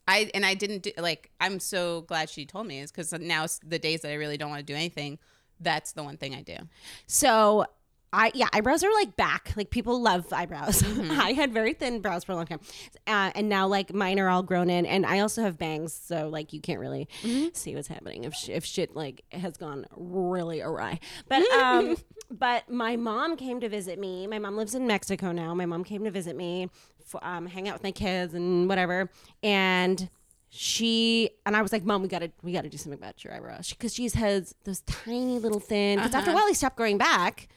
I 0.08 0.32
and 0.34 0.46
I 0.46 0.54
didn't 0.54 0.84
do 0.84 0.92
like 0.98 1.30
I'm 1.42 1.60
so 1.60 2.02
glad 2.04 2.30
she 2.30 2.46
told 2.46 2.66
me 2.68 2.80
is 2.80 2.90
because 2.90 3.12
now 3.12 3.46
the 3.66 3.78
days 3.78 4.02
that 4.02 4.12
I 4.12 4.13
really 4.13 4.38
don't 4.38 4.50
want 4.50 4.66
to 4.66 4.66
do 4.66 4.74
anything, 4.74 5.20
that's 5.60 5.93
the 5.93 6.04
one 6.04 6.17
thing 6.17 6.36
I 6.36 6.41
do. 6.41 6.58
So, 7.06 7.65
I 8.13 8.32
yeah, 8.34 8.48
eyebrows 8.54 8.84
are 8.84 8.93
like 8.93 9.17
back. 9.17 9.54
Like 9.58 9.70
people 9.70 10.02
love 10.02 10.32
eyebrows. 10.32 10.82
I 11.12 11.34
had 11.34 11.52
very 11.52 11.74
thin 11.74 12.00
brows 12.00 12.24
for 12.24 12.32
a 12.32 12.36
long 12.36 12.46
time, 12.46 12.62
uh, 13.06 13.32
and 13.36 13.50
now 13.50 13.67
like 13.67 13.93
mine 13.93 14.17
are 14.20 14.30
all 14.30 14.43
grown 14.43 14.70
in, 14.70 14.86
and 14.86 15.06
I 15.06 15.20
also 15.20 15.41
have 15.41 15.58
bangs. 15.58 15.93
So 15.93 16.30
like 16.30 16.54
you 16.54 16.62
can't 16.62 16.80
really 16.80 17.10
see 17.54 17.76
what's 17.76 17.89
happening 17.89 18.24
if 18.24 18.34
sh- 18.34 18.50
if 18.50 18.63
shit 18.63 18.96
like 18.96 19.24
has 19.34 19.58
gone 19.58 19.86
really 19.96 20.62
awry. 20.62 21.00
But 21.28 21.43
um, 21.52 21.98
but 22.32 22.70
my 22.70 22.96
mom 22.96 23.36
came 23.36 23.60
to 23.60 23.67
visit 23.67 24.00
me. 24.00 24.26
My 24.26 24.39
mom 24.39 24.56
lives 24.56 24.74
in 24.74 24.88
Mexico 24.88 25.34
now. 25.34 25.54
My 25.54 25.65
mom 25.65 25.84
came 25.84 26.06
to 26.06 26.12
visit 26.12 26.38
me, 26.38 26.70
f- 27.13 27.22
um, 27.22 27.46
hang 27.46 27.67
out 27.67 27.76
with 27.76 27.84
my 27.84 27.91
kids 27.91 28.34
and 28.34 28.70
whatever, 28.70 29.12
and 29.43 30.10
she 30.50 31.30
and 31.46 31.56
I 31.56 31.62
was 31.62 31.72
like, 31.72 31.84
"Mom, 31.84 32.02
we 32.02 32.08
gotta 32.08 32.32
we 32.44 32.54
gotta 32.54 32.70
do 32.70 32.78
something 32.78 32.98
about 32.98 33.24
your 33.24 33.34
eyebrows 33.34 33.70
because 33.70 33.94
she 33.94 34.10
has 34.10 34.56
those 34.64 34.82
tiny 34.82 35.40
little 35.40 35.60
thin. 35.60 36.00
Because 36.00 36.14
after 36.14 36.30
a 36.30 36.34
uh-huh. 36.34 36.42
while, 36.42 36.48
they 36.48 36.54
stopped 36.54 36.78
growing 36.78 36.98
back. 36.98 37.48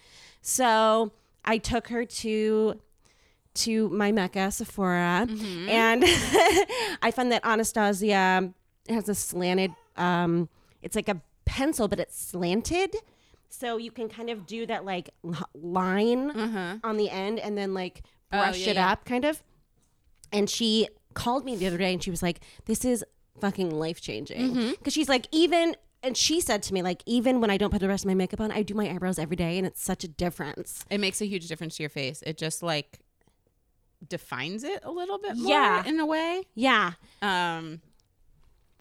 So 0.43 1.13
I 1.45 1.59
took 1.59 1.89
her 1.89 2.05
to 2.05 2.81
to 3.53 3.89
my 3.91 4.13
Mecca 4.13 4.51
Sephora, 4.51 5.27
mm-hmm. 5.29 5.69
and 5.69 6.05
I 7.03 7.11
found 7.15 7.33
that 7.33 7.45
Anastasia 7.45 8.53
has 8.89 9.09
a 9.09 9.15
slanted. 9.15 9.73
Um, 9.97 10.49
it's 10.83 10.97
like 10.97 11.09
a 11.09 11.21
pencil, 11.45 11.89
but 11.89 12.01
it's 12.01 12.19
slanted. 12.19 12.97
So 13.49 13.77
you 13.77 13.91
can 13.91 14.09
kind 14.09 14.31
of 14.31 14.47
do 14.47 14.67
that 14.67 14.85
like 14.85 15.11
line 15.55 16.31
uh-huh. 16.31 16.79
on 16.83 16.97
the 16.97 17.11
end, 17.11 17.39
and 17.39 17.57
then 17.57 17.75
like 17.75 18.03
Oh, 18.33 18.39
brush 18.39 18.61
yeah, 18.61 18.71
it 18.71 18.77
yeah. 18.77 18.93
up, 18.93 19.05
kind 19.05 19.25
of. 19.25 19.43
And 20.33 20.49
she 20.49 20.89
called 21.23 21.45
me 21.45 21.57
the 21.57 21.67
other 21.67 21.79
day 21.79 21.93
and 21.93 22.03
she 22.03 22.11
was 22.11 22.23
like, 22.23 22.41
This 22.67 22.85
is 22.85 23.05
fucking 23.41 23.71
life 23.71 24.01
changing. 24.01 24.55
Because 24.55 24.65
Mm-hmm. 24.77 24.89
she's 24.91 25.09
like, 25.09 25.27
Even, 25.33 25.77
and 26.03 26.17
she 26.17 26.41
said 26.41 26.63
to 26.65 26.75
me, 26.75 26.83
like, 26.83 27.03
even 27.07 27.41
when 27.41 27.51
I 27.51 27.57
don't 27.57 27.71
put 27.71 27.81
the 27.81 27.89
rest 27.89 28.05
of 28.05 28.09
my 28.09 28.15
makeup 28.15 28.41
on, 28.41 28.51
I 28.51 28.63
do 28.63 28.75
my 28.75 28.89
eyebrows 28.91 29.19
every 29.19 29.37
day 29.37 29.59
and 29.59 29.67
it's 29.67 29.83
such 29.83 30.03
a 30.05 30.09
difference. 30.09 30.85
It 30.91 30.99
makes 30.99 31.21
a 31.21 31.27
huge 31.27 31.47
difference 31.49 31.77
to 31.77 31.83
your 31.83 31.91
face. 31.91 32.23
It 32.27 32.39
just 32.39 32.63
like 32.63 33.01
defines 34.09 34.65
it 34.65 34.81
a 34.83 34.91
little 34.91 35.19
bit 35.19 35.37
more 35.37 35.51
Yeah. 35.51 35.85
in 35.87 36.01
a 36.01 36.07
way. 36.07 36.43
Yeah. 36.55 36.93
Um 37.23 37.81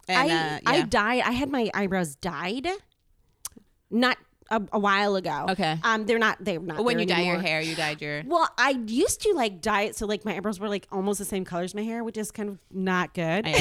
and 0.08 0.32
I, 0.32 0.36
uh, 0.56 0.60
I 0.65 0.78
yeah. 0.78 0.86
dyed, 0.89 1.21
I 1.25 1.32
had 1.32 1.49
my 1.52 1.69
eyebrows 1.73 2.15
dyed 2.15 2.67
not 3.91 4.17
a, 4.51 4.62
a 4.73 4.79
while 4.79 5.15
ago. 5.15 5.47
Okay. 5.49 5.77
Um, 5.83 6.05
they're 6.05 6.19
not, 6.19 6.38
they're 6.39 6.59
not. 6.59 6.83
when 6.83 6.99
you 6.99 7.05
dye 7.05 7.21
your 7.21 7.39
hair, 7.39 7.62
you 7.62 7.75
dyed 7.75 8.01
your 8.01 8.23
Well, 8.25 8.49
I 8.57 8.71
used 8.88 9.21
to 9.21 9.33
like 9.33 9.62
dye 9.62 9.83
it 9.83 9.95
so 9.95 10.05
like 10.05 10.25
my 10.25 10.35
eyebrows 10.35 10.59
were 10.59 10.69
like 10.69 10.88
almost 10.91 11.19
the 11.19 11.25
same 11.25 11.45
color 11.45 11.63
as 11.63 11.75
my 11.75 11.83
hair, 11.83 12.03
which 12.03 12.17
is 12.17 12.31
kind 12.31 12.49
of 12.49 12.59
not 12.71 13.13
good. 13.13 13.47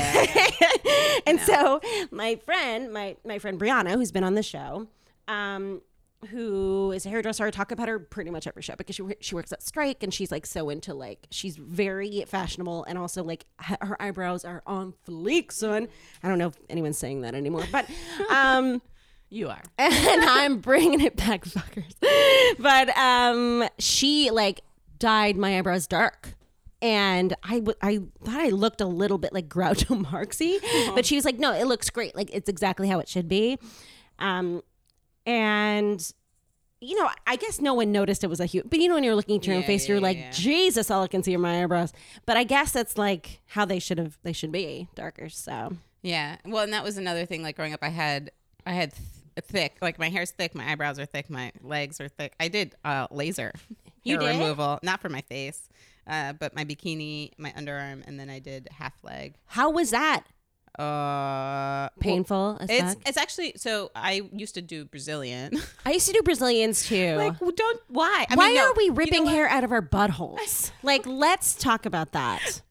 And 1.26 1.40
so 1.40 1.80
my 2.10 2.36
friend, 2.36 2.92
my 2.92 3.16
my 3.24 3.38
friend 3.38 3.60
Brianna, 3.60 3.92
who's 3.92 4.12
been 4.12 4.24
on 4.24 4.34
the 4.34 4.42
show, 4.42 4.86
um, 5.26 5.82
who 6.30 6.90
is 6.92 7.04
a 7.06 7.10
hairdresser, 7.10 7.44
I 7.44 7.50
talk 7.50 7.70
about 7.70 7.86
her 7.88 7.98
pretty 7.98 8.30
much 8.30 8.46
every 8.46 8.62
show 8.62 8.74
because 8.76 8.96
she 8.96 9.02
she 9.20 9.34
works 9.34 9.52
at 9.52 9.62
Strike 9.62 10.02
and 10.02 10.12
she's 10.12 10.32
like 10.32 10.46
so 10.46 10.70
into 10.70 10.94
like 10.94 11.26
she's 11.30 11.56
very 11.56 12.24
fashionable 12.26 12.84
and 12.84 12.98
also 12.98 13.22
like 13.22 13.44
her 13.60 14.00
eyebrows 14.00 14.44
are 14.44 14.62
on 14.66 14.94
fleek, 15.06 15.52
son. 15.52 15.88
I 16.22 16.28
don't 16.28 16.38
know 16.38 16.48
if 16.48 16.56
anyone's 16.70 16.98
saying 16.98 17.20
that 17.22 17.34
anymore, 17.34 17.64
but 17.70 17.86
um. 18.30 18.80
You 19.30 19.48
are. 19.48 19.62
and 19.78 20.22
I'm 20.24 20.58
bringing 20.58 21.00
it 21.00 21.16
back, 21.16 21.44
fuckers. 21.44 21.94
But 22.58 22.96
um, 22.96 23.68
she 23.78 24.30
like 24.30 24.60
dyed 24.98 25.36
my 25.36 25.58
eyebrows 25.58 25.86
dark. 25.86 26.34
And 26.80 27.34
I, 27.42 27.58
w- 27.58 27.76
I 27.82 27.98
thought 28.24 28.40
I 28.40 28.50
looked 28.50 28.80
a 28.80 28.86
little 28.86 29.18
bit 29.18 29.32
like 29.32 29.48
Groucho 29.48 30.00
Marxy, 30.06 30.58
but 30.94 31.04
she 31.04 31.16
was 31.16 31.24
like, 31.24 31.36
"No, 31.36 31.52
it 31.52 31.66
looks 31.66 31.90
great. 31.90 32.14
Like 32.14 32.30
it's 32.32 32.48
exactly 32.48 32.88
how 32.88 33.00
it 33.00 33.08
should 33.08 33.26
be." 33.26 33.58
Um, 34.20 34.62
and 35.26 36.12
you 36.80 37.00
know, 37.00 37.10
I 37.26 37.34
guess 37.34 37.60
no 37.60 37.74
one 37.74 37.90
noticed 37.90 38.22
it 38.22 38.28
was 38.30 38.38
a 38.38 38.46
huge, 38.46 38.66
but 38.70 38.78
you 38.78 38.86
know, 38.88 38.94
when 38.94 39.02
you're 39.02 39.16
looking 39.16 39.38
at 39.38 39.46
your 39.46 39.56
own 39.56 39.64
face, 39.64 39.84
yeah, 39.84 39.88
you're 39.94 39.98
yeah, 39.98 40.06
like, 40.06 40.16
yeah. 40.18 40.30
Jesus, 40.30 40.88
all 40.90 41.02
I 41.02 41.08
can 41.08 41.24
see 41.24 41.34
are 41.34 41.38
my 41.40 41.62
eyebrows. 41.64 41.92
But 42.24 42.36
I 42.36 42.44
guess 42.44 42.70
that's 42.70 42.96
like 42.96 43.40
how 43.46 43.64
they 43.64 43.80
should 43.80 43.98
have, 43.98 44.16
they 44.22 44.32
should 44.32 44.52
be 44.52 44.86
darker. 44.94 45.28
So 45.28 45.72
Yeah. 46.02 46.36
Well, 46.44 46.62
and 46.62 46.72
that 46.72 46.84
was 46.84 46.96
another 46.96 47.26
thing. 47.26 47.42
Like 47.42 47.56
growing 47.56 47.74
up, 47.74 47.80
I 47.82 47.88
had 47.88 48.30
I 48.64 48.72
had 48.72 48.92
thick. 49.40 49.76
Like 49.82 49.98
my 49.98 50.08
hair's 50.08 50.30
thick, 50.30 50.54
my 50.54 50.70
eyebrows 50.70 50.98
are 50.98 51.06
thick, 51.06 51.28
my 51.30 51.52
legs 51.62 52.00
are 52.00 52.08
thick. 52.08 52.34
I 52.40 52.48
did 52.48 52.74
uh, 52.84 53.06
laser 53.10 53.52
You 54.04 54.18
hair 54.18 54.32
did? 54.32 54.38
removal, 54.40 54.78
not 54.82 55.00
for 55.00 55.08
my 55.08 55.20
face, 55.22 55.68
uh, 56.06 56.32
but 56.34 56.54
my 56.54 56.64
bikini, 56.64 57.32
my 57.38 57.50
underarm, 57.50 58.02
and 58.06 58.18
then 58.18 58.30
I 58.30 58.38
did 58.38 58.68
half 58.72 58.94
leg. 59.02 59.34
how 59.46 59.70
was 59.70 59.90
that? 59.90 60.24
Uh, 60.78 61.88
Painful 61.98 62.56
as 62.60 62.70
It's 62.70 62.94
fuck? 62.94 63.02
it's 63.08 63.16
actually 63.18 63.54
so 63.56 63.90
I 63.96 64.22
used 64.32 64.54
to 64.54 64.62
do 64.62 64.84
Brazilian. 64.84 65.58
I 65.86 65.90
used 65.92 66.06
to 66.06 66.12
do 66.12 66.22
Brazilians 66.22 66.86
too. 66.86 67.16
like 67.16 67.40
well, 67.40 67.50
don't 67.50 67.80
why? 67.88 68.26
I 68.30 68.34
Why 68.36 68.46
mean, 68.48 68.56
no, 68.56 68.68
are 68.70 68.74
we 68.76 68.84
you 68.84 68.90
know 68.90 68.94
ripping 68.96 69.26
hair 69.26 69.48
out 69.48 69.64
of 69.64 69.72
our 69.72 69.82
buttholes? 69.82 70.70
like, 70.84 71.04
let's 71.04 71.54
talk 71.56 71.84
about 71.84 72.12
that. 72.12 72.62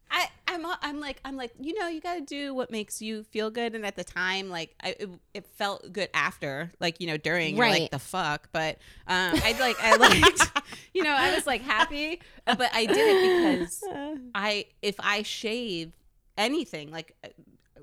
I'm, 0.47 0.65
I'm 0.81 0.99
like, 0.99 1.19
I'm 1.25 1.35
like, 1.35 1.51
you 1.59 1.77
know, 1.77 1.87
you 1.87 1.99
got 2.01 2.15
to 2.15 2.21
do 2.21 2.53
what 2.53 2.71
makes 2.71 3.01
you 3.01 3.23
feel 3.23 3.49
good. 3.49 3.75
And 3.75 3.85
at 3.85 3.95
the 3.95 4.03
time, 4.03 4.49
like, 4.49 4.73
I, 4.81 4.95
it, 4.99 5.09
it 5.33 5.45
felt 5.57 5.91
good 5.91 6.09
after, 6.13 6.71
like, 6.79 6.99
you 7.01 7.07
know, 7.07 7.17
during, 7.17 7.57
Right. 7.57 7.81
like 7.81 7.91
the 7.91 7.99
fuck. 7.99 8.49
But 8.51 8.77
um, 9.07 9.33
I 9.43 9.55
like, 9.59 9.75
I 9.83 9.95
liked, 9.97 10.51
you 10.93 11.03
know, 11.03 11.11
I 11.15 11.33
was 11.35 11.45
like 11.45 11.61
happy, 11.61 12.21
uh, 12.47 12.55
but 12.55 12.69
I 12.73 12.85
did 12.85 12.97
it 12.97 13.21
because 13.21 13.83
I, 14.35 14.65
if 14.81 14.95
I 14.99 15.23
shave 15.23 15.91
anything, 16.37 16.91
like 16.91 17.13
uh, 17.23 17.29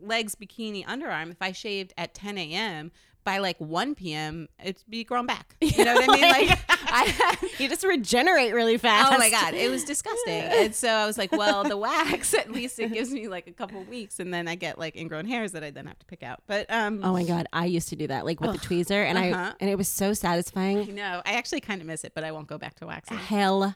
legs, 0.00 0.34
bikini, 0.34 0.84
underarm, 0.86 1.30
if 1.30 1.40
I 1.40 1.52
shaved 1.52 1.92
at 1.98 2.14
10 2.14 2.38
a.m. 2.38 2.92
by 3.24 3.38
like 3.38 3.58
1 3.58 3.94
p.m., 3.94 4.48
it'd 4.62 4.82
be 4.88 5.04
grown 5.04 5.26
back. 5.26 5.56
You 5.60 5.84
know 5.84 5.94
what 5.94 6.08
I 6.08 6.12
mean? 6.12 6.24
Like, 6.48 6.58
I, 6.96 7.36
you 7.58 7.68
just 7.68 7.84
regenerate 7.84 8.54
really 8.54 8.78
fast. 8.78 9.12
Oh 9.12 9.18
my 9.18 9.30
god, 9.30 9.54
it 9.54 9.70
was 9.70 9.84
disgusting. 9.84 10.42
And 10.64 10.74
so 10.74 10.88
I 10.88 11.06
was 11.06 11.18
like, 11.18 11.32
well, 11.32 11.64
the 11.64 11.76
wax 11.76 12.32
at 12.34 12.50
least 12.52 12.78
it 12.78 12.92
gives 12.92 13.10
me 13.10 13.26
like 13.28 13.46
a 13.48 13.52
couple 13.52 13.82
weeks, 13.84 14.20
and 14.20 14.32
then 14.32 14.46
I 14.48 14.54
get 14.54 14.78
like 14.78 14.96
ingrown 14.96 15.26
hairs 15.26 15.52
that 15.52 15.64
I 15.64 15.70
then 15.70 15.86
have 15.86 15.98
to 15.98 16.06
pick 16.06 16.22
out. 16.22 16.40
But 16.46 16.70
um, 16.70 17.00
Oh 17.02 17.12
my 17.12 17.24
god, 17.24 17.46
I 17.52 17.66
used 17.66 17.88
to 17.88 17.96
do 17.96 18.06
that, 18.06 18.24
like 18.24 18.40
with 18.40 18.52
the 18.52 18.58
tweezer, 18.58 19.04
and 19.04 19.18
I 19.18 19.30
Uh-huh. 19.32 19.54
and 19.60 19.68
it 19.70 19.76
was 19.76 19.88
so 19.88 20.12
satisfying. 20.12 20.94
no, 20.94 21.20
I 21.26 21.34
actually 21.34 21.60
kind 21.60 21.80
of 21.80 21.86
miss 21.86 22.04
it, 22.04 22.12
but 22.14 22.22
I 22.24 22.30
won't 22.32 22.46
go 22.46 22.58
back 22.58 22.76
to 22.76 22.86
waxing. 22.86 23.16
Hell 23.18 23.74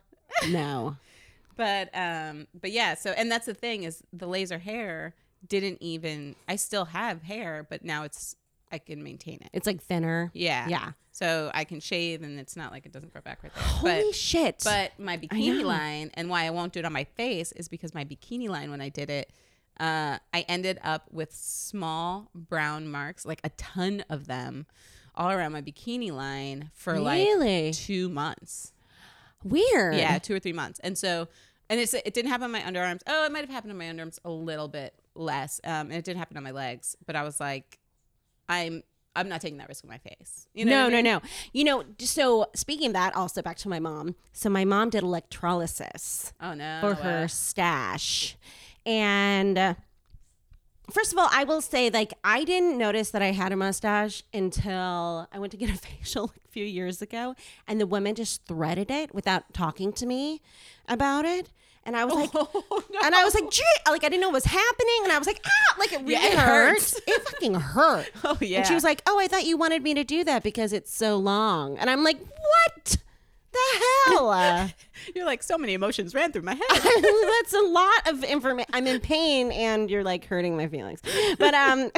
no. 0.49 0.97
But 1.57 1.91
um, 1.95 2.47
but 2.61 2.71
yeah. 2.71 2.95
So 2.95 3.11
and 3.11 3.31
that's 3.33 3.47
the 3.47 3.55
thing 3.55 3.83
is 3.83 4.03
the 4.13 4.27
laser 4.29 4.59
hair 4.59 5.15
didn't 5.47 5.79
even. 5.81 6.37
I 6.47 6.55
still 6.57 6.85
have 6.87 7.23
hair, 7.23 7.67
but 7.69 7.85
now 7.85 8.05
it's 8.05 8.37
I 8.73 8.79
can 8.79 9.03
maintain 9.03 9.37
it. 9.43 9.51
It's 9.53 9.67
like 9.67 9.83
thinner. 9.83 10.31
Yeah, 10.35 10.69
Yeah. 10.69 10.93
So 11.13 11.51
I 11.53 11.65
can 11.65 11.81
shave, 11.81 12.23
and 12.23 12.39
it's 12.39 12.55
not 12.57 12.71
like 12.71 12.87
it 12.87 12.93
doesn't 12.93 13.13
grow 13.13 13.21
back 13.23 13.43
right 13.43 13.53
there. 13.53 13.65
Holy 13.65 14.05
but 14.05 14.15
shit. 14.15 14.61
But 14.63 14.93
my 15.01 15.19
bikini 15.19 15.65
line, 15.65 16.13
and 16.15 16.31
why 16.31 16.45
I 16.45 16.51
won't 16.51 16.73
do 16.73 16.79
it 16.79 16.85
on 16.85 16.93
my 16.93 17.03
face, 17.05 17.51
is 17.53 17.69
because 17.69 17.93
my 17.93 18.05
bikini 18.05 18.49
line, 18.49 18.71
when 18.71 18.81
I 18.81 18.89
did 18.89 19.11
it, 19.11 19.33
uh, 19.81 20.19
I 20.33 20.45
ended 20.49 20.79
up 20.85 21.09
with 21.11 21.33
small 21.35 22.31
brown 22.37 22.87
marks, 22.89 23.27
like 23.27 23.41
a 23.43 23.49
ton 23.51 24.05
of 24.09 24.29
them, 24.29 24.67
all 25.17 25.31
around 25.33 25.51
my 25.51 25.61
bikini 25.63 26.13
line 26.13 26.71
for 26.73 26.93
Really? 26.93 27.67
like 27.67 27.75
two 27.75 28.09
months. 28.09 28.73
Weird. 29.43 29.97
Yeah, 29.97 30.19
two 30.19 30.35
or 30.35 30.39
three 30.39 30.53
months. 30.53 30.79
And 30.85 30.97
so, 30.97 31.27
and 31.69 31.81
it's, 31.81 31.95
it 31.95 32.15
didn't 32.15 32.31
happen 32.31 32.45
on 32.45 32.53
my 32.53 32.61
underarms. 32.61 33.01
Oh, 33.07 33.25
it 33.25 33.33
might 33.33 33.41
have 33.41 33.51
happened 33.51 33.73
on 33.73 33.79
my 33.79 33.87
underarms 33.87 34.19
a 34.25 34.31
little 34.31 34.69
bit 34.69 34.95
less. 35.15 35.61
Um, 35.65 35.89
and 35.91 35.95
it 35.95 36.05
didn't 36.05 36.19
happen 36.19 36.37
on 36.37 36.43
my 36.45 36.51
legs. 36.53 36.97
But 37.07 37.17
I 37.17 37.23
was 37.23 37.41
like, 37.41 37.79
I'm. 38.49 38.83
I'm 39.17 39.29
not 39.29 39.41
taking 39.41 39.59
that 39.59 39.69
risk 39.69 39.83
with 39.83 39.91
my 39.91 39.99
face. 39.99 40.47
You 40.55 40.65
know 40.65 40.71
no, 40.71 40.87
I 40.87 40.91
mean? 41.03 41.05
no, 41.05 41.15
no. 41.19 41.21
You 41.53 41.65
know, 41.65 41.83
so 41.99 42.47
speaking 42.55 42.89
of 42.89 42.93
that, 42.93 43.17
also 43.17 43.43
back 43.43 43.57
to 43.59 43.69
my 43.69 43.81
mom. 43.81 44.15
So 44.33 44.49
my 44.49 44.65
mom 44.65 44.91
did 44.91 45.03
electrolysis 45.03 46.33
Oh 46.41 46.55
no. 46.55 46.79
for 46.81 46.95
her 46.95 47.27
stash. 47.27 48.37
And 48.87 49.59
uh, 49.59 49.75
first 50.93 51.13
of 51.13 51.19
all, 51.19 51.29
I 51.33 51.43
will 51.43 51.61
say, 51.61 51.91
like, 51.91 52.15
I 52.23 52.45
didn't 52.45 52.79
notice 52.79 53.11
that 53.11 53.21
I 53.23 53.33
had 53.33 53.51
a 53.51 53.57
mustache 53.57 54.23
until 54.33 55.27
I 55.33 55.39
went 55.41 55.51
to 55.51 55.57
get 55.59 55.71
a 55.71 55.77
facial 55.79 56.33
a 56.45 56.49
few 56.49 56.65
years 56.65 57.03
ago, 57.03 57.35
and 57.67 57.81
the 57.81 57.87
woman 57.87 58.15
just 58.15 58.45
threaded 58.47 58.89
it 58.91 59.13
without 59.15 59.53
talking 59.53 59.93
to 59.95 60.07
me 60.07 60.41
about 60.87 61.25
it. 61.25 61.51
And 61.89 61.97
I 61.97 62.05
was 62.05 62.15
like, 62.15 62.31
Oh, 62.35 62.85
no. 62.93 63.01
and 63.03 63.15
I 63.15 63.25
was 63.25 63.33
like, 63.35 63.51
gee, 63.51 63.63
like 63.89 64.05
I 64.05 64.09
didn't 64.11 64.21
know 64.21 64.29
what 64.29 64.35
was 64.35 64.45
happening, 64.45 65.01
and 65.05 65.11
I 65.13 65.17
was 65.19 65.27
like, 65.27 65.41
ah, 65.45 65.77
like 65.79 65.93
it 65.93 66.01
really 66.01 66.13
Yeah, 66.13 66.27
it 66.33 66.39
hurt. 66.39 66.69
hurts. 66.75 67.01
It 67.07 67.23
fucking 67.29 67.55
hurt. 67.55 68.11
Oh 68.25 68.37
yeah. 68.41 68.59
And 68.59 68.67
she 68.67 68.75
was 68.75 68.85
like, 68.85 69.01
"Oh, 69.07 69.19
I 69.19 69.27
thought 69.27 69.47
you 69.47 69.57
wanted 69.57 69.83
me 69.83 69.95
to 69.95 70.05
do 70.05 70.23
that 70.25 70.43
because 70.43 70.73
it's 70.75 70.95
so 70.95 71.17
long." 71.17 71.79
And 71.79 71.89
I'm 71.89 72.05
like, 72.05 72.19
"What 72.21 72.97
the 73.53 73.59
hell?" 74.09 74.71
You're 75.15 75.25
like 75.25 75.43
so 75.43 75.57
many 75.57 75.73
emotions 75.73 76.15
ran 76.15 76.31
through 76.33 76.43
my 76.43 76.53
head. 76.55 76.63
That's 76.71 77.55
a 77.55 77.61
lot 77.63 78.09
of 78.09 78.23
information. 78.25 78.71
I'm 78.75 78.87
in 78.87 79.01
pain, 79.01 79.51
and 79.53 79.91
you're 79.91 80.05
like 80.05 80.27
hurting 80.27 80.57
my 80.59 80.69
feelings. 80.69 81.01
But 81.39 81.55
um, 81.55 81.91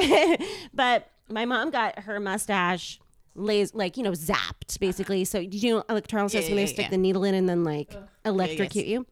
but 0.73 1.09
my 1.27 1.43
mom 1.45 1.69
got 1.71 1.99
her 1.99 2.19
mustache. 2.19 2.99
Lays 3.33 3.73
like 3.73 3.95
you 3.95 4.03
know 4.03 4.11
zapped 4.11 4.77
basically. 4.79 5.23
So 5.25 5.39
you 5.39 5.75
know 5.75 5.83
electrolysis 5.89 6.43
Yeah, 6.43 6.49
when 6.49 6.55
they 6.57 6.61
yeah, 6.63 6.67
stick 6.67 6.85
yeah. 6.87 6.89
the 6.91 6.97
needle 6.97 7.23
in 7.23 7.33
and 7.33 7.47
then 7.47 7.63
like 7.63 7.93
electrocute 8.25 8.85
you. 8.85 9.05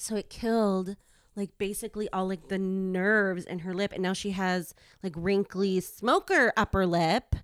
So 0.00 0.16
it 0.16 0.30
killed 0.30 0.96
like 1.36 1.56
basically 1.58 2.08
all 2.12 2.26
like 2.26 2.48
the 2.48 2.58
nerves 2.58 3.44
in 3.44 3.60
her 3.60 3.72
lip, 3.72 3.92
and 3.92 4.02
now 4.02 4.12
she 4.12 4.30
has 4.32 4.74
like 5.02 5.12
wrinkly 5.16 5.80
smoker 5.80 6.52
upper 6.56 6.84
lip, 6.86 7.36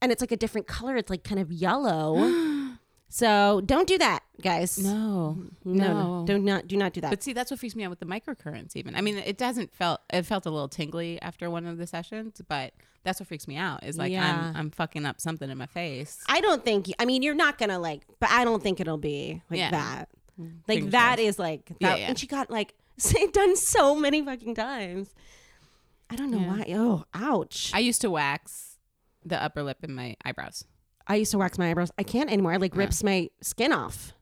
and 0.00 0.10
it's 0.12 0.20
like 0.20 0.32
a 0.32 0.36
different 0.36 0.66
color. 0.66 0.96
It's 0.96 1.10
like 1.10 1.22
kind 1.24 1.40
of 1.40 1.52
yellow. 1.52 2.72
so 3.08 3.60
don't 3.64 3.86
do 3.86 3.96
that, 3.98 4.20
guys. 4.40 4.78
No, 4.78 5.44
No, 5.64 6.20
no, 6.20 6.26
do 6.26 6.38
not 6.38 6.66
do 6.66 6.76
not 6.76 6.92
do 6.92 7.00
that. 7.00 7.10
But 7.10 7.22
see, 7.22 7.32
that's 7.32 7.50
what 7.50 7.60
freaks 7.60 7.76
me 7.76 7.84
out 7.84 7.90
with 7.90 8.00
the 8.00 8.06
microcurrents. 8.06 8.74
Even 8.76 8.94
I 8.96 9.00
mean, 9.00 9.18
it 9.18 9.38
doesn't 9.38 9.72
felt 9.72 10.00
it 10.12 10.22
felt 10.26 10.46
a 10.46 10.50
little 10.50 10.68
tingly 10.68 11.20
after 11.22 11.48
one 11.48 11.66
of 11.66 11.78
the 11.78 11.86
sessions, 11.86 12.40
but 12.48 12.72
that's 13.04 13.20
what 13.20 13.28
freaks 13.28 13.46
me 13.46 13.56
out. 13.56 13.84
Is 13.84 13.98
like 13.98 14.10
Yeah. 14.12 14.50
I'm 14.50 14.56
I'm 14.56 14.70
fucking 14.70 15.06
up 15.06 15.20
something 15.20 15.48
in 15.48 15.58
my 15.58 15.66
face. 15.66 16.18
I 16.28 16.40
don't 16.40 16.64
think. 16.64 16.90
I 16.98 17.04
mean, 17.04 17.22
you're 17.22 17.34
not 17.34 17.58
gonna 17.58 17.78
like, 17.78 18.02
but 18.18 18.30
I 18.30 18.44
don't 18.44 18.62
think 18.62 18.80
it'll 18.80 18.98
be 18.98 19.42
like 19.50 19.58
Yeah. 19.60 19.70
that. 19.70 20.08
Mm. 20.40 20.58
Like 20.68 20.78
Fingers 20.78 20.92
that 20.92 21.06
crossed. 21.16 21.20
is 21.20 21.38
like 21.38 21.66
that, 21.68 21.76
Yeah, 21.80 21.96
yeah. 21.96 22.06
and 22.08 22.18
she 22.18 22.26
got 22.26 22.50
like 22.50 22.74
done 23.32 23.56
so 23.56 23.94
many 23.94 24.22
fucking 24.24 24.54
times. 24.54 25.14
I 26.10 26.16
don't 26.16 26.30
know 26.30 26.38
Yeah. 26.40 26.48
why. 26.48 26.64
Oh, 26.76 27.04
ouch! 27.14 27.70
I 27.74 27.78
used 27.78 28.00
to 28.02 28.10
wax 28.10 28.78
the 29.24 29.42
upper 29.42 29.62
lip 29.62 29.78
and 29.82 29.94
my 29.96 30.16
eyebrows. 30.24 30.64
I 31.06 31.16
used 31.16 31.30
to 31.32 31.38
wax 31.38 31.58
my 31.58 31.70
eyebrows. 31.70 31.90
I 31.98 32.02
can't 32.02 32.30
anymore. 32.30 32.54
It 32.54 32.60
like 32.60 32.76
rips 32.76 33.02
my 33.02 33.28
skin 33.40 33.72
off. 33.72 34.12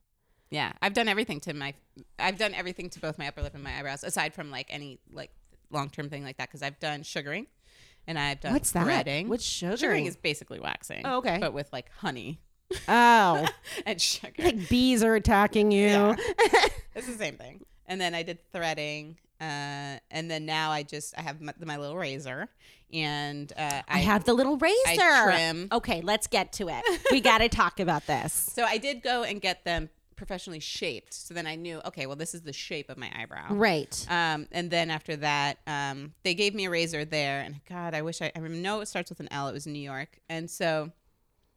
Yeah, 0.50 0.72
I've 0.82 0.94
done 0.94 1.08
everything 1.08 1.40
to 1.40 1.54
my. 1.54 1.74
I've 2.18 2.38
done 2.38 2.54
everything 2.54 2.90
to 2.90 3.00
both 3.00 3.18
my 3.18 3.28
upper 3.28 3.42
lip 3.42 3.54
and 3.54 3.62
my 3.62 3.78
eyebrows, 3.78 4.02
aside 4.04 4.34
from 4.34 4.50
like 4.50 4.66
any 4.70 4.98
like 5.12 5.30
long 5.70 5.90
term 5.90 6.08
thing 6.08 6.24
like 6.24 6.38
that. 6.38 6.48
Because 6.48 6.62
I've 6.62 6.78
done 6.80 7.02
sugaring, 7.02 7.46
and 8.06 8.18
I've 8.18 8.40
done 8.40 8.52
What's 8.54 8.72
that? 8.72 8.84
threading. 8.84 9.28
What's 9.28 9.44
sugaring? 9.44 9.76
sugaring 9.78 10.06
is 10.06 10.16
basically 10.16 10.58
waxing. 10.58 11.02
Oh, 11.04 11.18
okay. 11.18 11.38
but 11.40 11.52
with 11.52 11.72
like 11.72 11.90
honey 11.98 12.40
Oh, 12.88 13.46
and 13.86 14.00
sugar. 14.00 14.42
like 14.42 14.68
bees 14.68 15.02
are 15.02 15.14
attacking 15.14 15.72
you. 15.72 15.88
Yeah. 15.88 16.16
it's 16.94 17.06
the 17.06 17.14
same 17.14 17.36
thing. 17.36 17.64
And 17.86 18.00
then 18.00 18.14
I 18.14 18.22
did 18.22 18.38
threading, 18.52 19.16
uh, 19.40 19.98
and 20.10 20.30
then 20.30 20.46
now 20.46 20.70
I 20.70 20.82
just 20.82 21.14
I 21.18 21.22
have 21.22 21.40
my, 21.40 21.52
my 21.60 21.76
little 21.76 21.96
razor, 21.96 22.48
and 22.92 23.52
uh, 23.56 23.82
I, 23.88 23.98
have 23.98 24.24
the 24.24 24.34
little 24.34 24.56
razor. 24.56 25.24
trim. 25.24 25.68
Okay, 25.72 26.00
let's 26.02 26.26
get 26.26 26.52
to 26.54 26.68
it. 26.68 26.84
We 27.10 27.20
got 27.20 27.38
to 27.38 27.48
talk 27.48 27.80
about 27.80 28.06
this. 28.06 28.32
So 28.32 28.64
I 28.64 28.78
did 28.78 29.02
go 29.02 29.24
and 29.24 29.40
get 29.40 29.64
them 29.64 29.88
professionally 30.14 30.60
shaped. 30.60 31.14
So 31.14 31.34
then 31.34 31.46
I 31.46 31.56
knew, 31.56 31.80
okay, 31.86 32.06
well 32.06 32.14
this 32.14 32.34
is 32.34 32.42
the 32.42 32.52
shape 32.52 32.90
of 32.90 32.98
my 32.98 33.10
eyebrow. 33.18 33.54
Right. 33.54 34.06
Um, 34.08 34.46
and 34.52 34.70
then 34.70 34.90
after 34.90 35.16
that, 35.16 35.58
um, 35.66 36.12
they 36.22 36.34
gave 36.34 36.54
me 36.54 36.66
a 36.66 36.70
razor 36.70 37.04
there, 37.04 37.40
and 37.40 37.60
God, 37.68 37.94
I 37.94 38.02
wish 38.02 38.22
I, 38.22 38.30
I 38.36 38.40
know 38.40 38.80
it 38.80 38.86
starts 38.86 39.10
with 39.10 39.18
an 39.20 39.28
L. 39.32 39.48
It 39.48 39.52
was 39.52 39.66
in 39.66 39.72
New 39.72 39.80
York, 39.80 40.18
and 40.28 40.48
so 40.48 40.92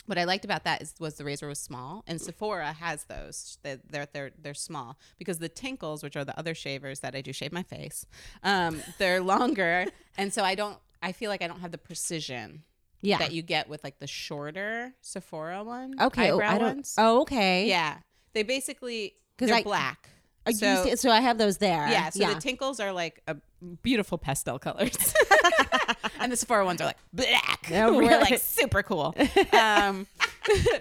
what 0.06 0.18
I 0.18 0.24
liked 0.26 0.44
about 0.46 0.64
that 0.66 0.82
is 0.82 0.94
was 1.00 1.16
the 1.16 1.24
razor 1.24 1.48
was 1.48 1.60
small, 1.60 2.04
and 2.08 2.20
Sephora 2.22 2.74
has 2.74 3.06
those. 3.06 3.58
They're 3.64 3.80
they're 3.90 4.08
they're, 4.12 4.32
they're 4.42 4.54
small 4.54 4.98
because 5.18 5.40
the 5.40 5.50
Tinkles, 5.50 6.04
which 6.04 6.16
are 6.16 6.26
the 6.26 6.38
other 6.38 6.54
shavers 6.54 7.00
that 7.02 7.16
I 7.16 7.22
do 7.22 7.32
shave 7.34 7.52
my 7.52 7.64
face, 7.64 8.06
um, 8.44 8.82
they're 8.98 9.22
longer, 9.36 9.86
and 10.18 10.34
so 10.34 10.44
I 10.44 10.56
don't. 10.56 10.78
I 11.02 11.12
feel 11.12 11.30
like 11.30 11.42
I 11.42 11.48
don't 11.48 11.60
have 11.60 11.72
the 11.72 11.78
precision 11.78 12.64
Yeah. 13.02 13.18
that 13.18 13.34
you 13.34 13.42
get 13.42 13.68
with 13.68 13.84
like 13.84 14.00
the 14.00 14.08
shorter 14.08 14.94
Sephora 15.02 15.64
one. 15.64 15.96
okay. 16.02 16.32
Oh, 16.32 16.36
eyebrow 16.36 16.50
I 16.50 16.58
don't. 16.58 16.68
ones. 16.76 16.96
Oh, 16.98 17.22
okay. 17.22 17.68
Yeah, 17.68 17.98
they 18.34 18.44
basically 18.44 19.16
'Cause 19.38 19.50
they're 19.50 19.58
I- 19.58 19.64
black. 19.64 20.10
So- 20.52 20.84
see- 20.84 20.96
so 20.98 21.10
I 21.10 21.22
have 21.22 21.38
those 21.38 21.58
there. 21.58 21.88
yeah, 21.90 22.10
so 22.10 22.20
yeah. 22.20 22.34
the 22.34 22.42
tinkles 22.42 22.80
are 22.80 22.92
like 22.92 23.22
a 23.28 23.38
beautiful 23.82 24.18
pastel 24.18 24.60
colors, 24.60 25.14
and 26.20 26.32
the 26.32 26.36
Sephora 26.36 26.66
ones 26.66 26.82
are 26.82 26.86
like 26.86 26.98
black. 27.14 27.70
Oh, 27.72 27.94
We're 27.98 28.20
like 28.20 28.40
super 28.42 28.84
cool. 28.84 29.16
Um, 29.54 30.08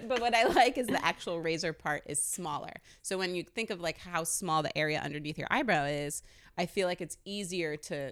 but 0.09 0.19
what 0.19 0.35
I 0.35 0.43
like 0.45 0.77
is 0.77 0.87
the 0.87 1.03
actual 1.05 1.39
razor 1.39 1.71
part 1.71 2.03
is 2.05 2.21
smaller. 2.21 2.73
So 3.01 3.17
when 3.17 3.33
you 3.35 3.43
think 3.43 3.69
of 3.69 3.79
like 3.79 3.97
how 3.97 4.25
small 4.25 4.61
the 4.61 4.77
area 4.77 4.99
underneath 4.99 5.37
your 5.37 5.47
eyebrow 5.49 5.85
is, 5.85 6.21
I 6.57 6.65
feel 6.65 6.87
like 6.87 6.99
it's 6.99 7.17
easier 7.23 7.77
to 7.77 8.11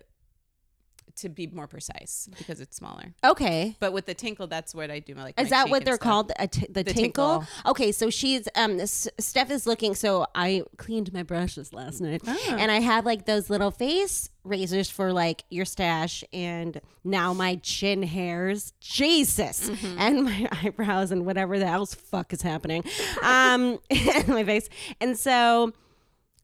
to 1.18 1.30
be 1.30 1.48
more 1.48 1.68
precise 1.68 2.30
because 2.38 2.60
it's 2.60 2.76
smaller. 2.78 3.14
Okay. 3.24 3.76
But 3.80 3.94
with 3.94 4.06
the 4.06 4.14
tinkle, 4.14 4.48
that's 4.48 4.74
what 4.76 4.90
I 4.92 5.00
do. 5.00 5.16
My, 5.16 5.24
like 5.24 5.40
Is 5.40 5.46
my 5.52 5.58
that 5.58 5.70
what 5.70 5.86
they're 5.86 5.96
stuff. 5.96 6.04
called? 6.04 6.32
A 6.40 6.48
t- 6.48 6.66
the, 6.68 6.84
The 6.84 6.94
tinkle? 6.94 7.40
tinkle. 7.42 7.72
Okay, 7.72 7.92
so 7.92 8.10
she's 8.10 8.48
um 8.56 8.80
S- 8.80 9.08
Steph 9.20 9.52
is 9.52 9.66
looking. 9.68 9.96
So 9.96 10.26
I 10.36 10.64
cleaned 10.78 11.14
my 11.14 11.24
brushes 11.24 11.74
last 11.74 12.02
night, 12.02 12.22
and 12.50 12.72
I 12.72 12.80
had 12.80 13.06
like 13.06 13.26
those 13.26 13.50
little 13.50 13.72
face 13.72 14.30
razors 14.44 14.90
for 14.90 15.14
like 15.14 15.44
your 15.50 15.66
stash, 15.66 16.24
and 16.34 16.82
now 17.04 17.32
my 17.34 17.56
chin 17.58 18.02
hairs, 18.04 18.74
Jesus, 18.80 19.70
and 19.98 20.24
my 20.24 20.48
eyebrows 20.64 21.12
and 21.12 21.26
whatever 21.26 21.60
the 21.60 21.66
else 21.68 21.94
fuck 21.94 22.34
is 22.34 22.42
happening, 22.42 22.84
um, 23.24 23.80
in 23.90 24.24
my 24.28 24.44
face, 24.44 24.68
and 25.00 25.18
so. 25.18 25.74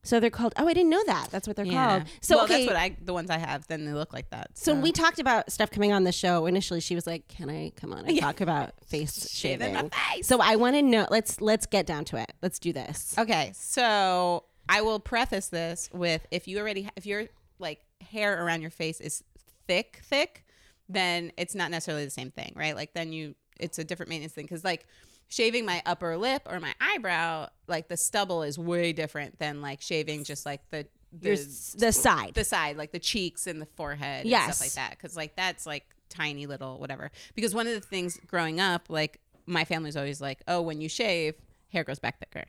So 0.07 0.19
they're 0.19 0.29
called. 0.29 0.53
Oh, 0.57 0.67
I 0.67 0.73
didn't 0.73 0.89
know 0.89 1.03
that. 1.05 1.29
That's 1.31 1.47
what 1.47 1.55
they're 1.57 1.65
Yeah. 1.65 1.99
called. 1.99 2.03
So 2.21 2.35
well, 2.37 2.45
okay, 2.45 2.65
that's 2.65 2.67
what 2.67 2.75
I 2.75 2.95
the 3.01 3.13
ones 3.13 3.29
I 3.29 3.37
have. 3.37 3.67
Then 3.67 3.85
they 3.85 3.93
look 3.93 4.13
like 4.13 4.29
that. 4.29 4.51
so 4.57 4.73
when 4.73 4.81
we 4.81 4.91
talked 4.91 5.19
about 5.19 5.51
stuff 5.51 5.69
coming 5.71 5.91
on 5.91 6.03
the 6.03 6.11
show, 6.11 6.45
initially 6.45 6.79
she 6.79 6.95
was 6.95 7.05
like, 7.05 7.27
"Can 7.27 7.49
I 7.49 7.71
come 7.75 7.91
on 7.93 8.05
and 8.05 8.19
talk 8.19 8.39
about 8.41 8.73
face 8.85 9.29
Shaving 9.31 9.73
shaving?" 9.73 9.89
my 9.91 10.13
face. 10.13 10.27
So 10.27 10.39
I 10.41 10.55
want 10.55 10.75
to 10.77 10.81
know. 10.81 11.07
Let's 11.11 11.41
let's 11.41 11.65
get 11.65 11.85
down 11.85 12.05
to 12.05 12.17
it. 12.17 12.31
Let's 12.41 12.59
do 12.59 12.71
this. 12.73 13.15
Okay, 13.17 13.51
so 13.53 14.45
I 14.69 14.81
will 14.81 14.99
preface 14.99 15.47
this 15.49 15.89
with 15.93 16.25
if 16.31 16.47
you 16.47 16.57
already 16.59 16.89
if 16.95 17.05
your 17.05 17.25
like 17.59 17.81
hair 18.11 18.43
around 18.43 18.61
your 18.61 18.69
face 18.71 19.01
is 19.01 19.23
thick, 19.67 19.99
thick, 20.03 20.45
then 20.87 21.31
it's 21.37 21.55
not 21.55 21.69
necessarily 21.71 22.05
the 22.05 22.11
same 22.11 22.31
thing, 22.31 22.53
right? 22.55 22.75
Like 22.75 22.93
then 22.93 23.11
you 23.11 23.35
it's 23.59 23.79
a 23.79 23.83
different 23.83 24.09
maintenance 24.09 24.33
thing 24.33 24.45
because 24.45 24.63
like 24.63 24.85
shaving 25.29 25.65
my 25.65 25.81
upper 25.85 26.17
lip 26.17 26.43
or 26.49 26.59
my 26.59 26.73
eyebrow, 26.79 27.47
like 27.67 27.87
the 27.87 27.97
stubble 27.97 28.43
is 28.43 28.57
way 28.57 28.93
different 28.93 29.39
than 29.39 29.61
like 29.61 29.81
shaving 29.81 30.23
just 30.23 30.45
like 30.45 30.61
the 30.69 30.87
the, 31.13 31.27
Your 31.29 31.37
the 31.37 31.91
side. 31.93 32.33
the 32.33 32.43
side, 32.43 32.75
like 32.77 32.91
the 32.91 32.99
cheeks 32.99 33.47
and 33.47 33.61
the 33.61 33.65
forehead, 33.65 34.21
and 34.21 34.29
Yes. 34.29 34.57
stuff 34.57 34.65
like 34.67 34.73
that. 34.73 34.91
Because 34.97 35.15
like 35.15 35.35
that's 35.35 35.65
like 35.65 35.85
tiny 36.09 36.45
little 36.47 36.79
whatever. 36.79 37.11
Because 37.33 37.55
one 37.55 37.65
of 37.65 37.73
the 37.73 37.79
things 37.81 38.19
growing 38.27 38.59
up, 38.59 38.89
like 38.89 39.19
my 39.45 39.63
family's 39.63 39.95
always 39.95 40.19
like, 40.19 40.39
oh, 40.47 40.61
when 40.61 40.81
you 40.81 40.89
shave, 40.89 41.35
hair 41.69 41.83
grows 41.85 41.99
back 41.99 42.19
thicker. 42.19 42.45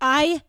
I 0.00 0.42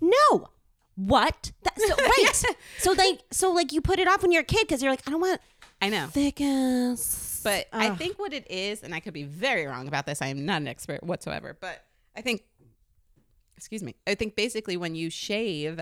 know 0.00 0.48
what. 0.94 1.52
That, 1.64 1.78
so 1.78 1.94
wait. 1.98 2.56
so 2.78 2.92
like 2.92 3.20
so 3.30 3.52
like 3.52 3.72
you 3.72 3.80
put 3.82 3.98
it 3.98 4.08
off 4.08 4.22
when 4.22 4.32
you're 4.32 4.42
a 4.42 4.44
kid 4.44 4.66
because 4.66 4.82
you're 4.82 4.90
like 4.92 5.02
I 5.06 5.10
don't 5.10 5.20
want 5.20 5.40
I 5.82 5.88
know. 5.88 6.06
thick 6.06 6.40
ass. 6.40 7.40
But 7.44 7.66
I 7.72 7.90
think 7.90 8.18
what 8.18 8.32
it 8.32 8.48
is, 8.50 8.82
and 8.82 8.94
I 8.94 9.00
could 9.00 9.12
be 9.14 9.24
very 9.24 9.66
wrong 9.66 9.88
about 9.88 10.06
this, 10.06 10.22
I 10.22 10.28
am 10.28 10.46
not 10.46 10.60
an 10.60 10.68
expert 10.68 11.02
whatsoever, 11.02 11.56
but 11.60 11.84
I 12.16 12.20
think, 12.20 12.44
excuse 13.56 13.82
me, 13.82 13.96
I 14.06 14.14
think 14.14 14.36
basically 14.36 14.76
when 14.76 14.94
you 14.94 15.10
shave, 15.10 15.80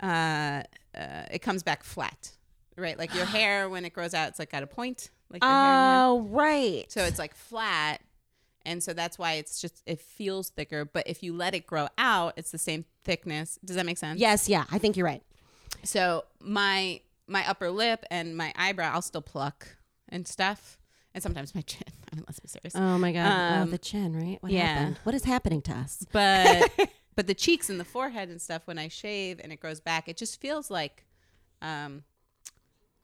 uh, 0.00 0.02
uh, 0.02 0.62
it 1.30 1.42
comes 1.42 1.62
back 1.62 1.84
flat, 1.84 2.30
right? 2.76 2.98
Like 2.98 3.14
your 3.14 3.24
hair, 3.36 3.68
when 3.68 3.84
it 3.84 3.92
grows 3.92 4.14
out, 4.14 4.28
it's 4.28 4.38
like 4.38 4.54
at 4.54 4.62
a 4.62 4.66
point. 4.66 5.10
Like 5.30 5.42
your 5.42 5.50
hair. 5.50 5.60
Oh 5.60 6.26
right. 6.30 6.90
So 6.90 7.02
it's 7.02 7.18
like 7.18 7.34
flat. 7.34 8.00
And 8.66 8.82
so 8.82 8.94
that's 8.94 9.18
why 9.18 9.34
it's 9.34 9.60
just, 9.60 9.82
it 9.84 10.00
feels 10.00 10.48
thicker. 10.48 10.86
But 10.86 11.06
if 11.06 11.22
you 11.22 11.34
let 11.34 11.54
it 11.54 11.66
grow 11.66 11.88
out, 11.98 12.32
it's 12.38 12.50
the 12.50 12.56
same 12.56 12.86
thickness. 13.04 13.58
Does 13.62 13.76
that 13.76 13.84
make 13.84 13.98
sense? 13.98 14.18
yes, 14.18 14.48
yeah, 14.48 14.64
I 14.70 14.78
think 14.78 14.96
you're 14.96 15.04
right. 15.04 15.22
So 15.82 16.24
my 16.40 17.00
my 17.26 17.48
upper 17.48 17.70
lip 17.70 18.04
and 18.10 18.36
my 18.36 18.52
eyebrow, 18.56 18.92
I'll 18.92 19.02
still 19.02 19.22
pluck 19.22 19.76
and 20.08 20.26
stuff, 20.28 20.78
and 21.14 21.22
sometimes 21.22 21.54
my 21.54 21.60
chin. 21.66 21.82
I 22.12 22.16
mean, 22.16 22.24
let's 22.26 22.40
be 22.40 22.48
serious. 22.48 22.74
Oh 22.76 22.98
my 22.98 23.12
god, 23.12 23.26
oh, 23.26 23.62
Um, 23.62 23.70
the 23.70 23.78
chin, 23.78 24.14
right? 24.14 24.38
What 24.40 24.52
yeah. 24.52 24.66
happened? 24.66 24.98
What 25.04 25.14
is 25.14 25.24
happening 25.24 25.62
to 25.62 25.72
us? 25.72 26.04
But 26.12 26.70
but 27.16 27.26
the 27.26 27.34
cheeks 27.34 27.70
and 27.70 27.78
the 27.80 27.84
forehead 27.84 28.28
and 28.28 28.40
stuff, 28.40 28.62
when 28.66 28.78
I 28.78 28.88
shave 28.88 29.40
and 29.42 29.52
it 29.52 29.60
grows 29.60 29.80
back, 29.80 30.08
it 30.08 30.16
just 30.16 30.40
feels 30.40 30.70
like, 30.70 31.04
um, 31.62 32.02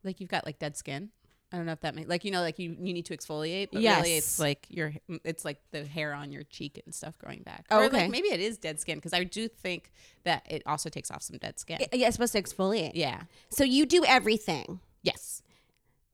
like 0.04 0.20
you've 0.20 0.30
got 0.30 0.44
like 0.46 0.58
dead 0.58 0.76
skin. 0.76 1.10
I 1.52 1.56
don't 1.56 1.66
know 1.66 1.72
if 1.72 1.80
that 1.80 1.94
makes 1.94 2.08
like 2.08 2.24
you 2.24 2.30
know 2.30 2.40
like 2.42 2.58
you 2.58 2.76
you 2.80 2.92
need 2.92 3.06
to 3.06 3.16
exfoliate, 3.16 3.68
but 3.72 3.82
really 3.82 4.16
it's 4.16 4.38
like 4.38 4.66
your 4.68 4.92
it's 5.24 5.44
like 5.44 5.60
the 5.72 5.84
hair 5.84 6.14
on 6.14 6.30
your 6.30 6.44
cheek 6.44 6.80
and 6.84 6.94
stuff 6.94 7.18
growing 7.18 7.42
back. 7.42 7.66
Oh, 7.70 7.80
or 7.80 7.84
okay. 7.84 8.02
like 8.02 8.10
maybe 8.10 8.28
it 8.28 8.40
is 8.40 8.56
dead 8.56 8.78
skin 8.78 8.98
because 8.98 9.12
I 9.12 9.24
do 9.24 9.48
think 9.48 9.90
that 10.24 10.46
it 10.48 10.62
also 10.64 10.88
takes 10.88 11.10
off 11.10 11.22
some 11.22 11.38
dead 11.38 11.58
skin. 11.58 11.78
Yeah, 11.92 12.06
it's 12.06 12.16
supposed 12.16 12.32
to 12.34 12.42
exfoliate. 12.42 12.92
yeah. 12.94 13.22
So 13.48 13.64
you 13.64 13.84
do 13.84 14.04
everything. 14.04 14.80
Yes. 15.02 15.42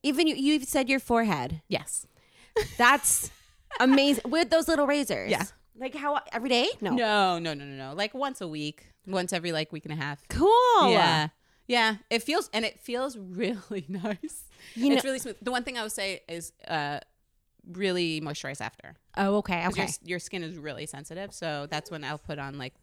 Even 0.03 0.27
you, 0.27 0.35
you've 0.35 0.63
said 0.63 0.89
your 0.89 0.99
forehead. 0.99 1.61
Yes. 1.67 2.07
That's 2.77 3.29
amazing 3.79 4.29
with 4.29 4.49
those 4.49 4.67
little 4.67 4.87
razors. 4.87 5.29
Yeah. 5.29 5.43
Like 5.79 5.95
how 5.95 6.19
every 6.31 6.49
day? 6.49 6.69
No. 6.81 6.91
No, 6.91 7.39
no, 7.39 7.53
no, 7.53 7.65
no, 7.65 7.89
no. 7.89 7.93
Like 7.93 8.13
once 8.13 8.41
a 8.41 8.47
week, 8.47 8.87
once 9.05 9.33
every 9.33 9.51
like 9.51 9.71
week 9.71 9.85
and 9.85 9.93
a 9.93 9.97
half. 9.97 10.27
Cool. 10.29 10.89
Yeah. 10.89 11.29
Yeah. 11.67 11.97
It 12.09 12.23
feels 12.23 12.49
and 12.53 12.65
it 12.65 12.79
feels 12.79 13.17
really 13.17 13.85
nice. 13.87 14.46
You 14.75 14.91
it's 14.93 15.03
really 15.05 15.19
smooth. 15.19 15.37
The 15.41 15.51
one 15.51 15.63
thing 15.63 15.77
I 15.77 15.83
would 15.83 15.91
say 15.91 16.21
is 16.27 16.51
uh 16.67 16.99
really 17.71 18.21
moisturize 18.21 18.61
after. 18.61 18.95
Oh, 19.17 19.37
okay. 19.37 19.67
Okay. 19.67 19.81
Your, 19.81 19.89
your 20.03 20.19
skin 20.19 20.43
is 20.43 20.57
really 20.57 20.85
sensitive, 20.85 21.33
so 21.33 21.67
that's 21.69 21.91
when 21.91 22.03
I'll 22.03 22.17
put 22.17 22.39
on 22.39 22.57
like 22.57 22.73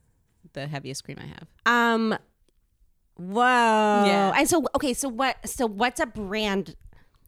the 0.53 0.67
heaviest 0.67 1.05
cream 1.05 1.19
I 1.21 1.27
have. 1.27 1.49
Um. 1.67 2.19
Whoa. 3.17 4.03
Yeah. 4.07 4.33
And 4.37 4.49
so, 4.49 4.65
okay. 4.75 4.93
So 4.93 5.09
what? 5.09 5.37
So 5.49 5.67
what's 5.67 6.01
a 6.01 6.07
brand 6.07 6.75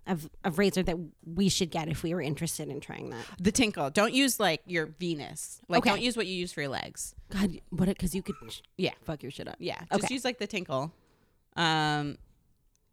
of 0.08 0.28
of 0.44 0.58
razor 0.58 0.82
that 0.82 0.96
we 1.24 1.48
should 1.48 1.70
get 1.70 1.88
if 1.88 2.02
we 2.02 2.12
were 2.14 2.20
interested 2.20 2.68
in 2.68 2.80
trying 2.80 3.10
that? 3.10 3.24
The 3.40 3.52
Tinkle. 3.52 3.90
Don't 3.90 4.12
use 4.12 4.38
like 4.40 4.62
your 4.66 4.86
Venus. 4.86 5.60
Like 5.68 5.78
Okay. 5.80 5.90
don't 5.90 6.02
use 6.02 6.16
what 6.16 6.26
you 6.26 6.34
use 6.34 6.52
for 6.52 6.60
your 6.62 6.70
legs. 6.70 7.14
God, 7.30 7.60
what? 7.70 7.88
Because 7.88 8.14
you 8.14 8.22
could 8.22 8.34
Yeah. 8.76 8.92
fuck 9.02 9.22
your 9.22 9.30
shit 9.30 9.48
up. 9.48 9.56
Yeah. 9.58 9.78
Just 9.92 10.04
Okay. 10.04 10.14
use 10.14 10.24
like 10.24 10.38
the 10.38 10.46
Tinkle. 10.46 10.92
Um 11.56 12.18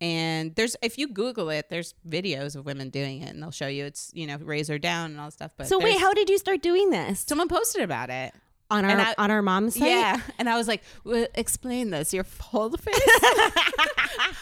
and 0.04 0.54
there's 0.56 0.76
if 0.82 0.98
you 0.98 1.08
Google 1.08 1.50
it, 1.50 1.70
there's 1.70 1.96
videos 2.08 2.58
of 2.58 2.66
women 2.66 2.90
doing 2.90 3.22
it 3.22 3.30
and 3.30 3.42
they'll 3.42 3.52
show 3.52 3.68
you 3.68 3.86
it's, 3.86 4.12
you 4.14 4.28
know, 4.28 4.36
razor 4.38 4.78
down 4.78 5.12
and 5.12 5.20
all 5.22 5.32
stuff. 5.32 5.54
But 5.58 5.68
So 5.68 5.80
wait, 5.80 5.98
how 5.98 6.14
did 6.14 6.30
you 6.30 6.38
start 6.38 6.62
doing 6.62 6.90
this 6.90 7.22
someone 7.22 7.48
posted 7.48 7.82
about 7.84 8.10
it. 8.10 8.34
on 8.70 8.84
our 8.84 9.00
I- 9.00 9.16
on 9.18 9.32
our 9.32 9.42
mom's 9.42 9.76
site? 9.76 9.88
Yeah. 9.90 10.20
And 10.38 10.50
I 10.50 10.58
was 10.58 10.68
like, 10.68 10.84
well, 11.06 11.26
explain 11.36 11.90
this. 11.92 12.14
Your 12.14 12.26
full 12.26 12.72
face? 12.72 13.00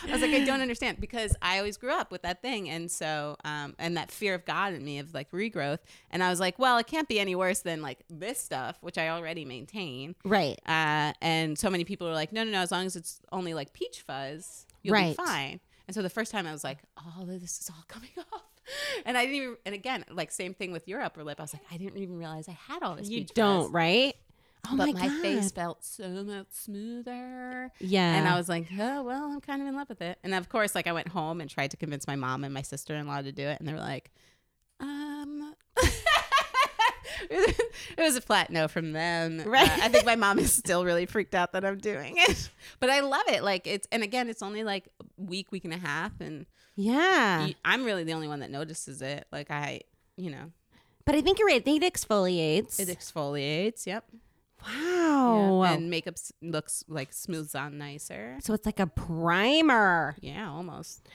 I 0.03 0.14
was 0.14 0.22
like, 0.22 0.32
I 0.32 0.43
don't 0.43 0.62
understand 0.62 0.99
because 0.99 1.36
I 1.43 1.59
always 1.59 1.78
grew 1.78 1.91
up 1.91 2.12
with 2.12 2.24
that 2.24 2.41
thing. 2.41 2.68
And 2.70 2.89
so, 2.89 3.38
um, 3.45 3.76
and 3.78 3.95
that 3.97 4.09
fear 4.12 4.34
of 4.34 4.45
God 4.45 4.74
in 4.74 4.84
me 4.84 4.97
of 4.99 5.14
like 5.14 5.30
regrowth. 5.32 5.80
And 6.09 6.24
I 6.24 6.30
was 6.32 6.39
like, 6.39 6.57
well, 6.57 6.78
it 6.80 6.88
can't 6.88 7.07
be 7.07 7.20
any 7.20 7.36
worse 7.36 7.59
than 7.59 7.82
like 7.84 7.99
this 8.09 8.39
stuff, 8.39 8.78
which 8.82 8.97
I 8.97 9.09
already 9.09 9.45
maintain. 9.45 10.16
Right. 10.26 10.59
Uh, 10.66 11.14
and 11.22 11.57
so 11.57 11.70
many 11.70 11.84
people 11.84 12.07
are 12.07 12.14
like, 12.16 12.34
no, 12.34 12.43
no, 12.43 12.49
no, 12.51 12.59
as 12.62 12.72
long 12.72 12.86
as 12.88 12.95
it's 12.95 13.22
only 13.32 13.53
like 13.53 13.74
peach 13.74 14.01
fuzz, 14.01 14.66
you'll 14.82 14.93
Right. 14.93 15.17
be 15.17 15.23
fine. 15.23 15.59
And 15.88 15.95
so 15.95 16.01
the 16.01 16.09
first 16.09 16.32
time 16.32 16.47
I 16.47 16.51
was 16.51 16.63
like, 16.63 16.77
oh, 16.97 17.25
this 17.25 17.59
is 17.59 17.69
all 17.69 17.84
coming 17.88 18.09
off. 18.34 18.43
And 19.05 19.17
I 19.17 19.25
didn't 19.25 19.36
even, 19.36 19.57
and 19.65 19.75
again, 19.75 20.05
like 20.11 20.32
same 20.32 20.53
thing 20.53 20.71
with 20.71 20.88
your 20.88 21.01
upper 21.01 21.23
lip. 21.23 21.39
I 21.39 21.43
was 21.43 21.53
like, 21.53 21.63
I 21.71 21.77
didn't 21.77 21.97
even 21.97 22.17
realize 22.17 22.47
I 22.47 22.57
had 22.67 22.84
all 22.84 22.95
this 22.95 23.09
You 23.09 23.25
don't, 23.34 23.63
fuzz 23.65 23.71
right? 23.71 24.15
Oh 24.67 24.77
but 24.77 24.93
my, 24.93 25.07
my, 25.07 25.09
face 25.21 25.51
felt 25.51 25.84
so 25.84 26.07
much 26.23 26.45
smoother. 26.51 27.71
Yeah. 27.79 28.15
And 28.15 28.27
I 28.27 28.38
was 28.38 28.47
like, 28.47 28.67
oh, 28.79 29.01
well, 29.03 29.32
I'm 29.32 29.41
kind 29.41 29.61
of 29.61 29.67
in 29.67 29.75
love 29.75 29.89
with 29.89 30.01
it. 30.01 30.19
And 30.23 30.34
of 30.36 30.49
course, 30.49 30.75
like 30.75 30.88
I 30.88 30.91
went 30.93 31.07
home 31.07 31.41
and 31.41 31.49
tried 31.49 31.71
to 31.71 31.77
convince 31.77 32.05
my 32.07 32.15
mom 32.15 32.43
and 32.43 32.53
my 32.53 32.61
sister 32.61 32.95
in 32.95 33.07
law 33.07 33.21
to 33.21 33.32
do 33.32 33.43
it. 33.47 33.59
And 33.59 33.67
they 33.67 33.73
were 33.73 33.79
like, 33.79 34.11
it 37.30 37.99
was 37.99 38.15
a 38.15 38.22
flat 38.22 38.49
no 38.49 38.67
from 38.67 38.91
them. 38.93 39.43
Right. 39.45 39.69
Uh, 39.69 39.84
I 39.84 39.88
think 39.89 40.05
my 40.05 40.15
mom 40.15 40.39
is 40.39 40.53
still 40.65 40.86
really 40.86 41.05
freaked 41.05 41.36
out 41.36 41.53
that 41.53 41.65
I'm 41.65 41.78
doing 41.78 42.15
it. 42.17 42.49
But 42.80 42.89
I 42.89 43.01
love 43.01 43.24
it. 43.28 43.43
Like 43.43 43.67
it's, 43.67 43.88
and 43.91 44.03
again, 44.03 44.30
it's 44.30 44.41
only 44.41 44.63
like 44.63 44.88
week, 45.17 45.51
week 45.51 45.65
and 45.65 45.74
a 45.74 45.78
half. 45.78 46.19
And 46.19 46.45
yeah. 46.76 47.49
I'm 47.63 47.86
really 47.86 48.03
the 48.03 48.13
only 48.13 48.28
one 48.28 48.39
that 48.39 48.49
notices 48.49 49.01
it. 49.01 49.28
Like 49.32 49.51
I, 49.51 49.82
you 50.17 50.32
know, 50.32 50.51
But 51.05 51.15
I 51.15 51.22
think 51.22 51.39
you're 51.39 51.47
right. 51.47 51.61
I 51.61 51.63
think 51.63 51.84
it 51.84 51.93
exfoliates. 51.93 52.80
it 52.80 52.88
exfoliates. 52.88 53.86
Yep. 53.86 54.05
wow. 54.65 55.61
Yeah. 55.63 55.74
And 55.74 55.89
makeup 55.89 56.15
looks 56.41 56.84
like 56.88 57.13
smooths 57.13 57.55
on 57.55 57.78
nicer. 57.78 58.38
so 58.41 58.53
it's 58.53 58.65
like 58.65 58.80
a 58.80 58.88
primer. 58.88 60.15
Yeah, 60.22 60.49
almost. 60.49 61.07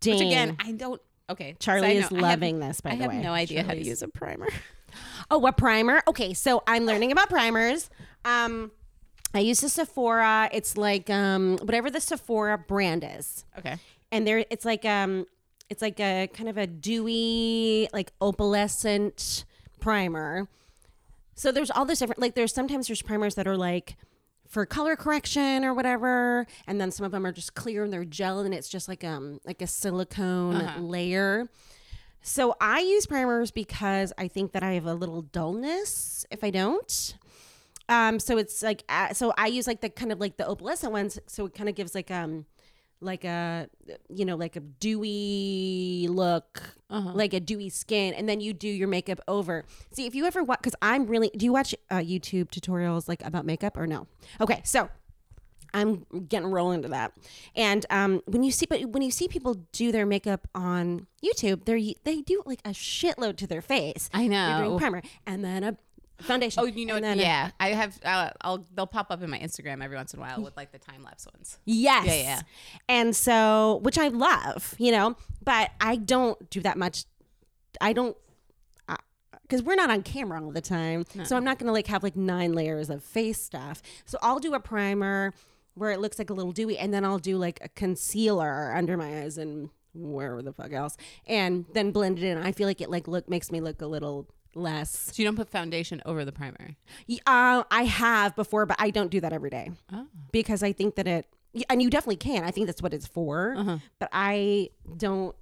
Dang. 0.00 0.14
Which 0.14 0.22
again, 0.22 0.56
I 0.60 0.72
don't. 0.72 1.00
Okay, 1.30 1.56
Charlie 1.58 1.96
is 1.96 2.12
loving 2.12 2.60
this. 2.60 2.82
By 2.82 2.90
I 2.90 2.96
the 2.96 3.04
way, 3.04 3.08
I 3.08 3.14
have 3.14 3.24
no 3.24 3.32
idea 3.32 3.62
how 3.62 3.72
to 3.72 3.82
use 3.82 4.02
a 4.02 4.08
primer. 4.08 4.48
Oh, 5.30 5.44
a 5.46 5.52
primer? 5.52 6.02
Okay, 6.06 6.34
so 6.34 6.62
I'm 6.66 6.84
learning 6.84 7.12
about 7.12 7.28
primers. 7.28 7.90
Um, 8.24 8.70
I 9.32 9.40
use 9.40 9.60
the 9.60 9.68
Sephora. 9.68 10.48
It's 10.52 10.76
like 10.76 11.10
um, 11.10 11.58
whatever 11.62 11.90
the 11.90 12.00
Sephora 12.00 12.56
brand 12.58 13.04
is, 13.08 13.44
Okay. 13.58 13.76
and 14.12 14.26
there 14.26 14.44
it's 14.50 14.64
like 14.64 14.84
um, 14.84 15.26
it's 15.68 15.82
like 15.82 15.98
a 15.98 16.28
kind 16.32 16.48
of 16.48 16.56
a 16.56 16.66
dewy, 16.66 17.88
like 17.92 18.12
opalescent 18.20 19.44
primer. 19.80 20.46
So 21.34 21.50
there's 21.50 21.70
all 21.70 21.84
this 21.84 21.98
different. 21.98 22.20
Like 22.20 22.34
there's 22.34 22.54
sometimes 22.54 22.86
there's 22.86 23.02
primers 23.02 23.34
that 23.34 23.46
are 23.48 23.56
like 23.56 23.96
for 24.48 24.64
color 24.66 24.94
correction 24.94 25.64
or 25.64 25.74
whatever, 25.74 26.46
and 26.68 26.80
then 26.80 26.90
some 26.92 27.04
of 27.04 27.10
them 27.12 27.26
are 27.26 27.32
just 27.32 27.54
clear 27.54 27.82
and 27.82 27.92
they're 27.92 28.04
gel 28.04 28.40
and 28.40 28.54
it's 28.54 28.68
just 28.68 28.86
like 28.88 29.02
um 29.02 29.40
like 29.44 29.60
a 29.62 29.66
silicone 29.66 30.56
Uh-huh. 30.56 30.80
layer. 30.80 31.48
So 32.26 32.56
I 32.58 32.80
use 32.80 33.04
primers 33.06 33.50
because 33.50 34.12
I 34.16 34.28
think 34.28 34.52
that 34.52 34.62
I 34.62 34.72
have 34.72 34.86
a 34.86 34.94
little 34.94 35.20
dullness 35.22 36.24
if 36.30 36.42
I 36.42 36.48
don't. 36.50 37.16
Um, 37.90 38.18
so 38.18 38.38
it's 38.38 38.62
like 38.62 38.82
uh, 38.88 39.12
so 39.12 39.34
I 39.36 39.48
use 39.48 39.66
like 39.66 39.82
the 39.82 39.90
kind 39.90 40.10
of 40.10 40.18
like 40.20 40.38
the 40.38 40.44
opalescent 40.44 40.90
ones. 40.90 41.18
So 41.26 41.44
it 41.44 41.54
kind 41.54 41.68
of 41.68 41.74
gives 41.74 41.94
like 41.94 42.10
um 42.10 42.46
like 43.02 43.24
a 43.24 43.68
you 44.08 44.24
know 44.24 44.36
like 44.36 44.56
a 44.56 44.60
dewy 44.60 46.06
look 46.08 46.62
Uh-huh. 46.88 47.10
like 47.12 47.34
a 47.34 47.40
dewy 47.40 47.68
skin 47.68 48.14
and 48.14 48.26
then 48.26 48.40
you 48.40 48.54
do 48.54 48.68
your 48.68 48.88
makeup 48.88 49.20
over 49.28 49.64
see 49.92 50.06
if 50.06 50.14
you 50.14 50.24
ever 50.24 50.42
watch 50.44 50.60
because 50.60 50.76
i'm 50.80 51.06
really 51.06 51.28
do 51.36 51.44
you 51.44 51.52
watch 51.52 51.74
uh, 51.90 51.96
youtube 51.96 52.48
tutorials 52.50 53.08
like 53.08 53.22
about 53.26 53.44
makeup 53.44 53.76
or 53.76 53.86
no 53.86 54.06
okay 54.40 54.60
so 54.64 54.88
i'm 55.74 56.04
getting 56.28 56.48
roll 56.50 56.70
into 56.70 56.88
that 56.88 57.12
and 57.54 57.84
um 57.90 58.22
when 58.26 58.42
you 58.42 58.50
see 58.50 58.64
but 58.66 58.84
when 58.86 59.02
you 59.02 59.10
see 59.10 59.28
people 59.28 59.54
do 59.72 59.92
their 59.92 60.06
makeup 60.06 60.48
on 60.54 61.06
youtube 61.22 61.64
they're 61.66 61.80
they 62.04 62.20
do 62.22 62.42
like 62.46 62.60
a 62.64 62.70
shitload 62.70 63.36
to 63.36 63.46
their 63.46 63.60
face 63.60 64.08
I 64.14 64.28
they're 64.28 64.58
doing 64.58 64.70
know. 64.72 64.78
primer 64.78 65.02
and 65.26 65.44
then 65.44 65.64
a 65.64 65.76
foundation 66.20 66.62
Oh, 66.62 66.66
you 66.66 66.86
know, 66.86 66.94
and 66.94 67.04
then 67.04 67.18
yeah, 67.18 67.50
I 67.58 67.70
have. 67.70 67.98
Uh, 68.04 68.30
I'll 68.40 68.64
they'll 68.72 68.86
pop 68.86 69.08
up 69.10 69.20
in 69.20 69.28
my 69.28 69.38
Instagram 69.38 69.82
every 69.82 69.96
once 69.96 70.14
in 70.14 70.20
a 70.20 70.22
while 70.22 70.40
with 70.40 70.56
like 70.56 70.70
the 70.70 70.78
time 70.78 71.02
lapse 71.02 71.26
ones. 71.34 71.58
Yes. 71.64 72.06
Yeah, 72.06 72.14
yeah. 72.14 72.40
And 72.88 73.16
so, 73.16 73.80
which 73.82 73.98
I 73.98 74.08
love, 74.08 74.74
you 74.78 74.92
know, 74.92 75.16
but 75.42 75.72
I 75.80 75.96
don't 75.96 76.48
do 76.50 76.60
that 76.60 76.78
much. 76.78 77.04
I 77.80 77.92
don't, 77.92 78.16
because 79.42 79.62
we're 79.62 79.74
not 79.74 79.90
on 79.90 80.02
camera 80.02 80.42
all 80.42 80.52
the 80.52 80.60
time. 80.60 81.04
So 81.24 81.36
I'm 81.36 81.44
not 81.44 81.58
going 81.58 81.66
to 81.66 81.72
like 81.72 81.88
have 81.88 82.02
like 82.02 82.16
nine 82.16 82.52
layers 82.52 82.90
of 82.90 83.02
face 83.02 83.40
stuff. 83.40 83.82
So 84.04 84.16
I'll 84.22 84.38
do 84.38 84.54
a 84.54 84.60
primer 84.60 85.34
where 85.74 85.90
it 85.90 86.00
looks 86.00 86.18
like 86.18 86.30
a 86.30 86.34
little 86.34 86.52
dewy, 86.52 86.78
and 86.78 86.92
then 86.94 87.04
I'll 87.04 87.18
do 87.18 87.36
like 87.36 87.58
a 87.62 87.68
concealer 87.68 88.72
under 88.74 88.96
my 88.96 89.20
eyes 89.22 89.38
and 89.38 89.70
wherever 89.94 90.42
the 90.42 90.52
fuck 90.52 90.72
else, 90.72 90.96
and 91.26 91.64
then 91.72 91.90
blend 91.90 92.18
it 92.18 92.24
in. 92.24 92.38
I 92.38 92.52
feel 92.52 92.66
like 92.66 92.80
it 92.80 92.90
like 92.90 93.06
look 93.08 93.28
makes 93.28 93.50
me 93.52 93.60
look 93.60 93.80
a 93.80 93.86
little 93.86 94.28
less. 94.54 94.90
So 95.12 95.22
you 95.22 95.24
don't 95.28 95.36
put 95.36 95.48
foundation 95.50 96.00
over 96.06 96.24
the 96.24 96.32
primer. 96.32 96.76
Uh, 97.26 97.64
I 97.70 97.84
have 97.84 98.36
before, 98.36 98.66
but 98.66 98.76
I 98.80 98.90
don't 98.90 99.10
do 99.10 99.20
that 99.20 99.32
every 99.32 99.50
day 99.50 99.70
Oh. 99.92 100.06
because 100.32 100.62
I 100.62 100.72
think 100.72 100.94
that 100.96 101.06
it, 101.06 101.26
and 101.70 101.82
you 101.82 101.90
definitely 101.90 102.16
can. 102.16 102.44
I 102.44 102.50
think 102.50 102.66
that's 102.66 102.82
what 102.82 102.92
it's 102.94 103.06
for. 103.06 103.54
Uh-huh. 103.56 103.78
But 103.98 104.08
I 104.12 104.70
don't. 104.96 105.34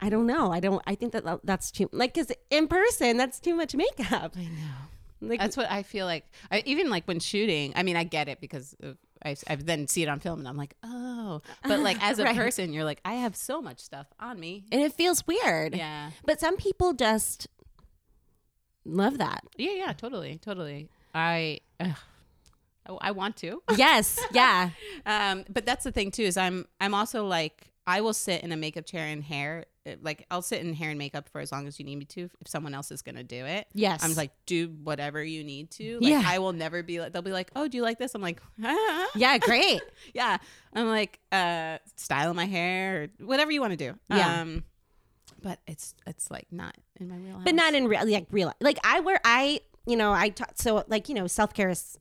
I 0.00 0.10
don't 0.10 0.26
know. 0.26 0.52
I 0.52 0.60
don't. 0.60 0.82
I 0.86 0.94
think 0.94 1.12
that 1.12 1.24
that- 1.24 1.40
that's 1.44 1.70
too 1.70 1.88
like 1.92 2.12
because 2.14 2.30
in 2.50 2.68
person 2.68 3.16
that's 3.16 3.40
too 3.40 3.54
much 3.54 3.74
makeup. 3.74 4.34
I 4.36 4.42
know. 4.44 4.74
Like 5.22 5.40
That's 5.40 5.56
what 5.56 5.70
I 5.70 5.82
feel 5.82 6.04
like. 6.04 6.26
I, 6.50 6.62
even 6.66 6.90
like 6.90 7.08
when 7.08 7.18
shooting, 7.20 7.72
I 7.74 7.82
mean, 7.82 7.96
I 7.96 8.04
get 8.04 8.28
it 8.28 8.38
because 8.38 8.76
of, 8.82 8.98
I, 9.26 9.36
I 9.48 9.56
then 9.56 9.86
see 9.88 10.02
it 10.02 10.08
on 10.08 10.20
film 10.20 10.38
and 10.38 10.48
I'm 10.48 10.56
like, 10.56 10.74
oh. 10.82 11.42
But 11.64 11.80
like 11.80 12.02
as 12.02 12.18
a 12.18 12.24
Right. 12.24 12.36
person, 12.36 12.72
you're 12.72 12.84
like, 12.84 13.00
I 13.04 13.14
have 13.14 13.36
so 13.36 13.60
much 13.60 13.80
stuff 13.80 14.06
on 14.20 14.38
me. 14.40 14.64
and 14.72 14.80
it 14.80 14.92
feels 14.92 15.26
weird. 15.26 15.74
Yeah. 15.76 16.10
But 16.24 16.40
some 16.40 16.56
people 16.56 16.92
just 16.92 17.48
love 18.84 19.18
that. 19.18 19.44
Yeah, 19.56 19.72
yeah, 19.72 19.92
totally, 19.92 20.38
totally. 20.38 20.88
I, 21.14 21.60
I, 23.00 23.10
want 23.10 23.36
to. 23.38 23.62
Yes. 23.76 24.18
Yeah. 24.32 24.70
Um, 25.04 25.44
but 25.48 25.66
that's 25.66 25.84
the 25.84 25.92
thing 25.92 26.10
too 26.10 26.22
is 26.22 26.36
I'm 26.36 26.66
I'm 26.80 26.94
also 26.94 27.26
like 27.26 27.72
I 27.86 28.00
will 28.00 28.14
sit 28.14 28.42
in 28.42 28.52
a 28.52 28.56
makeup 28.56 28.86
chair 28.86 29.06
and 29.06 29.22
hair 29.24 29.64
like 30.02 30.26
I'll 30.30 30.42
sit 30.42 30.60
in 30.60 30.72
hair 30.74 30.90
and 30.90 30.98
makeup 30.98 31.28
for 31.28 31.40
as 31.40 31.52
long 31.52 31.66
as 31.66 31.78
you 31.78 31.84
need 31.84 31.96
me 31.96 32.04
to 32.06 32.28
if 32.40 32.48
someone 32.48 32.74
else 32.74 32.90
is 32.90 33.02
gonna 33.02 33.22
do 33.22 33.44
it. 33.46 33.66
Yes. 33.72 34.02
I'm 34.04 34.14
like 34.14 34.32
do 34.46 34.68
whatever 34.82 35.22
you 35.22 35.44
need 35.44 35.70
to. 35.72 36.00
Like 36.00 36.10
Yeah. 36.10 36.22
I 36.24 36.38
will 36.38 36.52
never 36.52 36.82
be 36.82 37.00
like 37.00 37.12
they'll 37.12 37.22
be 37.22 37.32
like 37.32 37.50
oh 37.56 37.68
do 37.68 37.76
you 37.76 37.82
like 37.82 37.98
this? 37.98 38.14
I'm 38.14 38.22
like 38.22 38.40
ah. 38.62 39.06
yeah. 39.14 39.38
Great. 39.38 39.80
yeah. 40.14 40.38
I'm 40.72 40.88
like 40.88 41.20
uh 41.32 41.78
styling 41.96 42.36
my 42.36 42.46
hair 42.46 43.10
or 43.20 43.26
whatever 43.26 43.50
you 43.50 43.60
want 43.60 43.72
to 43.72 43.76
do. 43.76 43.98
Yeah. 44.10 44.40
Um, 44.40 44.64
but 45.42 45.60
it's 45.66 45.94
it's 46.06 46.30
like 46.30 46.46
not 46.50 46.76
in 46.98 47.08
my 47.08 47.16
real. 47.16 47.34
Life. 47.36 47.44
But 47.44 47.54
not 47.54 47.74
in 47.74 47.86
real 47.88 48.08
like 48.08 48.26
real 48.30 48.52
like 48.60 48.78
i 48.84 49.00
wear 49.00 49.20
i 49.24 49.60
you 49.86 49.96
know 49.96 50.12
i 50.12 50.28
talk 50.30 50.52
so 50.54 50.84
like 50.88 51.08
you 51.08 51.14
know 51.14 51.26
self-care 51.26 51.68
is 51.68 51.98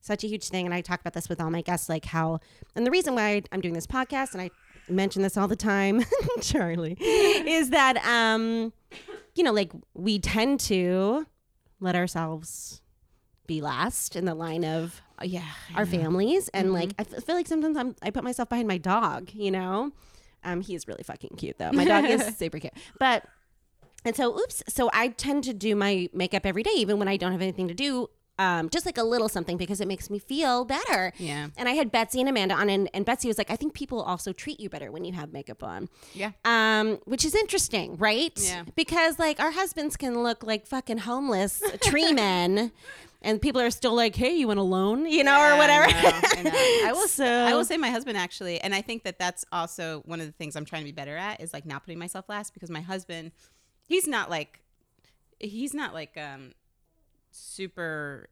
such 0.00 0.24
a 0.24 0.26
huge 0.26 0.48
thing 0.48 0.64
and 0.64 0.74
i 0.74 0.80
talk 0.80 1.00
about 1.00 1.12
this 1.12 1.28
with 1.28 1.40
all 1.40 1.50
my 1.50 1.60
guests 1.60 1.88
like 1.88 2.06
how 2.06 2.40
and 2.74 2.86
the 2.86 2.90
reason 2.90 3.14
why 3.14 3.42
i'm 3.52 3.60
doing 3.60 3.74
this 3.74 3.86
podcast 3.86 4.32
and 4.32 4.40
i 4.40 4.50
mention 4.90 5.22
this 5.22 5.36
all 5.36 5.48
the 5.48 5.56
time 5.56 6.02
charlie 6.40 6.96
is 7.00 7.70
that 7.70 7.96
um 8.06 8.72
you 9.34 9.42
know 9.44 9.52
like 9.52 9.72
we 9.94 10.18
tend 10.18 10.58
to 10.60 11.26
let 11.80 11.94
ourselves 11.94 12.80
be 13.46 13.60
last 13.60 14.16
in 14.16 14.24
the 14.24 14.34
line 14.34 14.64
of 14.64 15.00
Uh, 15.20 15.24
yeah. 15.24 15.42
our 15.74 15.86
families 15.86 16.48
and 16.50 16.72
like 16.72 16.90
Mm-hmm. 16.96 17.14
I 17.14 17.16
f- 17.18 17.24
feel 17.24 17.34
like 17.34 17.46
sometimes 17.46 17.76
I'm, 17.76 17.94
i 18.02 18.10
put 18.10 18.22
myself 18.24 18.48
behind 18.48 18.68
my 18.68 18.78
dog 18.78 19.30
you 19.32 19.50
know 19.50 19.92
um 20.44 20.60
he 20.60 20.74
is 20.74 20.86
really 20.86 21.02
fucking 21.02 21.34
cute 21.36 21.58
though 21.58 21.72
my 21.72 21.84
dog 21.84 22.04
is 22.04 22.36
super 22.38 22.58
cute 22.58 22.74
but 23.00 23.24
and 24.04 24.14
so 24.14 24.36
oops 24.38 24.62
so 24.68 24.88
i 24.92 25.08
tend 25.08 25.42
to 25.44 25.52
do 25.54 25.74
my 25.74 26.08
makeup 26.12 26.46
every 26.46 26.62
day 26.62 26.70
even 26.76 26.98
when 26.98 27.08
i 27.08 27.16
don't 27.16 27.32
have 27.32 27.42
anything 27.42 27.66
to 27.68 27.74
do 27.74 28.08
um 28.38 28.68
just 28.68 28.86
like 28.86 28.98
a 28.98 29.02
little 29.02 29.28
something 29.28 29.56
because 29.56 29.80
it 29.80 29.88
makes 29.88 30.08
me 30.10 30.18
feel 30.18 30.64
better 30.64 31.12
Yeah. 31.18 31.48
and 31.56 31.68
i 31.68 31.72
had 31.72 31.90
betsy 31.90 32.20
and 32.20 32.28
amanda 32.28 32.54
on 32.54 32.70
and, 32.70 32.88
and 32.94 33.04
betsy 33.04 33.28
was 33.28 33.38
like 33.38 33.50
i 33.50 33.56
think 33.56 33.74
people 33.74 34.00
also 34.02 34.32
treat 34.32 34.60
you 34.60 34.68
better 34.68 34.90
when 34.92 35.04
you 35.04 35.12
have 35.12 35.32
makeup 35.32 35.62
on 35.62 35.88
Yeah. 36.14 36.32
um, 36.44 36.98
which 37.04 37.24
is 37.24 37.34
interesting, 37.34 37.96
right? 37.96 38.32
Yeah. 38.36 38.64
Because 38.76 39.18
like 39.18 39.40
our 39.40 39.50
husbands 39.50 39.96
can 39.96 40.22
look 40.22 40.42
like 40.44 40.66
fucking 40.66 40.98
homeless 40.98 41.62
tree 41.82 42.12
men, 42.12 42.72
and 43.22 43.40
people 43.42 43.60
are 43.60 43.70
still 43.70 43.94
like, 43.94 44.14
"Hey, 44.14 44.34
you 44.36 44.46
want 44.46 44.58
a 44.60 44.62
loan?" 44.62 45.06
You 45.06 45.24
know, 45.24 45.38
or 45.40 45.56
whatever. 45.56 45.86
I, 45.88 45.92
know, 46.02 46.20
I, 46.38 46.42
know. 46.42 46.50
I 46.88 46.92
will. 46.92 47.08
So- 47.08 47.24
I 47.24 47.54
will 47.54 47.64
say 47.64 47.76
my 47.76 47.90
husband 47.90 48.16
actually, 48.16 48.60
and 48.60 48.74
I 48.74 48.80
think 48.82 49.02
that 49.04 49.18
that's 49.18 49.44
also 49.50 50.02
one 50.06 50.20
of 50.20 50.26
the 50.26 50.32
things 50.32 50.54
I'm 50.56 50.64
trying 50.64 50.82
to 50.82 50.86
be 50.86 50.92
better 50.92 51.16
at 51.16 51.40
is 51.40 51.52
like 51.52 51.66
not 51.66 51.82
putting 51.84 51.98
myself 51.98 52.28
last 52.28 52.54
because 52.54 52.70
my 52.70 52.80
husband, 52.80 53.32
he's 53.86 54.06
not 54.06 54.30
like, 54.30 54.60
he's 55.40 55.74
not 55.74 55.92
like 55.94 56.16
um, 56.16 56.52
super 57.38 58.28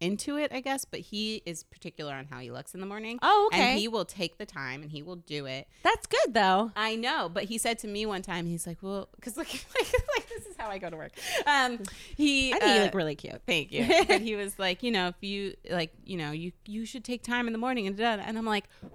into 0.00 0.36
it, 0.36 0.52
I 0.52 0.60
guess, 0.60 0.84
but 0.84 1.00
he 1.00 1.42
is 1.44 1.64
particular 1.64 2.14
on 2.14 2.26
how 2.26 2.38
he 2.38 2.50
looks 2.50 2.74
in 2.74 2.80
the 2.80 2.86
morning. 2.86 3.18
Oh, 3.22 3.50
okay. 3.52 3.70
And 3.72 3.78
he 3.78 3.88
will 3.88 4.04
take 4.04 4.38
the 4.38 4.46
time 4.46 4.82
and 4.82 4.90
he 4.90 5.02
will 5.02 5.16
do 5.16 5.46
it. 5.46 5.66
That's 5.82 6.06
good 6.06 6.34
though. 6.34 6.70
I 6.76 6.94
know, 6.94 7.28
but 7.28 7.44
he 7.44 7.58
said 7.58 7.78
to 7.80 7.88
me 7.88 8.06
one 8.06 8.22
time, 8.22 8.46
he's 8.46 8.66
like, 8.66 8.78
"Well, 8.80 9.08
because 9.16 9.36
like, 9.36 9.52
like, 9.78 9.92
like, 10.16 10.28
this 10.28 10.46
is 10.46 10.54
how 10.56 10.68
I 10.68 10.78
go 10.78 10.90
to 10.90 10.96
work." 10.96 11.12
Um, 11.46 11.80
he, 12.16 12.52
I 12.52 12.58
think 12.58 12.74
you 12.74 12.80
uh, 12.80 12.84
look 12.84 12.94
really 12.94 13.16
cute. 13.16 13.40
Thank 13.46 13.72
you. 13.72 13.86
but 14.08 14.20
he 14.20 14.36
was 14.36 14.58
like, 14.58 14.82
you 14.82 14.90
know, 14.90 15.08
if 15.08 15.16
you 15.20 15.54
like, 15.70 15.92
you 16.04 16.16
know, 16.16 16.30
you 16.30 16.52
you 16.66 16.86
should 16.86 17.04
take 17.04 17.22
time 17.22 17.46
in 17.46 17.52
the 17.52 17.58
morning 17.58 17.86
and 17.86 17.96
da, 17.96 18.18
and 18.18 18.38
I'm 18.38 18.46
like, 18.46 18.64
"Eh, 18.84 18.88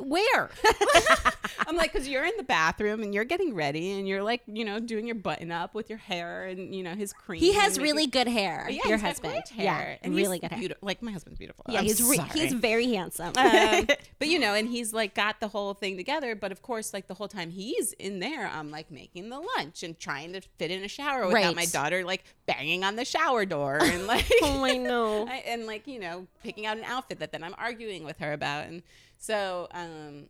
where? 0.00 0.50
I'm 1.66 1.76
like, 1.76 1.92
because 1.92 2.08
you're 2.08 2.24
in 2.24 2.32
the 2.36 2.42
bathroom 2.42 3.02
and 3.02 3.14
you're 3.14 3.24
getting 3.24 3.54
ready 3.54 3.92
and 3.92 4.06
you're 4.08 4.22
like, 4.22 4.42
you 4.46 4.64
know, 4.64 4.80
doing 4.80 5.06
your 5.06 5.14
button 5.14 5.50
up 5.52 5.74
with 5.74 5.88
your 5.88 5.98
hair 5.98 6.44
and 6.46 6.74
you 6.74 6.82
know 6.82 6.94
his 6.94 7.12
cream. 7.12 7.40
He 7.40 7.54
has 7.54 7.78
really 7.78 8.06
good 8.06 8.28
hair. 8.28 8.66
yeah, 8.70 8.80
your 8.86 8.98
husband, 8.98 9.34
hair. 9.54 9.64
yeah, 9.64 9.96
and 10.02 10.14
really 10.14 10.38
good 10.38 10.50
hair. 10.50 10.58
beautiful. 10.58 10.86
Like 10.86 11.02
my 11.02 11.12
husband's 11.12 11.38
beautiful. 11.38 11.64
Yeah, 11.68 11.80
I'm 11.80 11.84
he's 11.84 12.02
re- 12.02 12.18
he's 12.34 12.52
very 12.52 12.92
handsome. 12.94 13.32
um, 13.36 13.86
but 14.18 14.28
you 14.28 14.38
know, 14.38 14.54
and 14.54 14.68
he's 14.68 14.92
like 14.92 15.14
got 15.14 15.40
the 15.40 15.48
whole 15.48 15.74
thing 15.74 15.96
together. 15.96 16.34
But 16.34 16.52
of 16.52 16.62
course, 16.62 16.92
like 16.92 17.06
the 17.08 17.14
whole 17.14 17.28
time 17.28 17.50
he's 17.50 17.92
in 17.94 18.18
there, 18.20 18.48
I'm 18.48 18.70
like 18.70 18.90
making 18.90 19.28
the 19.30 19.38
lunch 19.56 19.82
and 19.82 19.98
trying 19.98 20.32
to 20.32 20.40
fit 20.58 20.70
in 20.70 20.82
a 20.84 20.88
shower 20.88 21.26
without 21.26 21.32
Right. 21.42 21.56
my 21.56 21.66
daughter 21.66 22.04
like 22.04 22.24
banging 22.46 22.84
on 22.84 22.96
the 22.96 23.04
shower 23.04 23.44
door 23.44 23.78
and 23.82 24.06
like 24.06 24.30
oh, 24.42 24.64
I 24.64 24.76
know. 24.76 25.26
I, 25.28 25.36
and 25.46 25.66
like 25.66 25.86
you 25.86 26.00
know 26.00 26.26
picking 26.42 26.66
out 26.66 26.76
an 26.78 26.84
outfit 26.84 27.18
that 27.20 27.32
then 27.32 27.42
I'm 27.44 27.54
arguing 27.58 28.04
with 28.04 28.18
her 28.18 28.32
about, 28.32 28.66
and 28.66 28.82
so 29.22 29.68
um, 29.72 30.24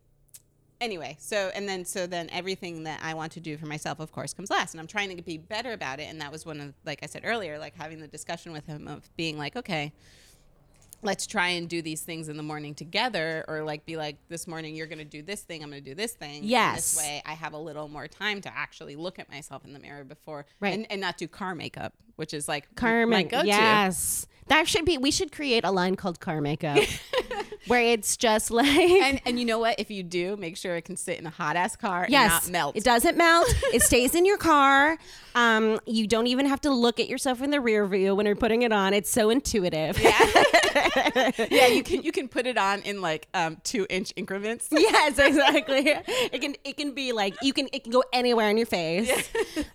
anyway, 0.82 1.16
so 1.18 1.50
and 1.54 1.66
then 1.66 1.84
so 1.86 2.06
then 2.06 2.28
everything 2.30 2.84
that 2.84 3.00
I 3.02 3.14
want 3.14 3.32
to 3.32 3.40
do 3.40 3.56
for 3.56 3.64
myself, 3.66 4.00
of 4.00 4.12
course, 4.12 4.34
comes 4.34 4.50
last, 4.50 4.74
and 4.74 4.80
I'm 4.80 4.86
trying 4.86 5.16
to 5.16 5.22
be 5.22 5.38
better 5.38 5.72
about 5.72 5.98
it, 5.98 6.04
and 6.10 6.20
that 6.20 6.30
was 6.30 6.44
one 6.44 6.60
of 6.60 6.74
like 6.84 7.00
I 7.02 7.06
said 7.06 7.22
earlier, 7.24 7.58
like 7.58 7.74
having 7.74 8.00
the 8.00 8.06
discussion 8.08 8.52
with 8.52 8.66
him 8.66 8.86
of 8.86 9.08
being 9.16 9.38
like, 9.38 9.56
okay. 9.56 9.92
Let's 11.04 11.26
try 11.26 11.48
and 11.48 11.68
do 11.68 11.82
these 11.82 12.02
things 12.02 12.28
in 12.28 12.36
the 12.36 12.44
morning 12.44 12.76
together, 12.76 13.44
or 13.48 13.64
like 13.64 13.84
be 13.84 13.96
like, 13.96 14.18
this 14.28 14.46
morning 14.46 14.76
you're 14.76 14.86
gonna 14.86 15.04
do 15.04 15.20
this 15.20 15.40
thing, 15.40 15.64
I'm 15.64 15.68
gonna 15.70 15.80
do 15.80 15.96
this 15.96 16.12
thing. 16.12 16.42
And 16.42 16.44
Yes. 16.44 16.92
this 16.92 17.02
way, 17.02 17.20
I 17.26 17.32
have 17.32 17.54
a 17.54 17.58
little 17.58 17.88
more 17.88 18.06
time 18.06 18.40
to 18.42 18.56
actually 18.56 18.94
look 18.94 19.18
at 19.18 19.28
myself 19.28 19.64
in 19.64 19.72
the 19.72 19.80
mirror 19.80 20.04
before, 20.04 20.46
Right. 20.60 20.74
and, 20.74 20.86
and 20.92 21.00
not 21.00 21.16
do 21.18 21.26
car 21.26 21.56
makeup, 21.56 21.92
which 22.14 22.32
is 22.32 22.46
like 22.46 22.72
Carmen, 22.76 23.26
go-to. 23.26 23.48
yes, 23.48 24.28
that 24.46 24.68
should 24.68 24.84
be. 24.84 24.96
We 24.96 25.10
should 25.10 25.32
create 25.32 25.64
a 25.64 25.72
line 25.72 25.96
called 25.96 26.20
car 26.20 26.40
makeup, 26.40 26.78
where 27.66 27.82
it's 27.82 28.16
just 28.16 28.50
like 28.50 28.66
and 28.66 29.20
and 29.24 29.38
you 29.38 29.44
know 29.44 29.58
what? 29.58 29.78
If 29.78 29.90
you 29.90 30.02
do, 30.02 30.36
make 30.36 30.56
sure 30.56 30.76
it 30.76 30.82
can 30.82 30.96
sit 30.96 31.18
in 31.18 31.26
a 31.26 31.30
hot 31.30 31.56
ass 31.56 31.76
car 31.76 32.06
yes, 32.08 32.44
and 32.44 32.52
not 32.52 32.58
melt. 32.58 32.76
It 32.76 32.84
doesn't 32.84 33.16
melt. 33.16 33.46
it 33.72 33.82
stays 33.82 34.14
in 34.14 34.24
your 34.24 34.38
car. 34.38 34.98
Um, 35.34 35.80
you 35.86 36.06
don't 36.06 36.26
even 36.26 36.46
have 36.46 36.60
to 36.62 36.70
look 36.70 37.00
at 37.00 37.08
yourself 37.08 37.40
in 37.42 37.50
the 37.50 37.60
rear 37.60 37.86
view 37.86 38.14
when 38.14 38.26
you're 38.26 38.36
putting 38.36 38.62
it 38.62 38.72
on. 38.72 38.92
It's 38.92 39.10
so 39.10 39.30
intuitive. 39.30 39.98
yeah, 39.98 41.30
yeah, 41.50 41.66
you 41.68 41.82
can 41.82 42.02
you 42.02 42.12
can 42.12 42.28
put 42.28 42.46
it 42.46 42.58
on 42.58 42.82
in 42.82 43.00
like 43.00 43.28
um, 43.34 43.56
two 43.64 43.86
inch 43.88 44.12
increments. 44.16 44.68
yes, 44.72 45.18
exactly. 45.18 45.94
It 46.32 46.40
can 46.40 46.56
it 46.64 46.76
can 46.76 46.92
be 46.92 47.12
like 47.12 47.34
you 47.42 47.52
can 47.52 47.68
it 47.72 47.84
can 47.84 47.92
go 47.92 48.04
anywhere 48.12 48.48
on 48.48 48.56
your 48.56 48.66
face. 48.66 49.30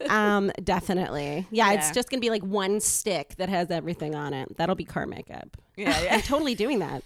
um, 0.09 0.51
definitely. 0.63 1.47
Yeah, 1.51 1.73
it's 1.73 1.91
just 1.91 2.09
gonna 2.09 2.21
be 2.21 2.29
like 2.29 2.43
one 2.43 2.79
stick 2.79 3.35
that 3.37 3.49
has 3.49 3.71
everything 3.71 4.15
on 4.15 4.33
it. 4.33 4.57
That'll 4.57 4.75
be 4.75 4.85
car 4.85 5.05
makeup. 5.05 5.57
Yeah, 5.75 5.99
yeah. 6.01 6.15
I'm 6.15 6.21
totally 6.21 6.55
doing 6.55 6.79
that. 6.79 7.03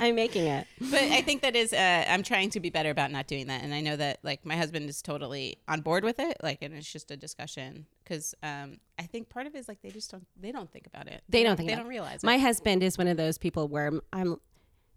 I'm 0.00 0.14
making 0.14 0.46
it. 0.46 0.66
But 0.80 1.02
I 1.02 1.22
think 1.22 1.42
that 1.42 1.56
is 1.56 1.72
uh, 1.72 2.04
I'm 2.08 2.22
trying 2.22 2.50
to 2.50 2.60
be 2.60 2.70
better 2.70 2.90
about 2.90 3.10
not 3.10 3.26
doing 3.26 3.46
that, 3.48 3.62
and 3.62 3.74
I 3.74 3.80
know 3.80 3.96
that 3.96 4.20
like 4.22 4.44
my 4.44 4.56
husband 4.56 4.88
is 4.88 5.02
totally 5.02 5.58
on 5.66 5.80
board 5.80 6.04
with 6.04 6.18
it. 6.18 6.36
Like, 6.42 6.62
and 6.62 6.74
it's 6.74 6.90
just 6.90 7.10
a 7.10 7.16
discussion 7.16 7.86
because 8.04 8.34
um, 8.42 8.78
I 8.98 9.02
think 9.02 9.28
part 9.28 9.46
of 9.46 9.54
it 9.54 9.58
is 9.58 9.68
like 9.68 9.82
they 9.82 9.90
just 9.90 10.10
don't 10.10 10.26
they 10.40 10.52
don't 10.52 10.70
think 10.70 10.86
about 10.86 11.08
it. 11.08 11.22
They 11.28 11.42
don't 11.42 11.56
think 11.56 11.70
about 11.70 11.72
it. 11.72 11.76
they 11.76 11.82
don't 11.82 11.86
it. 11.86 11.88
realize 11.88 12.22
My 12.22 12.36
it. 12.36 12.40
husband 12.40 12.82
is 12.82 12.96
one 12.96 13.08
of 13.08 13.16
those 13.16 13.38
people 13.38 13.68
where 13.68 13.86
I'm, 13.86 14.00
I'm 14.12 14.40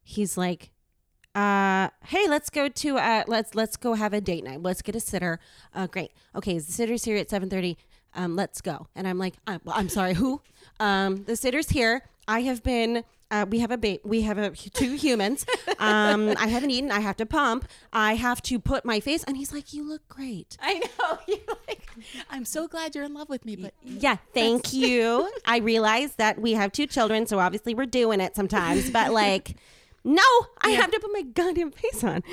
he's 0.03 0.37
like 0.37 0.71
uh, 1.33 1.89
hey, 2.07 2.27
let's 2.27 2.49
go 2.49 2.67
to 2.67 2.97
uh, 2.97 3.23
let's 3.27 3.55
let's 3.55 3.77
go 3.77 3.93
have 3.93 4.13
a 4.13 4.19
date 4.19 4.43
night. 4.43 4.61
Let's 4.61 4.81
get 4.81 4.95
a 4.95 4.99
sitter. 4.99 5.39
Uh, 5.73 5.87
great. 5.87 6.11
Okay, 6.35 6.57
is 6.57 6.67
the 6.67 6.73
sitter's 6.73 7.05
here 7.05 7.17
at 7.17 7.29
seven 7.29 7.49
thirty. 7.49 7.77
Um, 8.13 8.35
let's 8.35 8.59
go. 8.59 8.87
And 8.95 9.07
I'm 9.07 9.17
like, 9.17 9.35
I'm, 9.47 9.61
I'm 9.67 9.87
sorry, 9.87 10.13
who? 10.15 10.41
Um, 10.81 11.23
the 11.23 11.37
sitter's 11.37 11.69
here. 11.69 12.03
I 12.27 12.41
have 12.41 12.63
been. 12.63 13.03
Uh, 13.32 13.45
we 13.49 13.59
have 13.59 13.71
a 13.71 13.77
ba- 13.77 13.99
we 14.03 14.21
have 14.21 14.38
a 14.38 14.51
two 14.51 14.93
humans. 14.93 15.45
Um, 15.79 16.34
I 16.38 16.47
haven't 16.47 16.69
eaten. 16.71 16.91
I 16.91 16.99
have 16.99 17.15
to 17.17 17.25
pump. 17.25 17.67
I 17.93 18.15
have 18.15 18.41
to 18.43 18.59
put 18.59 18.84
my 18.86 18.99
face. 18.99 19.23
And 19.23 19.38
he's 19.38 19.53
like, 19.53 19.73
you 19.73 19.88
look 19.88 20.07
great. 20.09 20.57
I 20.61 20.79
know. 20.99 21.17
You're 21.27 21.55
like, 21.67 21.88
I'm 22.29 22.43
so 22.45 22.67
glad 22.67 22.93
you're 22.93 23.03
in 23.05 23.13
love 23.13 23.29
with 23.29 23.45
me, 23.45 23.55
but 23.55 23.73
Yeah, 23.84 24.17
thank 24.34 24.73
you. 24.73 25.29
I 25.45 25.57
realize 25.59 26.15
that 26.15 26.39
we 26.41 26.53
have 26.53 26.71
two 26.71 26.88
children, 26.88 27.25
so 27.25 27.39
obviously 27.39 27.73
we're 27.73 27.86
doing 27.86 28.19
it 28.19 28.36
sometimes. 28.36 28.89
But 28.89 29.11
like, 29.13 29.55
no, 30.03 30.23
I 30.61 30.71
have 30.71 30.91
to 30.91 30.99
put 30.99 31.11
my 31.13 31.21
goddamn 31.21 31.71
face 31.71 32.03
on. 32.03 32.23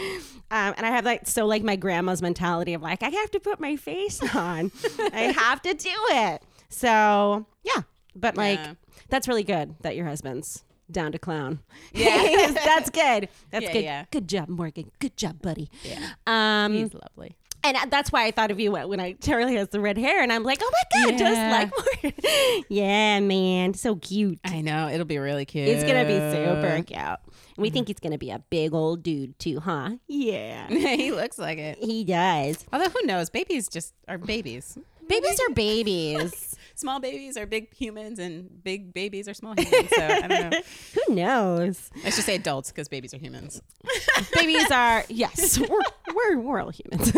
Um, 0.51 0.75
and 0.77 0.85
I 0.87 0.91
have 0.91 1.05
like 1.05 1.27
so 1.29 1.47
like 1.47 1.63
my 1.63 1.77
grandma's 1.77 2.23
mentality 2.23 2.75
of 2.75 2.83
like 2.83 3.03
I 3.03 3.11
have 3.11 3.31
to 3.33 3.41
put 3.41 3.61
my 3.61 3.77
face 3.77 4.21
on. 4.35 4.73
I 5.13 5.21
have 5.37 5.63
to 5.63 5.75
do 5.75 5.91
it. 6.11 6.43
So 6.71 7.47
yeah, 7.63 7.83
but 8.17 8.37
like 8.37 8.59
Yeah. 8.59 8.75
that's 9.11 9.29
really 9.29 9.45
good 9.45 9.75
that 9.83 9.95
your 9.97 10.07
husband's 10.07 10.65
down 10.91 11.13
to 11.13 11.19
clown. 11.19 11.61
Yeah, 11.93 12.51
that's 12.65 12.91
good. 12.91 13.29
That's 13.51 13.65
Yeah, 13.67 13.73
good. 13.73 13.85
yeah. 13.85 14.05
Good 14.11 14.29
job, 14.29 14.49
Morgan. 14.49 14.91
Good 14.99 15.17
job, 15.17 15.41
buddy. 15.43 15.71
Yeah. 15.83 15.99
Um, 16.27 16.75
he's 16.75 16.93
lovely. 16.95 17.37
and 17.65 17.77
that's 17.91 18.13
why 18.13 18.25
I 18.25 18.31
thought 18.31 18.51
of 18.51 18.61
you 18.61 18.71
when 18.73 19.01
I 19.01 19.13
Charlie 19.15 19.57
has 19.57 19.69
the 19.69 19.81
red 19.81 19.99
hair, 19.99 20.23
and 20.23 20.33
I'm 20.33 20.45
like, 20.45 20.61
oh 20.63 20.71
my 20.95 21.11
god, 21.11 21.19
just 21.19 21.41
like 21.41 21.71
Morgan. 22.03 22.65
yeah, 22.69 23.21
man, 23.21 23.75
so 23.75 23.97
cute. 23.97 24.39
I 24.45 24.61
know. 24.61 24.89
It'll 24.89 25.05
be 25.07 25.19
really 25.19 25.45
cute. 25.45 25.69
It's 25.69 25.83
gonna 25.85 26.05
be 26.05 26.19
super 26.19 26.83
cute. 26.85 26.99
And 26.99 27.63
we 27.63 27.71
think 27.71 27.89
he's 27.89 27.99
gonna 27.99 28.19
be 28.19 28.31
a 28.31 28.39
big 28.51 28.73
old 28.73 29.03
dude 29.03 29.37
too, 29.41 29.59
huh? 29.61 29.91
Yeah, 30.07 30.69
he 30.97 31.11
looks 31.11 31.39
like 31.39 31.59
it. 31.59 31.79
he 31.79 32.05
does. 32.05 32.65
Although 32.73 32.91
who 32.91 33.03
knows? 33.05 33.29
Babies 33.31 33.69
just 33.69 33.93
are 34.07 34.19
babies. 34.19 34.79
Babies 35.09 35.41
are 35.49 35.55
babies. 35.55 36.55
Small 36.79 37.01
babies 37.01 37.37
are 37.37 37.45
big 37.45 37.75
humans, 37.75 38.21
and 38.21 38.63
big 38.63 38.95
babies 38.95 39.27
are 39.29 39.35
small 39.35 39.53
humans. 39.59 39.91
So 39.93 40.01
I 40.07 40.29
don't 40.29 40.51
know. 40.53 40.59
Who 41.09 41.15
knows? 41.15 41.91
I 42.05 42.11
should 42.11 42.23
say 42.23 42.37
adults 42.37 42.71
because 42.71 42.87
babies 42.89 43.13
are 43.13 43.19
humans. 43.19 43.61
Babies 44.33 44.71
are 44.71 45.03
yes, 45.09 45.59
we're 45.69 45.69
we're, 46.15 46.39
we're 46.39 46.61
all 46.63 46.71
humans. 46.71 47.13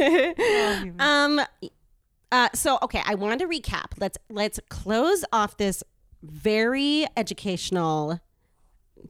um, 0.98 1.40
uh, 2.32 2.48
so 2.54 2.78
okay, 2.82 3.02
I 3.04 3.16
wanted 3.16 3.40
to 3.40 3.46
recap. 3.48 3.92
Let's 3.98 4.16
let's 4.30 4.58
close 4.70 5.26
off 5.30 5.58
this 5.58 5.82
very 6.22 7.06
educational 7.14 8.18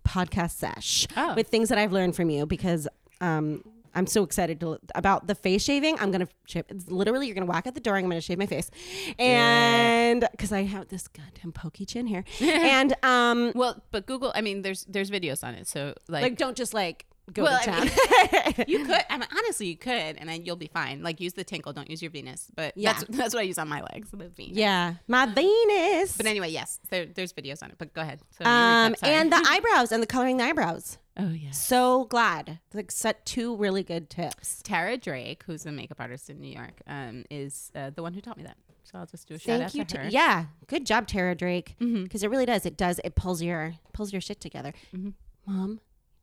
podcast 0.04 0.52
sesh 0.56 1.06
Oh. 1.16 1.34
with 1.36 1.46
things 1.46 1.68
that 1.68 1.78
I've 1.78 1.92
learned 1.92 2.16
from 2.16 2.28
you 2.28 2.44
because 2.44 2.88
um 3.20 3.62
I'm 3.94 4.06
so 4.06 4.22
excited 4.22 4.60
to, 4.60 4.78
about 4.94 5.26
the 5.26 5.34
face 5.34 5.62
shaving. 5.62 5.98
I'm 5.98 6.10
gonna 6.10 6.28
shave. 6.46 6.64
It's 6.68 6.90
literally, 6.90 7.26
you're 7.26 7.34
gonna 7.34 7.46
whack 7.46 7.66
out 7.66 7.74
the 7.74 7.80
door. 7.80 7.96
And 7.96 8.04
I'm 8.04 8.10
gonna 8.10 8.20
shave 8.20 8.38
my 8.38 8.46
face, 8.46 8.70
and 9.18 10.26
because 10.30 10.52
I 10.52 10.62
have 10.62 10.88
this 10.88 11.08
goddamn 11.08 11.52
pokey 11.52 11.86
chin 11.86 12.06
here, 12.06 12.24
and 12.40 12.94
um, 13.02 13.52
Well, 13.54 13.82
but 13.90 14.06
Google. 14.06 14.32
I 14.34 14.40
mean, 14.40 14.62
there's 14.62 14.84
there's 14.84 15.10
videos 15.10 15.42
on 15.42 15.54
it. 15.54 15.66
So 15.66 15.94
like, 16.08 16.22
like 16.22 16.36
don't 16.36 16.56
just 16.56 16.74
like 16.74 17.06
go 17.32 17.42
Well, 17.44 17.60
to 17.62 17.70
I 17.70 17.86
town. 17.86 18.64
you 18.68 18.84
could. 18.84 19.04
I 19.08 19.18
mean, 19.18 19.28
honestly, 19.36 19.66
you 19.68 19.76
could, 19.76 20.16
and 20.18 20.28
then 20.28 20.44
you'll 20.44 20.56
be 20.56 20.68
fine. 20.72 21.02
Like 21.02 21.20
use 21.20 21.32
the 21.34 21.44
tinkle. 21.44 21.72
Don't 21.72 21.88
use 21.90 22.02
your 22.02 22.10
Venus. 22.10 22.48
But 22.54 22.76
Yeah. 22.76 22.92
that's 22.94 23.04
that's 23.08 23.34
what 23.34 23.40
I 23.40 23.44
use 23.44 23.58
on 23.58 23.68
my 23.68 23.82
legs. 23.92 24.10
The 24.10 24.28
Venus. 24.28 24.56
yeah, 24.56 24.94
my 25.08 25.26
Venus. 25.26 26.16
But 26.16 26.26
anyway, 26.26 26.50
yes, 26.50 26.80
there, 26.90 27.06
there's 27.06 27.32
videos 27.32 27.62
on 27.62 27.70
it. 27.70 27.76
But 27.78 27.92
go 27.94 28.00
ahead. 28.02 28.20
So 28.38 28.44
Um, 28.44 28.94
and 29.02 29.32
the 29.32 29.44
eyebrows 29.48 29.92
and 29.92 30.02
the 30.02 30.06
coloring 30.06 30.36
the 30.38 30.44
eyebrows. 30.44 30.98
oh 31.18 31.30
yes. 31.30 31.62
So 31.64 32.04
glad. 32.06 32.58
Like 32.74 32.90
set 32.90 33.24
two 33.26 33.56
really 33.56 33.82
good 33.82 34.10
tips. 34.10 34.60
Tara 34.62 34.96
Drake, 34.96 35.42
who's 35.46 35.66
a 35.66 35.72
makeup 35.72 36.00
artist 36.00 36.30
in 36.30 36.40
New 36.40 36.52
York, 36.52 36.80
um, 36.86 37.24
is 37.30 37.70
uh, 37.74 37.90
the 37.90 38.02
one 38.02 38.14
who 38.14 38.20
taught 38.20 38.36
me 38.36 38.42
that. 38.44 38.56
So 38.84 38.98
I'll 38.98 39.06
just 39.06 39.28
do 39.28 39.34
a 39.34 39.38
shout 39.38 39.60
out 39.60 39.70
Thank 39.70 39.74
you. 39.76 39.84
to 39.84 39.96
Ta- 39.98 40.02
her. 40.02 40.08
yeah, 40.08 40.46
good 40.66 40.84
job, 40.84 41.06
Tara 41.06 41.36
Drake. 41.36 41.76
Mhm. 41.80 42.02
Because 42.04 42.24
it 42.24 42.30
really 42.30 42.46
does. 42.46 42.66
It 42.66 42.76
does. 42.76 42.98
It 43.04 43.14
pulls 43.14 43.40
your 43.40 43.74
pulls 43.92 44.12
your 44.12 44.20
shit 44.20 44.40
together. 44.40 44.72
Mhm. 44.92 45.12
Mom, 45.46 45.80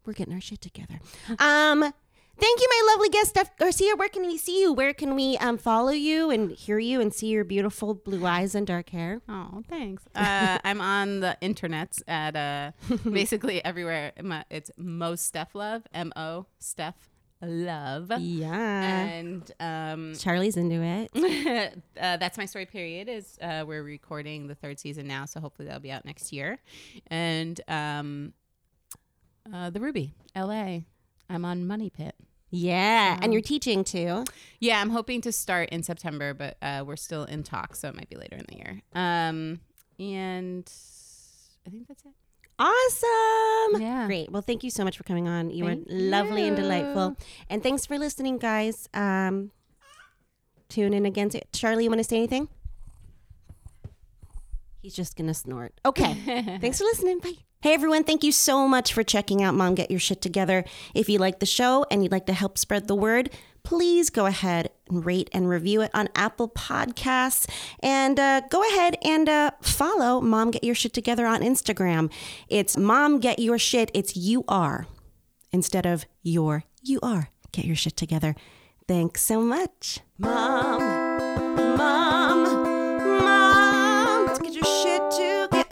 we're 0.07 0.13
getting 0.13 0.33
our 0.33 0.41
shit 0.41 0.61
together. 0.61 0.99
um. 1.39 1.93
Thank 2.39 2.59
you, 2.61 2.67
my 2.69 2.91
lovely 2.93 3.09
guest, 3.09 3.29
Steph 3.31 3.57
Garcia. 3.57 3.95
Where 3.95 4.09
can 4.09 4.21
we 4.21 4.37
see 4.37 4.61
you? 4.61 4.71
Where 4.71 4.93
can 4.93 5.15
we 5.15 5.39
um, 5.39 5.57
follow 5.57 5.89
you 5.89 6.29
and 6.29 6.51
hear 6.51 6.77
you 6.77 7.01
and 7.01 7.11
see 7.11 7.29
your 7.29 7.43
beautiful 7.43 7.95
blue 7.95 8.27
eyes 8.27 8.53
and 8.53 8.67
dark 8.67 8.89
hair? 8.91 9.21
Oh, 9.27 9.63
thanks. 9.67 10.03
Uh, 10.13 10.59
I'm 10.63 10.79
on 10.79 11.21
the 11.21 11.35
internets 11.41 12.03
at 12.07 12.35
uh, 12.35 12.73
basically 13.11 13.65
everywhere. 13.65 14.11
It's 14.51 14.69
Mo 14.77 15.15
Steph 15.15 15.55
Love, 15.55 15.87
M 15.95 16.13
O 16.15 16.45
Steph 16.59 17.09
Love, 17.41 18.11
Yeah. 18.19 18.53
and 18.91 19.51
um, 19.59 20.13
Charlie's 20.15 20.57
into 20.57 20.83
it. 20.83 21.73
uh, 21.99 22.17
that's 22.17 22.37
my 22.37 22.45
story. 22.45 22.67
Period. 22.67 23.09
Is 23.09 23.39
uh, 23.41 23.63
we're 23.67 23.81
recording 23.81 24.45
the 24.45 24.53
third 24.55 24.79
season 24.79 25.07
now, 25.07 25.25
so 25.25 25.39
hopefully 25.39 25.65
that'll 25.67 25.81
be 25.81 25.91
out 25.91 26.05
next 26.05 26.31
year. 26.31 26.59
And 27.07 27.59
um, 27.67 28.33
uh, 29.53 29.69
the 29.69 29.79
Ruby, 29.79 30.13
L.A. 30.35 30.85
I'm 31.29 31.45
on 31.45 31.67
Money 31.67 31.89
Pit. 31.89 32.15
Yeah. 32.49 33.19
And 33.21 33.33
you're 33.33 33.41
teaching 33.41 33.83
too. 33.83 34.23
Yeah, 34.59 34.79
I'm 34.79 34.89
hoping 34.89 35.21
to 35.21 35.31
start 35.31 35.69
in 35.69 35.83
September, 35.83 36.33
but 36.33 36.57
uh, 36.61 36.83
we're 36.85 36.95
still 36.95 37.25
in 37.25 37.43
talks, 37.43 37.79
so 37.79 37.89
it 37.89 37.95
might 37.95 38.09
be 38.09 38.15
later 38.15 38.37
in 38.37 38.45
the 38.47 38.55
year. 38.55 38.81
Um, 38.93 39.59
and 39.99 40.71
I 41.65 41.69
think 41.69 41.87
that's 41.87 42.03
it. 42.05 42.13
Awesome. 42.59 43.81
Yeah. 43.81 44.05
Great. 44.07 44.31
Well, 44.31 44.41
thank 44.41 44.63
you 44.63 44.71
so 44.71 44.83
much 44.83 44.97
for 44.97 45.03
coming 45.03 45.27
on. 45.27 45.51
You 45.51 45.65
Thank 45.65 45.87
were 45.87 45.93
lovely 45.93 46.47
and 46.47 46.55
delightful. 46.55 47.15
And 47.49 47.61
thanks 47.61 47.85
for 47.85 47.99
listening, 47.99 48.39
guys. 48.39 48.89
Um, 48.93 49.51
tune 50.69 50.93
in 50.93 51.05
again. 51.05 51.29
To- 51.29 51.41
Charlie, 51.51 51.83
you 51.83 51.89
want 51.89 51.99
to 51.99 52.03
say 52.07 52.17
anything? 52.17 52.47
He's 54.81 54.95
just 54.95 55.15
going 55.15 55.27
to 55.27 55.33
snort. 55.33 55.73
Okay. 55.85 56.13
thanks 56.61 56.79
for 56.79 56.85
listening. 56.85 57.19
Bye. 57.19 57.33
Hey 57.61 57.73
everyone, 57.73 58.03
thank 58.03 58.23
you 58.23 58.31
so 58.31 58.67
much 58.67 58.93
for 58.93 59.01
checking 59.01 59.41
out 59.41 59.55
Mom 59.55 59.73
Get 59.73 59.89
Your 59.89 59.99
Shit 59.99 60.21
Together. 60.21 60.63
If 60.93 61.09
you 61.09 61.17
like 61.17 61.39
the 61.39 61.47
show 61.47 61.87
and 61.89 62.03
you'd 62.03 62.11
like 62.11 62.27
to 62.27 62.33
help 62.33 62.55
spread 62.55 62.87
the 62.87 62.93
word, 62.93 63.31
please 63.63 64.11
go 64.11 64.27
ahead 64.27 64.69
and 64.87 65.03
rate 65.03 65.27
and 65.33 65.49
review 65.49 65.81
it 65.81 65.89
on 65.91 66.07
Apple 66.13 66.49
Podcasts. 66.49 67.49
And 67.79 68.19
uh, 68.19 68.41
go 68.51 68.61
ahead 68.61 68.97
and 69.03 69.27
uh, 69.27 69.51
follow 69.63 70.21
Mom 70.21 70.51
Get 70.51 70.63
Your 70.63 70.75
Shit 70.75 70.93
Together 70.93 71.25
on 71.25 71.41
Instagram. 71.41 72.11
It's 72.47 72.77
Mom 72.77 73.19
Get 73.19 73.39
Your 73.39 73.57
Shit, 73.57 73.89
it's 73.95 74.15
you 74.15 74.43
are 74.47 74.85
instead 75.51 75.87
of 75.87 76.05
your, 76.21 76.63
you 76.83 76.99
are. 77.01 77.31
Get 77.51 77.65
your 77.65 77.75
shit 77.75 77.97
together. 77.97 78.35
Thanks 78.87 79.23
so 79.23 79.41
much. 79.41 79.99
Mom, 80.19 80.77
Mom, 80.77 81.55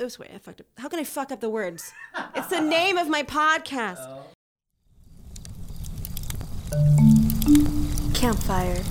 Oops, 0.06 0.20
wait, 0.20 0.30
I 0.36 0.38
fucked 0.38 0.62
up. 0.62 0.68
How 0.78 0.88
can 0.88 1.00
I 1.00 1.04
fuck 1.04 1.32
up 1.32 1.40
the 1.42 1.50
words? 1.50 1.92
It's 2.36 2.46
the 2.46 2.62
name 2.62 2.96
of 2.96 3.10
my 3.10 3.24
podcast. 3.24 4.06
Oh. 4.08 4.28
Campfire. 8.14 8.84